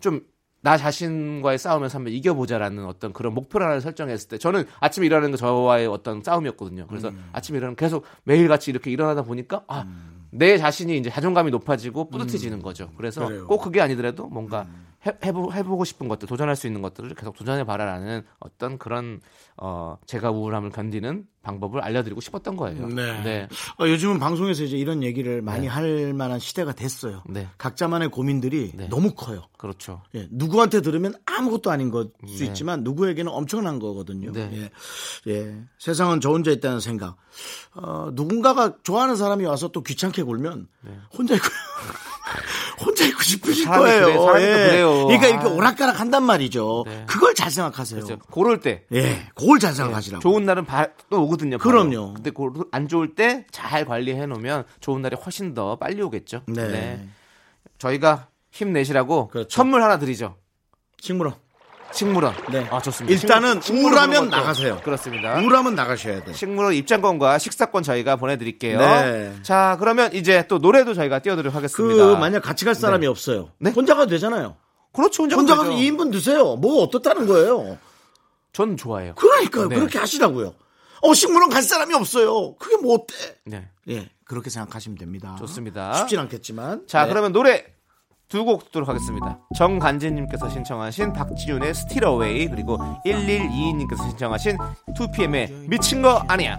좀 0.00 0.30
나 0.62 0.76
자신과의 0.76 1.58
싸움에서 1.58 1.98
한번 1.98 2.12
이겨보자라는 2.12 2.84
어떤 2.84 3.12
그런 3.12 3.32
목표를 3.34 3.66
하나 3.66 3.80
설정했을 3.80 4.28
때 4.28 4.38
저는 4.38 4.64
아침에 4.80 5.06
일어나는 5.06 5.30
거 5.30 5.36
저와의 5.38 5.86
어떤 5.86 6.22
싸움이었거든요. 6.22 6.86
그래서 6.86 7.08
음. 7.08 7.30
아침에 7.32 7.56
일어나면 7.56 7.76
계속 7.76 8.04
매일같이 8.24 8.70
이렇게 8.70 8.90
일어나다 8.90 9.22
보니까 9.22 9.64
아내 9.66 10.58
자신이 10.58 10.98
이제 10.98 11.08
자존감이 11.08 11.50
높아지고 11.50 12.10
뿌듯해지는 12.10 12.60
거죠. 12.60 12.90
그래서 12.98 13.22
음. 13.22 13.26
그래요. 13.28 13.42
음. 13.42 13.46
꼭 13.46 13.62
그게 13.62 13.80
아니더라도 13.80 14.26
뭔가 14.26 14.66
해, 15.06 15.12
해보, 15.24 15.50
해보고 15.50 15.86
싶은 15.86 16.08
것들, 16.08 16.28
도전할 16.28 16.56
수 16.56 16.66
있는 16.66 16.82
것들을 16.82 17.14
계속 17.14 17.34
도전해봐라라는 17.38 18.22
어떤 18.38 18.76
그런 18.76 19.22
어 19.62 19.98
제가 20.06 20.30
우울함을 20.30 20.70
견디는 20.70 21.26
방법을 21.42 21.82
알려드리고 21.82 22.20
싶었던 22.20 22.56
거예요. 22.56 22.86
네. 22.88 23.22
네. 23.22 23.48
어, 23.78 23.86
요즘은 23.86 24.18
방송에서 24.18 24.64
이제 24.64 24.76
이런 24.76 25.02
얘기를 25.02 25.42
많이 25.42 25.66
할 25.66 26.12
만한 26.14 26.38
시대가 26.38 26.72
됐어요. 26.72 27.22
네. 27.28 27.48
각자만의 27.58 28.08
고민들이 28.08 28.72
네. 28.74 28.88
너무 28.88 29.12
커요. 29.14 29.42
그렇죠. 29.58 30.02
예, 30.14 30.28
누구한테 30.30 30.80
들으면 30.80 31.14
아무것도 31.26 31.70
아닌 31.70 31.90
것수 31.90 32.10
네. 32.38 32.46
있지만 32.46 32.82
누구에게는 32.82 33.30
엄청난 33.32 33.78
거거든요. 33.78 34.32
네. 34.32 34.70
예. 35.26 35.32
예. 35.32 35.62
세상은 35.78 36.20
저 36.20 36.30
혼자 36.30 36.50
있다는 36.50 36.80
생각. 36.80 37.16
어, 37.74 38.10
누군가가 38.12 38.76
좋아하는 38.82 39.16
사람이 39.16 39.44
와서 39.44 39.68
또 39.68 39.82
귀찮게 39.82 40.22
굴면 40.22 40.68
혼자 41.16 41.34
있고 41.34 41.46
혼자 42.80 43.04
있고 43.06 43.22
싶으실 43.22 43.64
네. 43.64 43.70
거예요. 43.76 44.04
그래, 44.06 44.14
사람이 44.14 44.24
또 44.46 44.52
그래요. 44.52 45.06
그러니까 45.06 45.26
이렇게 45.28 45.46
아. 45.46 45.48
오락가락 45.50 46.00
한단 46.00 46.22
말이죠. 46.24 46.84
네. 46.86 47.04
그걸 47.06 47.34
잘 47.34 47.50
생각하세요. 47.50 48.04
그렇죠. 48.04 48.22
고럴 48.30 48.60
때 48.60 48.84
예, 48.92 49.26
그걸 49.34 49.58
잘 49.58 49.74
생각하시라고. 49.74 50.22
좋은 50.22 50.44
날은 50.46 50.64
바, 50.64 50.88
또 51.10 51.22
오거든요. 51.24 51.58
바로. 51.58 51.70
그럼요. 51.70 52.14
근데 52.14 52.30
고- 52.30 52.52
안 52.72 52.88
좋을 52.88 53.14
때 53.14 53.46
잘 53.50 53.84
관리해 53.84 54.26
놓으면 54.26 54.64
좋은 54.80 55.02
날이 55.02 55.16
훨씬 55.16 55.54
더 55.54 55.76
빨리 55.76 56.00
오겠죠. 56.02 56.42
네. 56.46 57.06
저희가 57.78 58.28
힘내시라고 58.50 59.28
그렇죠. 59.28 59.48
선물 59.54 59.82
하나 59.82 59.98
드리죠. 59.98 60.36
식물원. 61.00 61.34
식물원. 61.92 62.34
네. 62.52 62.66
아, 62.70 62.80
좋습니다. 62.80 63.12
일단은 63.12 63.60
식물- 63.60 63.92
것도 63.94 64.26
나가세요. 64.26 64.80
그렇습니다. 64.84 65.38
우울하면 65.40 65.74
나가셔야 65.74 66.22
돼. 66.24 66.32
식물원 66.32 66.74
입장권과 66.74 67.38
식사권 67.38 67.82
저희가 67.82 68.16
보내드릴게요. 68.16 68.78
네. 68.78 69.34
자, 69.42 69.76
그러면 69.80 70.12
이제 70.12 70.44
또 70.48 70.58
노래도 70.58 70.94
저희가 70.94 71.18
띄워드리도록 71.18 71.52
그 71.52 71.56
하겠습니다. 71.56 72.18
만약 72.18 72.40
같이 72.40 72.64
갈 72.64 72.74
사람이 72.74 73.06
없어요. 73.06 73.50
네? 73.58 73.70
혼자 73.70 73.94
가도 73.94 74.08
되잖아요. 74.10 74.56
그렇죠. 74.92 75.22
혼자, 75.24 75.36
혼자 75.36 75.54
가면 75.56 75.70
가서 75.72 75.78
되죠. 75.80 75.92
2인분 75.96 76.12
드세요. 76.12 76.56
뭐 76.56 76.82
어떻다는 76.82 77.26
거예요. 77.26 77.78
전 78.52 78.76
좋아해요. 78.76 79.14
그러니까요. 79.14 79.68
네. 79.68 79.76
그렇게 79.76 79.98
하시라고요. 79.98 80.54
어, 81.02 81.14
식물원 81.14 81.50
갈 81.50 81.62
사람이 81.62 81.94
없어요. 81.94 82.54
그게 82.56 82.76
뭐 82.76 82.94
어때? 82.94 83.14
네. 83.46 83.68
예, 83.88 84.10
그렇게 84.24 84.50
생각하시면 84.50 84.98
됩니다. 84.98 85.36
좋습니다. 85.38 85.94
쉽진 85.94 86.18
않겠지만. 86.18 86.86
자, 86.86 87.04
네. 87.04 87.08
그러면 87.08 87.32
노래 87.32 87.64
두 88.30 88.44
곡 88.44 88.64
듣도록 88.66 88.88
하겠습니다. 88.88 89.38
정간재님께서 89.56 90.48
신청하신 90.48 91.12
박지윤의 91.12 91.74
Steal 91.74 92.04
Away 92.04 92.48
그리고 92.48 92.78
1122님께서 93.04 94.08
신청하신 94.08 94.56
2PM의 94.96 95.68
미친 95.68 96.00
거 96.00 96.24
아니야. 96.28 96.58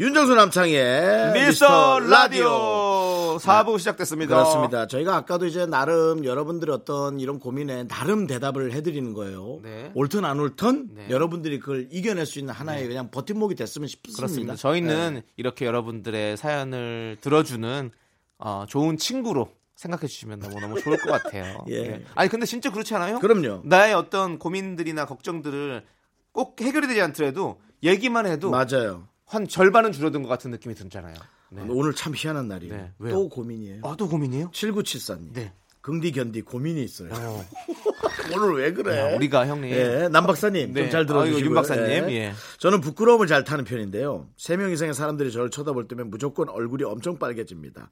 윤정수 0.00 0.36
남창의 0.36 1.32
미스터 1.32 1.98
라디오 1.98 3.36
4부 3.38 3.80
시작됐습니다. 3.80 4.32
그렇습니다. 4.36 4.86
저희가 4.86 5.16
아까도 5.16 5.44
이제 5.44 5.66
나름 5.66 6.24
여러분들의 6.24 6.72
어떤 6.72 7.18
이런 7.18 7.40
고민에 7.40 7.88
나름 7.88 8.28
대답을 8.28 8.72
해드리는 8.74 9.12
거예요. 9.12 9.58
네. 9.64 9.90
옳든 9.96 10.24
안 10.24 10.38
옳든 10.38 10.90
네. 10.94 11.06
여러분들이 11.10 11.58
그걸 11.58 11.88
이겨낼 11.90 12.26
수 12.26 12.38
있는 12.38 12.54
하나의 12.54 12.86
그냥 12.86 13.10
버팀목이 13.10 13.56
됐으면 13.56 13.88
싶습니다. 13.88 14.16
그렇습니다. 14.18 14.54
저희는 14.54 15.14
네. 15.14 15.22
이렇게 15.36 15.66
여러분들의 15.66 16.36
사연을 16.36 17.16
들어주는 17.20 17.90
어, 18.38 18.66
좋은 18.68 18.98
친구로 18.98 19.50
생각해 19.74 20.06
주시면 20.06 20.38
너무너무 20.38 20.80
좋을 20.80 20.98
것 20.98 21.10
같아요. 21.10 21.64
예. 21.70 22.04
아니 22.14 22.30
근데 22.30 22.46
진짜 22.46 22.70
그렇지 22.70 22.94
않아요? 22.94 23.18
그럼요. 23.18 23.62
나의 23.64 23.94
어떤 23.94 24.38
고민들이나 24.38 25.06
걱정들을 25.06 25.84
꼭 26.30 26.60
해결이 26.60 26.86
되지 26.86 27.00
않더라도 27.00 27.60
얘기만 27.82 28.26
해도 28.26 28.50
맞아요. 28.50 29.08
한 29.28 29.46
절반은 29.46 29.92
줄어든 29.92 30.22
것 30.22 30.28
같은 30.28 30.50
느낌이 30.50 30.74
들잖아요. 30.74 31.14
네. 31.50 31.64
오늘 31.68 31.94
참 31.94 32.14
희한한 32.14 32.48
날이에요. 32.48 32.74
네, 32.74 32.92
왜요? 32.98 33.14
또 33.14 33.28
고민이에요. 33.28 33.82
아, 33.84 33.94
또 33.96 34.08
고민이에요? 34.08 34.50
7974님. 34.50 35.32
네. 35.32 35.52
긍디 35.80 36.12
견디 36.12 36.42
고민이 36.42 36.82
있어요. 36.82 37.10
어. 37.12 37.44
오늘 38.34 38.56
왜 38.56 38.72
그래? 38.72 38.98
야, 38.98 39.16
우리가 39.16 39.46
형님. 39.46 39.70
예, 39.70 40.08
남 40.08 40.26
박사님 40.26 40.72
네. 40.74 40.82
좀잘 40.82 41.06
들어주시고요. 41.06 41.44
윤 41.46 41.54
박사님, 41.54 42.10
예. 42.10 42.34
저는 42.58 42.80
부끄러움을 42.80 43.26
잘 43.26 43.44
타는 43.44 43.64
편인데요. 43.64 44.28
세명 44.36 44.70
이상의 44.70 44.92
사람들이 44.92 45.32
저를 45.32 45.50
쳐다볼 45.50 45.88
때면 45.88 46.10
무조건 46.10 46.48
얼굴이 46.48 46.84
엄청 46.84 47.18
빨개집니다. 47.18 47.88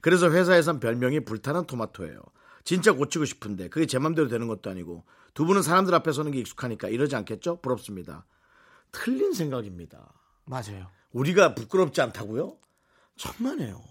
그래서 0.00 0.30
회사에선 0.30 0.78
별명이 0.78 1.20
불타는 1.20 1.64
토마토예요. 1.66 2.20
진짜 2.62 2.92
고치고 2.92 3.24
싶은데 3.24 3.68
그게 3.68 3.86
제 3.86 3.98
맘대로 3.98 4.28
되는 4.28 4.46
것도 4.46 4.70
아니고 4.70 5.04
두 5.34 5.44
분은 5.44 5.62
사람들 5.62 5.94
앞에 5.94 6.12
서는 6.12 6.32
게 6.32 6.38
익숙하니까 6.38 6.88
이러지 6.88 7.16
않겠죠? 7.16 7.60
부럽습니다. 7.62 8.26
틀린 8.92 9.32
생각입니다. 9.32 10.12
맞아요. 10.44 10.86
우리가 11.12 11.54
부끄럽지 11.54 12.00
않다고요? 12.00 12.56
천만에요. 13.16 13.82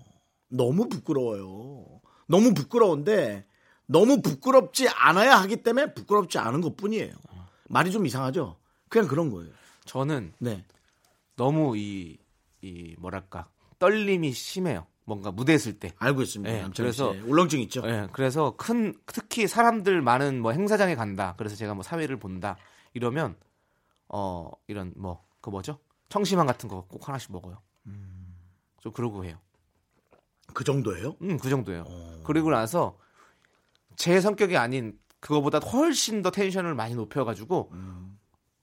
너무 0.50 0.90
부끄러워요. 0.90 2.02
너무 2.28 2.54
부끄러운데 2.54 3.46
너무 3.86 4.22
부끄럽지 4.22 4.88
않아야 4.90 5.38
하기 5.42 5.58
때문에 5.64 5.94
부끄럽지 5.94 6.38
않은 6.38 6.62
것 6.62 6.76
뿐이에요. 6.78 7.14
말이 7.70 7.92
좀 7.92 8.06
이상하죠? 8.06 8.58
그냥 8.88 9.08
그런 9.08 9.30
거예요. 9.32 9.52
저는 9.86 10.34
네. 10.40 10.64
너무 11.36 11.78
이, 11.78 12.18
이 12.62 12.96
뭐랄까 13.00 13.48
떨림이 13.80 14.32
심해요. 14.34 14.86
뭔가 15.06 15.32
무대에 15.32 15.56
있을 15.56 15.80
때. 15.80 15.92
알고 15.98 16.22
있습니다. 16.22 16.52
네, 16.54 16.70
그래서- 16.76 17.14
씨. 17.14 17.20
울렁증 17.22 17.60
있죠? 17.62 17.82
예, 17.86 18.08
그래서 18.12 18.56
큰 18.58 18.94
특히 19.08 19.48
사람들 19.48 20.02
많은 20.02 20.40
뭐 20.42 20.52
행사장에 20.52 20.96
간다. 20.96 21.34
그래서 21.38 21.56
제가 21.56 21.74
뭐 21.74 21.82
사회를 21.84 22.18
본다. 22.18 22.58
이러면 22.94 23.36
어 24.08 24.50
이런 24.68 24.94
뭐 24.96 25.24
그 25.42 25.50
뭐죠? 25.50 25.80
청심환 26.10 26.46
같은 26.48 26.68
거 26.70 26.86
꼭 26.88 27.08
하나씩 27.08 27.32
먹어요. 27.32 27.62
좀 28.82 28.92
그러고 28.94 29.26
해요. 29.26 29.38
그 30.54 30.64
정도예요? 30.64 31.16
음, 31.22 31.38
그 31.38 31.50
정도예요. 31.50 31.86
그리고 32.24 32.50
나서 32.50 32.98
제 33.96 34.20
성격이 34.22 34.58
아닌 34.58 34.98
그거보다 35.20 35.60
훨씬 35.60 36.22
더 36.22 36.32
텐션을 36.32 36.74
많이 36.76 36.96
높여가지고 36.96 37.72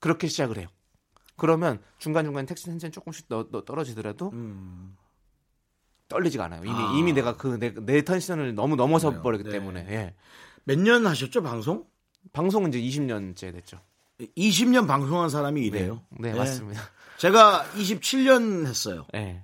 그렇게 0.01 0.27
시작을 0.27 0.59
해요. 0.59 0.69
그러면 1.37 1.83
중간 1.99 2.25
중간 2.25 2.47
택시 2.47 2.65
텐션 2.67 2.91
조금씩 2.91 3.29
더, 3.29 3.49
더 3.51 3.65
떨어지더라도 3.65 4.33
떨리지가 6.09 6.45
않아요. 6.47 6.63
이미 6.65 6.99
이미 6.99 7.13
내가 7.13 7.37
그내 7.37 8.03
tension을 8.03 8.55
너무 8.55 8.77
넘어서 8.77 9.11
그래요? 9.11 9.23
버리기 9.23 9.45
네. 9.45 9.51
때문에 9.51 9.81
예. 9.91 10.15
몇 10.65 10.79
년 10.79 11.07
하셨죠, 11.07 11.43
방송? 11.43 11.85
방송은 12.33 12.73
이제 12.73 12.81
20년째 12.81 13.53
됐죠. 13.53 13.79
20년 14.37 14.87
방송한 14.89 15.29
사람이 15.29 15.61
이래요. 15.65 16.03
네, 16.19 16.33
맞습니다. 16.35 16.81
제가 17.19 17.67
27년 17.75 18.67
했어요. 18.67 19.07
예. 19.15 19.43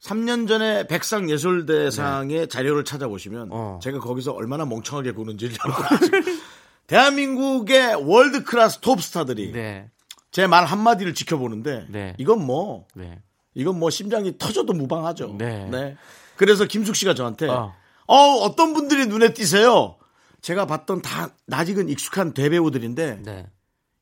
3년 0.00 0.48
전에 0.48 0.86
백상 0.88 1.30
예술대상의 1.30 2.48
자료를 2.48 2.84
찾아보시면 2.84 3.48
네. 3.50 3.54
어. 3.54 3.78
제가 3.82 4.00
거기서 4.00 4.32
얼마나 4.32 4.64
멍청하게 4.64 5.12
구는지를 5.12 5.56
대한민국의 6.88 7.94
world 8.04 8.42
class 8.42 8.80
톱스타들이 8.80 9.52
네. 9.52 9.90
제말 10.32 10.64
한마디를 10.64 11.14
지켜보는데 11.14 11.86
네. 11.88 12.14
이건 12.18 12.44
뭐 12.44 12.86
네. 12.94 13.22
이건 13.54 13.78
뭐 13.78 13.90
심장이 13.90 14.36
터져도 14.38 14.72
무방하죠. 14.72 15.36
네. 15.38 15.96
그래서 16.36 16.64
김숙 16.64 16.96
씨가 16.96 17.14
저한테 17.14 17.48
어. 17.48 17.72
어. 18.06 18.16
어떤 18.16 18.74
분들이 18.74 19.06
눈에 19.06 19.34
띄세요? 19.34 19.96
제가 20.40 20.66
봤던 20.66 21.02
다 21.02 21.30
아직은 21.50 21.88
익숙한 21.88 22.34
대배우들인데 22.34 23.22
네. 23.22 23.46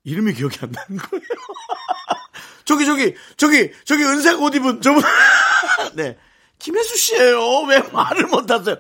이름이 0.05 0.33
기억이 0.33 0.57
안 0.63 0.71
나는 0.73 0.97
거예요. 0.97 1.23
저기 2.71 2.87
저기 2.87 3.15
저기 3.37 3.73
저기 3.85 4.05
은색 4.05 4.41
옷 4.41 4.55
입은 4.55 4.81
저분 4.81 5.03
네 5.97 6.17
김혜수 6.59 6.97
씨예요. 6.97 7.63
왜 7.69 7.81
말을 7.93 8.27
못하세요? 8.29 8.77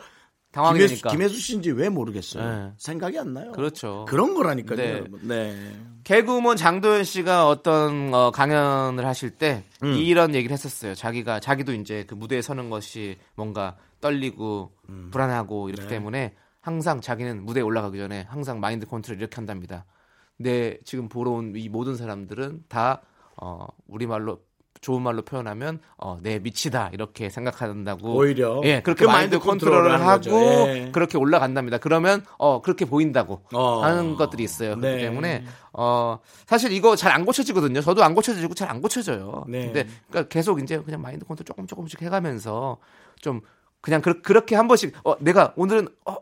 당황이 0.53 0.79
김혜수. 0.79 1.09
김혜수 1.09 1.37
씨인지 1.37 1.71
왜 1.73 1.89
모르겠어요. 1.89 2.45
네. 2.45 2.73
생각이 2.77 3.19
안 3.19 3.35
나요. 3.35 3.53
그렇죠. 3.53 4.05
그런 4.09 4.35
거라니까요. 4.35 4.77
네. 4.77 4.91
여러분. 4.93 5.21
네. 5.23 5.73
개그우먼 6.05 6.57
장도연 6.57 7.05
씨가 7.05 7.49
어떤 7.49 8.13
어, 8.13 8.31
강연을 8.31 9.07
하실 9.07 9.31
때 9.31 9.65
음. 9.83 9.95
이런 9.95 10.35
얘기를 10.35 10.53
했었어요. 10.53 10.95
자기가 10.95 11.41
자기도 11.41 11.73
이제 11.73 12.05
그 12.07 12.15
무대에 12.15 12.43
서는 12.43 12.69
것이 12.71 13.17
뭔가 13.35 13.77
떨리고 14.01 14.73
음. 14.89 15.11
불안하고 15.13 15.67
네. 15.69 15.73
이렇기 15.73 15.89
때문에 15.89 16.35
항상 16.61 17.01
자기는 17.01 17.45
무대에 17.45 17.63
올라가기 17.63 17.97
전에 17.99 18.27
항상 18.29 18.61
mind 18.61 18.87
control 18.87 19.19
이렇게 19.19 19.35
한답니다. 19.37 19.85
근데 20.37 20.79
지금 20.85 21.09
보러 21.09 21.31
온 21.33 21.55
이 21.57 21.69
모든 21.69 21.97
사람들은 21.97 22.65
다 22.69 23.03
어, 23.41 23.67
우리말로 23.89 24.41
좋은 24.81 25.03
말로 25.03 25.21
표현하면 25.23 25.79
어, 25.99 26.19
내 26.23 26.39
밑이다 26.39 26.91
이렇게 26.95 27.29
생각한다고 27.29 28.15
오히려 28.15 28.63
예 28.65 28.81
그렇게 28.81 29.05
그 29.05 29.11
mind 29.11 29.35
mind 29.35 29.39
control을 29.47 30.01
하고. 30.01 30.31
예. 30.69 30.91
그렇게 30.91 31.19
올라간답니다. 31.19 31.77
그러면 31.79 32.25
어 32.39 32.63
그렇게 32.63 32.87
보인다고 32.87 33.43
어. 33.53 33.83
하는 33.83 34.17
것들이 34.17 34.43
있어요. 34.43 34.77
그렇기 34.77 34.97
네. 34.97 35.03
때문에 35.03 35.45
어 35.75 36.19
사실 36.47 36.73
이거 36.73 36.97
잘 36.97 37.13
안 37.13 37.27
고쳐지거든요. 37.27 37.83
저도 37.83 38.03
안 38.03 38.15
고쳐지고 38.15 38.55
잘 38.55 38.71
안 38.71 38.81
고쳐져요. 38.81 39.45
네. 39.49 39.67
근데 39.67 39.87
그러니까 40.09 40.29
계속 40.29 40.63
이제 40.63 40.79
그냥 40.79 41.03
마인드 41.03 41.27
컨트롤 41.27 41.45
조금 41.45 41.67
조금씩 41.67 42.01
해가면서 42.01 42.79
좀 43.21 43.43
그냥 43.83 44.01
그, 44.01 44.23
그렇게 44.23 44.55
한 44.57 44.67
번씩 44.67 44.95
어 45.05 45.15
내가 45.19 45.53
오늘은 45.57 45.89
어 46.07 46.17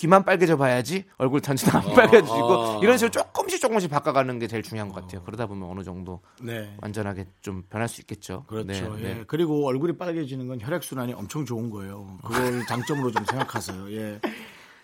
귀만 0.00 0.24
빨개져 0.24 0.56
봐야지 0.56 1.04
얼굴 1.18 1.42
전체도 1.42 1.76
안 1.76 1.84
빨개지고 1.94 2.56
아. 2.56 2.80
이런 2.82 2.96
식으로 2.96 3.10
조금씩 3.10 3.60
조금씩 3.60 3.90
바꿔가는 3.90 4.38
게 4.38 4.46
제일 4.46 4.62
중요한 4.62 4.88
것 4.88 4.94
같아요. 5.02 5.22
그러다 5.24 5.44
보면 5.44 5.68
어느 5.68 5.84
정도 5.84 6.20
네. 6.40 6.74
완전하게 6.80 7.26
좀 7.42 7.64
변할 7.68 7.86
수 7.86 8.00
있겠죠. 8.00 8.44
그렇죠. 8.46 8.94
네, 8.96 9.02
예. 9.02 9.02
네. 9.02 9.24
그리고 9.26 9.66
얼굴이 9.66 9.98
빨개지는 9.98 10.48
건 10.48 10.58
혈액 10.58 10.82
순환이 10.84 11.12
엄청 11.12 11.44
좋은 11.44 11.68
거예요. 11.68 12.16
그걸 12.24 12.64
장점으로 12.64 13.10
좀 13.10 13.26
생각하세요. 13.26 13.92
예. 13.92 14.20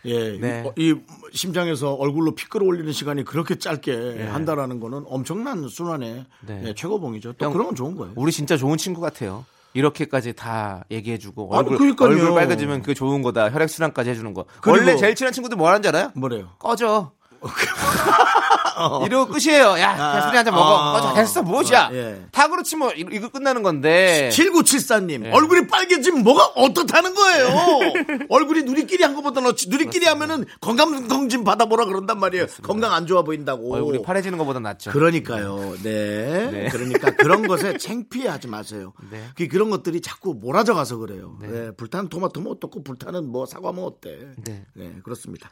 예, 0.05 0.39
네. 0.39 0.65
이, 0.77 0.93
어, 0.93 0.97
이 1.01 1.01
심장에서 1.33 1.95
얼굴로 1.95 2.35
피 2.35 2.47
끌어올리는 2.51 2.93
시간이 2.93 3.25
그렇게 3.25 3.55
짧게 3.55 4.27
한다라는 4.27 4.81
거는 4.81 5.05
엄청난 5.07 5.67
순환의 5.67 6.27
네. 6.47 6.63
예, 6.67 6.75
최고봉이죠. 6.75 7.33
또 7.33 7.47
형, 7.47 7.53
그런 7.55 7.69
건 7.69 7.75
좋은 7.75 7.97
거예요. 7.97 8.13
우리 8.17 8.31
진짜 8.31 8.59
좋은 8.59 8.77
친구 8.77 9.01
같아요. 9.01 9.47
이렇게까지 9.77 10.33
다 10.33 10.85
얘기해주고 10.91 11.51
아니, 11.55 11.59
얼굴 11.59 11.77
그러니까요. 11.77 12.09
얼굴 12.09 12.35
빨개지면 12.35 12.81
그게 12.81 12.95
좋은 12.95 13.21
거다. 13.23 13.51
혈액 13.51 13.69
순환까지 13.69 14.11
해주는 14.11 14.33
거. 14.33 14.47
원래 14.67 14.97
제일 14.97 15.15
친한 15.15 15.33
친구들 15.33 15.57
뭐 15.57 15.69
하는지 15.69 15.89
알아요? 15.89 16.11
뭐래요? 16.15 16.51
꺼져. 16.59 17.13
이러고 19.07 19.33
끝이에요. 19.33 19.79
야, 19.79 19.95
그냥 19.97 20.23
술이 20.23 20.37
한잔 20.37 20.55
먹어. 20.55 20.77
아, 20.77 20.93
꺼져. 21.01 21.15
됐어, 21.15 21.43
뭐야. 21.43 21.87
아, 21.87 21.91
예. 21.93 22.23
다 22.33 22.49
그렇지 22.49 22.77
뭐 22.77 22.93
이- 22.93 23.05
이거 23.13 23.29
끝나는 23.29 23.63
건데. 23.63 24.29
7974님 24.33 25.23
네. 25.23 25.31
얼굴이 25.33 25.67
빨개지면 25.67 26.23
뭐가 26.23 26.45
어떻다는 26.55 27.15
거예요? 27.15 27.49
얼굴이 28.29 28.63
누리끼리 28.65 29.03
한 29.03 29.15
것보다는 29.15 29.51
어찌- 29.51 29.69
누리끼리 29.69 30.07
하면은 30.07 30.45
건강검진 30.61 31.45
받아보라 31.45 31.87
그런단 31.87 32.19
말이에요. 32.21 32.47
건강 32.63 32.93
안 32.93 33.07
좋아 33.07 33.23
보인다고. 33.23 33.75
얼굴이 33.75 34.03
파래지는 34.03 34.39
것보다 34.39 34.61
낫죠. 34.61 34.91
그러니까요. 34.93 35.75
네. 35.83 36.51
네. 36.51 36.69
그러니까 36.71 37.11
그런 37.13 37.47
것에 37.47 37.79
창피하지 37.79 38.49
마세요. 38.49 38.93
네. 39.11 39.23
그 39.37 39.49
그런 39.49 39.71
것들이 39.71 40.01
자꾸 40.01 40.35
몰아져 40.35 40.75
가서 40.75 40.97
그래요. 40.99 41.37
네. 41.41 41.49
네. 41.49 41.71
불타는 41.73 42.09
토마토면 42.09 42.53
어떻고 42.53 42.83
불타는 42.83 43.27
뭐 43.31 43.47
사과면 43.47 43.85
어때? 43.85 44.19
네. 44.45 44.65
네, 44.75 44.93
그렇습니다. 45.03 45.51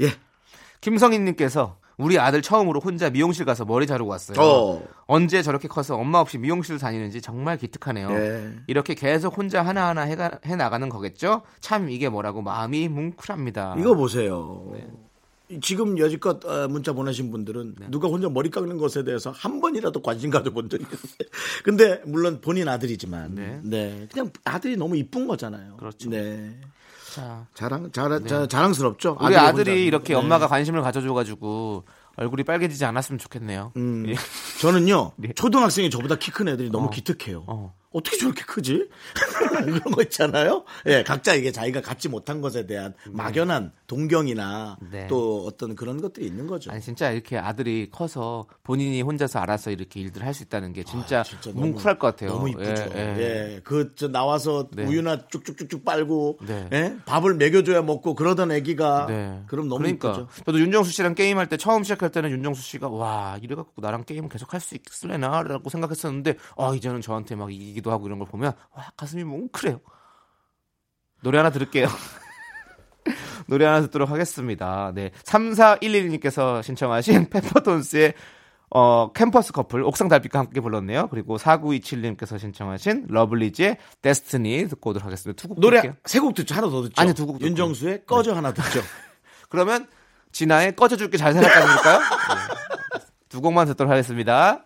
예. 0.00 0.12
김성인님께서 0.80 1.78
우리 1.98 2.18
아들 2.18 2.42
처음으로 2.42 2.80
혼자 2.80 3.08
미용실 3.08 3.46
가서 3.46 3.64
머리 3.64 3.86
자르고 3.86 4.10
왔어요. 4.10 4.38
어. 4.38 4.82
언제 5.06 5.42
저렇게 5.42 5.66
커서 5.66 5.96
엄마 5.96 6.18
없이 6.18 6.36
미용실 6.36 6.78
다니는지 6.78 7.22
정말 7.22 7.56
기특하네요. 7.56 8.08
네. 8.10 8.52
이렇게 8.66 8.94
계속 8.94 9.36
혼자 9.38 9.62
하나하나 9.62 10.02
해가, 10.02 10.40
해 10.44 10.56
나가는 10.56 10.86
거겠죠? 10.88 11.42
참 11.60 11.88
이게 11.88 12.08
뭐라고 12.08 12.42
마음이 12.42 12.88
뭉클합니다. 12.88 13.76
이거 13.78 13.94
보세요. 13.94 14.70
네. 14.74 14.86
지금 15.62 15.96
여지껏 15.98 16.44
어, 16.44 16.68
문자 16.68 16.92
보내신 16.92 17.30
분들은 17.30 17.76
누가 17.88 18.08
혼자 18.08 18.28
머리 18.28 18.50
깎는 18.50 18.78
것에 18.78 19.04
대해서 19.04 19.30
한 19.30 19.60
번이라도 19.60 20.02
관심 20.02 20.30
가져본 20.30 20.68
적이 20.68 20.84
있어요. 20.92 21.28
근데 21.64 22.02
물론 22.04 22.40
본인 22.40 22.68
아들이지만 22.68 23.36
네. 23.36 23.60
네. 23.62 24.08
그냥 24.12 24.30
아들이 24.44 24.76
너무 24.76 24.96
이쁜 24.96 25.26
거잖아요. 25.26 25.76
그렇죠. 25.76 26.10
네. 26.10 26.58
자, 27.16 27.46
자랑 27.54 27.90
자, 27.92 28.20
자, 28.26 28.46
자랑스럽죠. 28.46 29.16
우리 29.20 29.36
아들이 29.36 29.70
아들이. 29.70 29.84
이렇게 29.86 30.12
네. 30.12 30.18
엄마가 30.18 30.46
관심을 30.48 30.82
가져줘가지고 30.82 31.84
얼굴이 32.16 32.44
빨개지지 32.44 32.84
않았으면 32.84 33.18
좋겠네요. 33.18 33.72
음, 33.76 34.04
예. 34.08 34.14
저는요 34.60 35.12
네. 35.16 35.32
초등학생이 35.34 35.90
저보다 35.90 36.16
키 36.16 36.30
큰 36.30 36.48
애들이 36.48 36.70
너무 36.70 36.90
기특해요. 36.90 37.44
어. 37.46 37.74
어. 37.96 38.00
떻게 38.02 38.16
저렇게 38.18 38.42
크지? 38.44 38.88
그런 39.64 39.80
거 39.80 40.02
있잖아요. 40.02 40.64
예, 40.86 41.02
각자 41.02 41.34
이게 41.34 41.50
자기가 41.50 41.80
갖지 41.80 42.08
못한 42.08 42.40
것에 42.40 42.66
대한 42.66 42.94
막연한 43.10 43.72
동경이나 43.86 44.78
네. 44.90 45.06
또 45.08 45.44
어떤 45.46 45.74
그런 45.74 46.00
것들이 46.00 46.26
있는 46.26 46.46
거죠. 46.46 46.70
아니 46.70 46.80
진짜 46.80 47.10
이렇게 47.10 47.38
아들이 47.38 47.88
커서 47.90 48.46
본인이 48.62 49.00
혼자서 49.02 49.38
알아서 49.40 49.70
이렇게 49.70 50.00
일들을 50.00 50.26
할수 50.26 50.42
있다는 50.44 50.72
게 50.72 50.84
진짜, 50.84 51.20
아, 51.20 51.22
진짜 51.22 51.50
뭉클할 51.52 51.98
것 51.98 52.08
같아요. 52.08 52.30
너무 52.30 52.50
이쁘죠. 52.50 52.90
예, 52.94 52.98
예, 53.16 53.54
예. 53.54 53.60
그 53.64 53.86
저 53.96 54.08
나와서 54.08 54.68
네. 54.72 54.84
우유나 54.84 55.28
쭉쭉쭉쭉 55.28 55.84
빨고 55.84 56.38
네. 56.46 56.68
예? 56.72 56.96
밥을 57.06 57.34
먹여줘야 57.34 57.82
먹고 57.82 58.14
그러던 58.14 58.52
애기가 58.52 59.06
네. 59.06 59.42
그럼 59.46 59.68
너무 59.68 59.78
그러니까 59.82 60.10
이쁘죠. 60.10 60.28
저도 60.44 60.58
윤정수 60.60 60.90
씨랑 60.92 61.14
게임할 61.14 61.48
때 61.48 61.56
처음 61.56 61.82
시작할 61.82 62.10
때는 62.10 62.30
윤정수 62.30 62.62
씨가 62.62 62.88
와 62.88 63.38
이래갖고 63.42 63.80
나랑 63.80 64.04
게임 64.04 64.28
계속 64.28 64.52
할 64.52 64.60
수 64.66 64.74
있을래나라고 64.74 65.70
생각했었는데 65.70 66.34
아 66.56 66.72
이제는 66.74 67.00
저한테 67.00 67.36
막 67.36 67.52
이기 67.52 67.80
기도 67.86 67.92
하고 67.92 68.06
이런 68.06 68.18
걸 68.18 68.26
보면 68.26 68.52
와 68.72 68.90
가슴이 68.96 69.22
뭉클해요. 69.22 69.80
노래 71.22 71.38
하나 71.38 71.50
들을게요. 71.50 71.86
노래 73.46 73.64
하나 73.64 73.80
듣도록 73.82 74.10
하겠습니다. 74.10 74.90
네. 74.92 75.10
3411님께서 75.24 76.62
신청하신 76.62 77.30
페퍼톤스의 77.30 78.14
어, 78.70 79.12
캠퍼스 79.12 79.52
커플, 79.52 79.84
옥상 79.84 80.08
달빛과 80.08 80.40
함께 80.40 80.60
불렀네요. 80.60 81.06
그리고 81.08 81.38
4927님께서 81.38 82.36
신청하신 82.38 83.06
러블리즈의 83.08 83.78
데스티니 84.02 84.66
듣고 84.68 84.90
오도록 84.90 85.06
하겠습니다. 85.06 85.40
두곡 85.40 85.60
노래 85.60 85.80
세 86.04 86.18
곡 86.18 86.34
듣죠. 86.34 86.56
하나 86.56 86.68
더 86.68 86.82
듣죠. 86.82 87.00
아니, 87.00 87.14
두곡 87.14 87.38
듣고. 87.38 87.46
윤정수의 87.48 88.04
꺼져 88.06 88.34
하나 88.34 88.52
듣죠. 88.52 88.80
그러면 89.48 89.86
진아의 90.32 90.74
꺼져줄게 90.74 91.16
잘 91.16 91.32
살았다는 91.32 91.76
걸까요? 91.76 91.98
네. 92.00 93.00
두 93.28 93.40
곡만 93.40 93.68
듣도록 93.68 93.90
하겠습니다. 93.92 94.64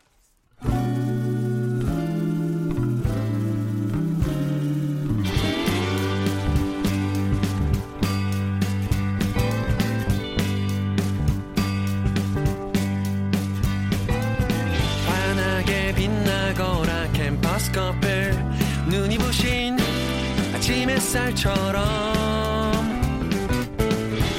햇살처럼 21.10 21.82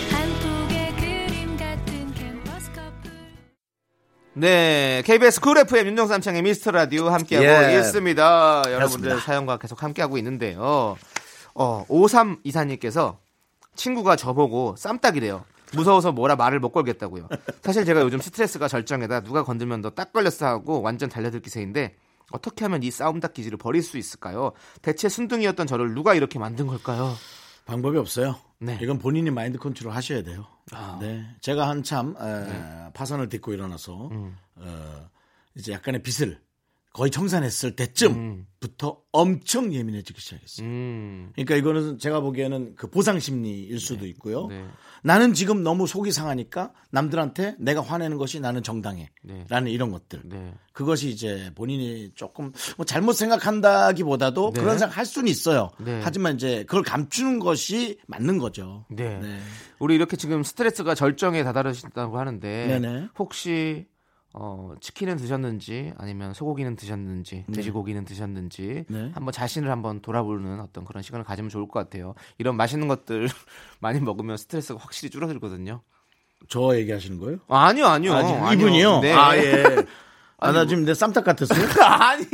한 0.10 0.30
폭의 0.40 0.96
그림 0.96 1.58
같은 1.58 2.14
캠퍼스 2.14 2.72
커플 2.72 3.12
네, 4.36 5.04
KBS 5.06 5.42
쿨 5.42 5.58
FM 5.58 5.88
윤정수 5.88 6.14
남창희의 6.14 6.44
미스터 6.44 6.72
라디오 6.72 7.10
함께하고 7.10 7.74
예. 7.74 7.78
있습니다. 7.78 8.24
여러분들 8.68 8.78
그렇습니다. 8.78 9.18
사연과 9.20 9.58
계속 9.58 9.84
함께하고 9.84 10.18
있는데요. 10.20 10.96
어, 11.56 11.86
5324님께서 11.90 13.20
친구가 13.76 14.16
저보고 14.16 14.76
쌈닭이래요. 14.78 15.44
무서워서 15.74 16.14
뭐라 16.14 16.38
말을 16.38 16.62
못 16.62 16.70
걸겠다고요. 16.70 17.28
사실 17.64 17.84
제가 17.84 18.00
요즘 18.00 18.20
스트레스가 18.22 18.70
절정에다 18.70 19.20
누가 19.22 19.44
건들면 19.44 19.82
너 19.82 19.90
딱 19.90 20.14
걸렸어 20.14 20.46
하고 20.46 20.82
완전 20.82 21.10
달려들 21.10 21.42
기세인데 21.42 21.96
어떻게 22.32 22.66
하면 22.66 22.84
이 22.84 22.92
싸움닭 22.92 23.34
기질을 23.34 23.58
버릴 23.58 23.84
수 23.84 23.98
있을까요? 23.98 24.52
대체 24.82 25.10
순둥이였던 25.10 25.68
저를 25.68 25.94
누가 25.94 26.14
이렇게 26.14 26.40
만든 26.40 26.68
걸까요? 26.68 27.14
방법이 27.66 27.98
없어요. 27.98 28.38
네. 28.60 28.78
이건 28.82 29.00
본인이 29.00 29.30
마인드 29.32 29.58
컨트롤 29.58 29.94
하셔야 29.94 30.24
돼요. 30.24 30.46
아. 30.72 30.98
네. 31.02 31.26
제가 31.42 31.68
한참 31.68 32.16
에, 32.20 32.24
네. 32.24 32.92
파산을 32.94 33.30
딛고 33.30 33.54
일어나서 33.54 34.08
음. 34.10 34.36
어, 34.56 35.10
이제 35.56 35.72
약간의 35.72 36.04
빚을 36.04 36.40
거의 36.94 37.10
청산했을 37.10 37.70
음. 37.70 37.76
때쯤부터 37.76 38.98
엄청 39.14 39.74
예민해지기 39.74 40.20
시작했어요. 40.20 40.68
음. 40.68 41.32
그러니까 41.34 41.56
이거는 41.56 41.98
제가 41.98 42.20
보기에는 42.20 42.76
그 42.76 42.90
보상 42.90 43.20
심리일 43.20 43.80
수도 43.80 44.06
있고요. 44.08 44.48
네. 44.48 44.66
나는 45.04 45.34
지금 45.34 45.64
너무 45.64 45.88
속이 45.88 46.12
상하니까 46.12 46.74
남들한테 46.92 47.56
내가 47.60 47.82
화내는 47.82 48.18
것이 48.18 48.40
나는 48.40 48.62
정당해. 48.62 49.10
네. 49.24 49.46
라는 49.50 49.72
이런 49.72 49.90
것들. 49.92 50.22
네. 50.26 50.54
그것이 50.74 51.10
이제 51.10 51.52
본인이 51.56 52.12
조금 52.14 52.52
뭐 52.76 52.86
잘못 52.86 53.14
생각한다기보다도 53.14 54.52
네. 54.54 54.60
그런 54.62 54.78
생각 54.78 54.98
할 54.98 55.06
수는 55.06 55.30
있어요. 55.30 55.72
네. 55.80 56.02
하지만 56.04 56.36
이제 56.36 56.66
그걸 56.68 56.84
감추는 56.84 57.40
것이 57.40 58.00
맞는 58.08 58.38
거죠. 58.38 58.86
네. 58.90 59.18
네. 59.18 59.40
우리 59.80 59.96
이렇게 59.96 60.18
지금 60.18 60.44
스트레스가 60.44 60.94
절정에 60.94 61.44
다다르신다고 61.44 62.20
하는데. 62.20 63.08
혹시 63.18 63.88
어, 64.34 64.74
치킨은 64.80 65.18
드셨는지 65.18 65.94
아니면 65.98 66.34
소고기는 66.34 66.76
드셨는지 66.76 67.46
돼지고기는 67.54 68.06
드셨는지 68.06 68.86
네. 68.88 69.12
한번 69.14 69.32
자신을 69.34 69.70
한번 69.70 70.02
돌아보는 70.02 70.62
어떤 70.62 70.86
그런 70.86 71.04
시간을 71.04 71.26
가지면 71.26 71.50
좋을 71.50 71.68
것 71.68 71.80
같아요. 71.80 72.14
이런 72.38 72.56
맛있는 72.56 72.88
것들 72.88 73.28
많이 73.80 74.00
먹으면 74.00 74.38
스트레스가 74.38 74.80
확실히 74.80 75.10
줄어들거든요. 75.10 75.82
저 76.48 76.76
얘기하시는 76.78 77.20
거예요? 77.20 77.40
아니요, 77.50 77.86
아니요. 77.88 78.14
아, 78.14 78.24
지금 78.24 78.44
아니요. 78.44 78.68
이분이요? 78.68 79.00
네. 79.02 79.14
아, 79.14 79.36
예. 79.38 79.86
아, 80.40 80.52
나 80.52 80.66
지금 80.66 80.86
내 80.86 80.94
쌈딱 80.94 81.24
같았어요? 81.24 81.68
아니. 81.84 82.26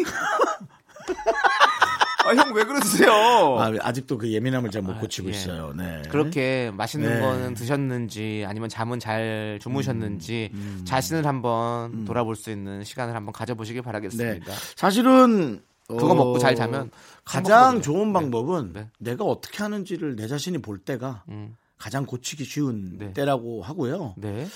아, 2.27 2.35
형 2.35 2.53
왜 2.53 2.63
그러세요? 2.63 3.11
아, 3.11 3.71
아직도 3.81 4.17
그 4.17 4.31
예민함을 4.31 4.71
잘못 4.71 4.95
아, 4.95 4.99
고치고 4.99 5.27
예. 5.29 5.31
있어요. 5.31 5.73
네. 5.75 6.01
그렇게 6.09 6.71
맛있는 6.75 7.07
네. 7.15 7.19
거는 7.21 7.53
드셨는지 7.53 8.45
아니면 8.47 8.69
잠은 8.69 8.99
잘 8.99 9.59
주무셨는지 9.61 10.49
음, 10.53 10.81
자신을 10.85 11.25
한번 11.25 12.05
돌아볼 12.05 12.35
수 12.35 12.49
있는 12.51 12.83
시간을 12.83 13.15
한번 13.15 13.33
가져보시길 13.33 13.81
네. 13.81 13.85
바라겠습니다. 13.85 14.51
사실은 14.75 15.61
그거 15.87 16.11
어, 16.11 16.15
먹고 16.15 16.37
잘 16.39 16.55
자면 16.55 16.91
가장. 17.23 17.81
좋은 17.81 18.07
네. 18.07 18.13
방법은 18.13 18.73
네. 18.73 18.89
내가 18.99 19.23
어떻게 19.23 19.63
하는지를 19.63 20.15
내 20.15 20.27
자신이 20.27 20.57
볼 20.57 20.79
때가 20.79 21.23
음, 21.29 21.55
가장 21.77 22.05
고치기 22.05 22.43
쉬운 22.43 22.97
네. 22.97 23.13
때라고 23.13 23.61
하고요. 23.61 24.15
네. 24.17 24.47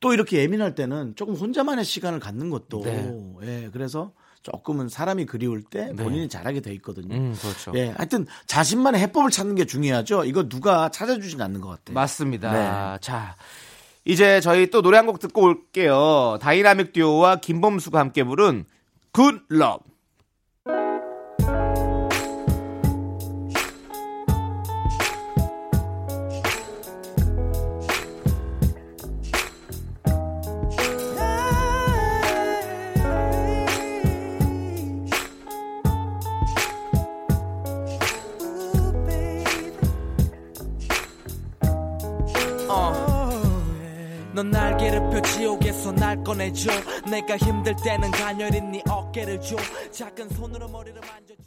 또 0.00 0.12
이렇게 0.14 0.38
예민할 0.38 0.74
때는 0.74 1.14
조금 1.14 1.34
혼자만의 1.34 1.84
시간을 1.84 2.18
갖는 2.20 2.50
것도 2.50 2.82
네. 2.82 3.12
예, 3.42 3.68
그래서 3.72 4.12
조금은 4.42 4.88
사람이 4.88 5.26
그리울 5.26 5.62
때 5.62 5.92
네. 5.94 6.02
본인이 6.02 6.28
잘하게 6.28 6.60
돼 6.60 6.72
있거든요. 6.74 7.14
음, 7.14 7.36
그렇죠. 7.40 7.72
예, 7.74 7.90
하여튼 7.96 8.26
자신만의 8.46 9.00
해법을 9.02 9.30
찾는 9.30 9.54
게 9.54 9.64
중요하죠. 9.66 10.24
이거 10.24 10.48
누가 10.48 10.88
찾아주진 10.90 11.40
않는 11.42 11.60
것 11.60 11.68
같아요. 11.68 11.94
맞습니다. 11.94 12.52
네. 12.52 12.98
자, 13.00 13.36
이제 14.04 14.40
저희 14.40 14.70
또 14.70 14.80
노래 14.82 14.96
한 14.96 15.06
곡 15.06 15.18
듣고 15.18 15.42
올게요. 15.42 16.38
다이나믹 16.40 16.92
듀오와 16.94 17.36
김범수가 17.36 17.98
함께 17.98 18.24
부른 18.24 18.64
Love. 19.52 19.52
넌 19.52 19.89
꺼내줘 46.40 46.70
내가 47.10 47.36
힘들 47.36 47.76
때는 47.84 48.10
가녀린 48.10 48.72
네 48.72 48.82
어깨를 48.88 49.40
줘 49.42 49.56
작은 49.90 50.30
손으로 50.30 50.68
머리를 50.68 50.98
만져줘 50.98 51.42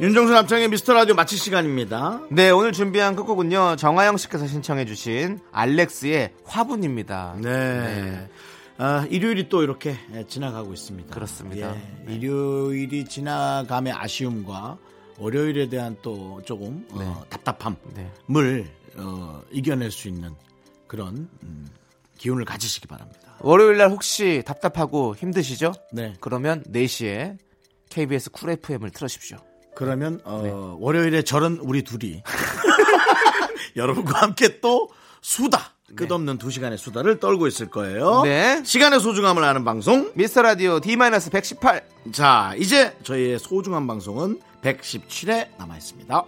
윤정수 0.00 0.32
남창의 0.32 0.68
미스터 0.68 0.92
라디오 0.92 1.14
마칠 1.14 1.38
시간입니다. 1.38 2.20
네, 2.30 2.50
오늘 2.50 2.72
준비한 2.72 3.16
끝곡은요. 3.16 3.76
정하영 3.76 4.18
씨께서 4.18 4.46
신청해 4.46 4.84
주신 4.84 5.40
알렉스의 5.52 6.34
화분입니다. 6.44 7.36
네. 7.42 8.28
아, 8.76 9.06
일요일이 9.08 9.48
또 9.48 9.62
이렇게 9.62 9.96
예, 10.14 10.24
지나가고 10.24 10.74
있습니다. 10.74 11.14
그렇습니다. 11.14 11.74
예, 11.74 11.80
네. 12.04 12.14
일요일이 12.14 13.06
지나감의 13.06 13.94
아쉬움과 13.94 14.76
월요일에 15.18 15.68
대한 15.70 15.96
또 16.02 16.42
조금 16.44 16.86
어, 16.92 17.24
답답함을 17.30 17.76
네. 17.94 18.10
어, 18.98 19.42
이겨낼 19.50 19.90
수 19.90 20.08
있는 20.08 20.34
그런 20.86 21.28
음, 21.42 21.68
기운을 22.18 22.44
가지시기 22.44 22.86
바랍니다. 22.86 23.20
월요일 23.40 23.76
날 23.76 23.90
혹시 23.90 24.42
답답하고 24.46 25.14
힘드시죠? 25.14 25.72
네. 25.92 26.14
그러면 26.20 26.62
4시에 26.64 27.38
KBS 27.90 28.30
쿨 28.30 28.50
FM을 28.50 28.90
틀어십시오. 28.90 29.38
그러면 29.74 30.20
어, 30.24 30.40
네. 30.42 30.50
월요일에 30.52 31.22
저런 31.22 31.58
우리 31.60 31.82
둘이 31.82 32.22
여러분과 33.76 34.22
함께 34.22 34.60
또 34.60 34.88
수다 35.20 35.74
끝없는 35.94 36.38
두 36.38 36.50
시간의 36.50 36.78
수다를 36.78 37.20
떨고 37.20 37.46
있을 37.46 37.68
거예요. 37.68 38.22
네. 38.22 38.62
시간의 38.64 39.00
소중함을 39.00 39.44
아는 39.44 39.64
방송. 39.64 40.10
미스터 40.14 40.42
라디오 40.42 40.80
D-118. 40.80 41.82
자, 42.12 42.54
이제 42.58 42.96
저희의 43.04 43.38
소중한 43.38 43.86
방송은 43.86 44.40
117회 44.62 45.48
남아 45.58 45.76
있습니다. 45.76 46.24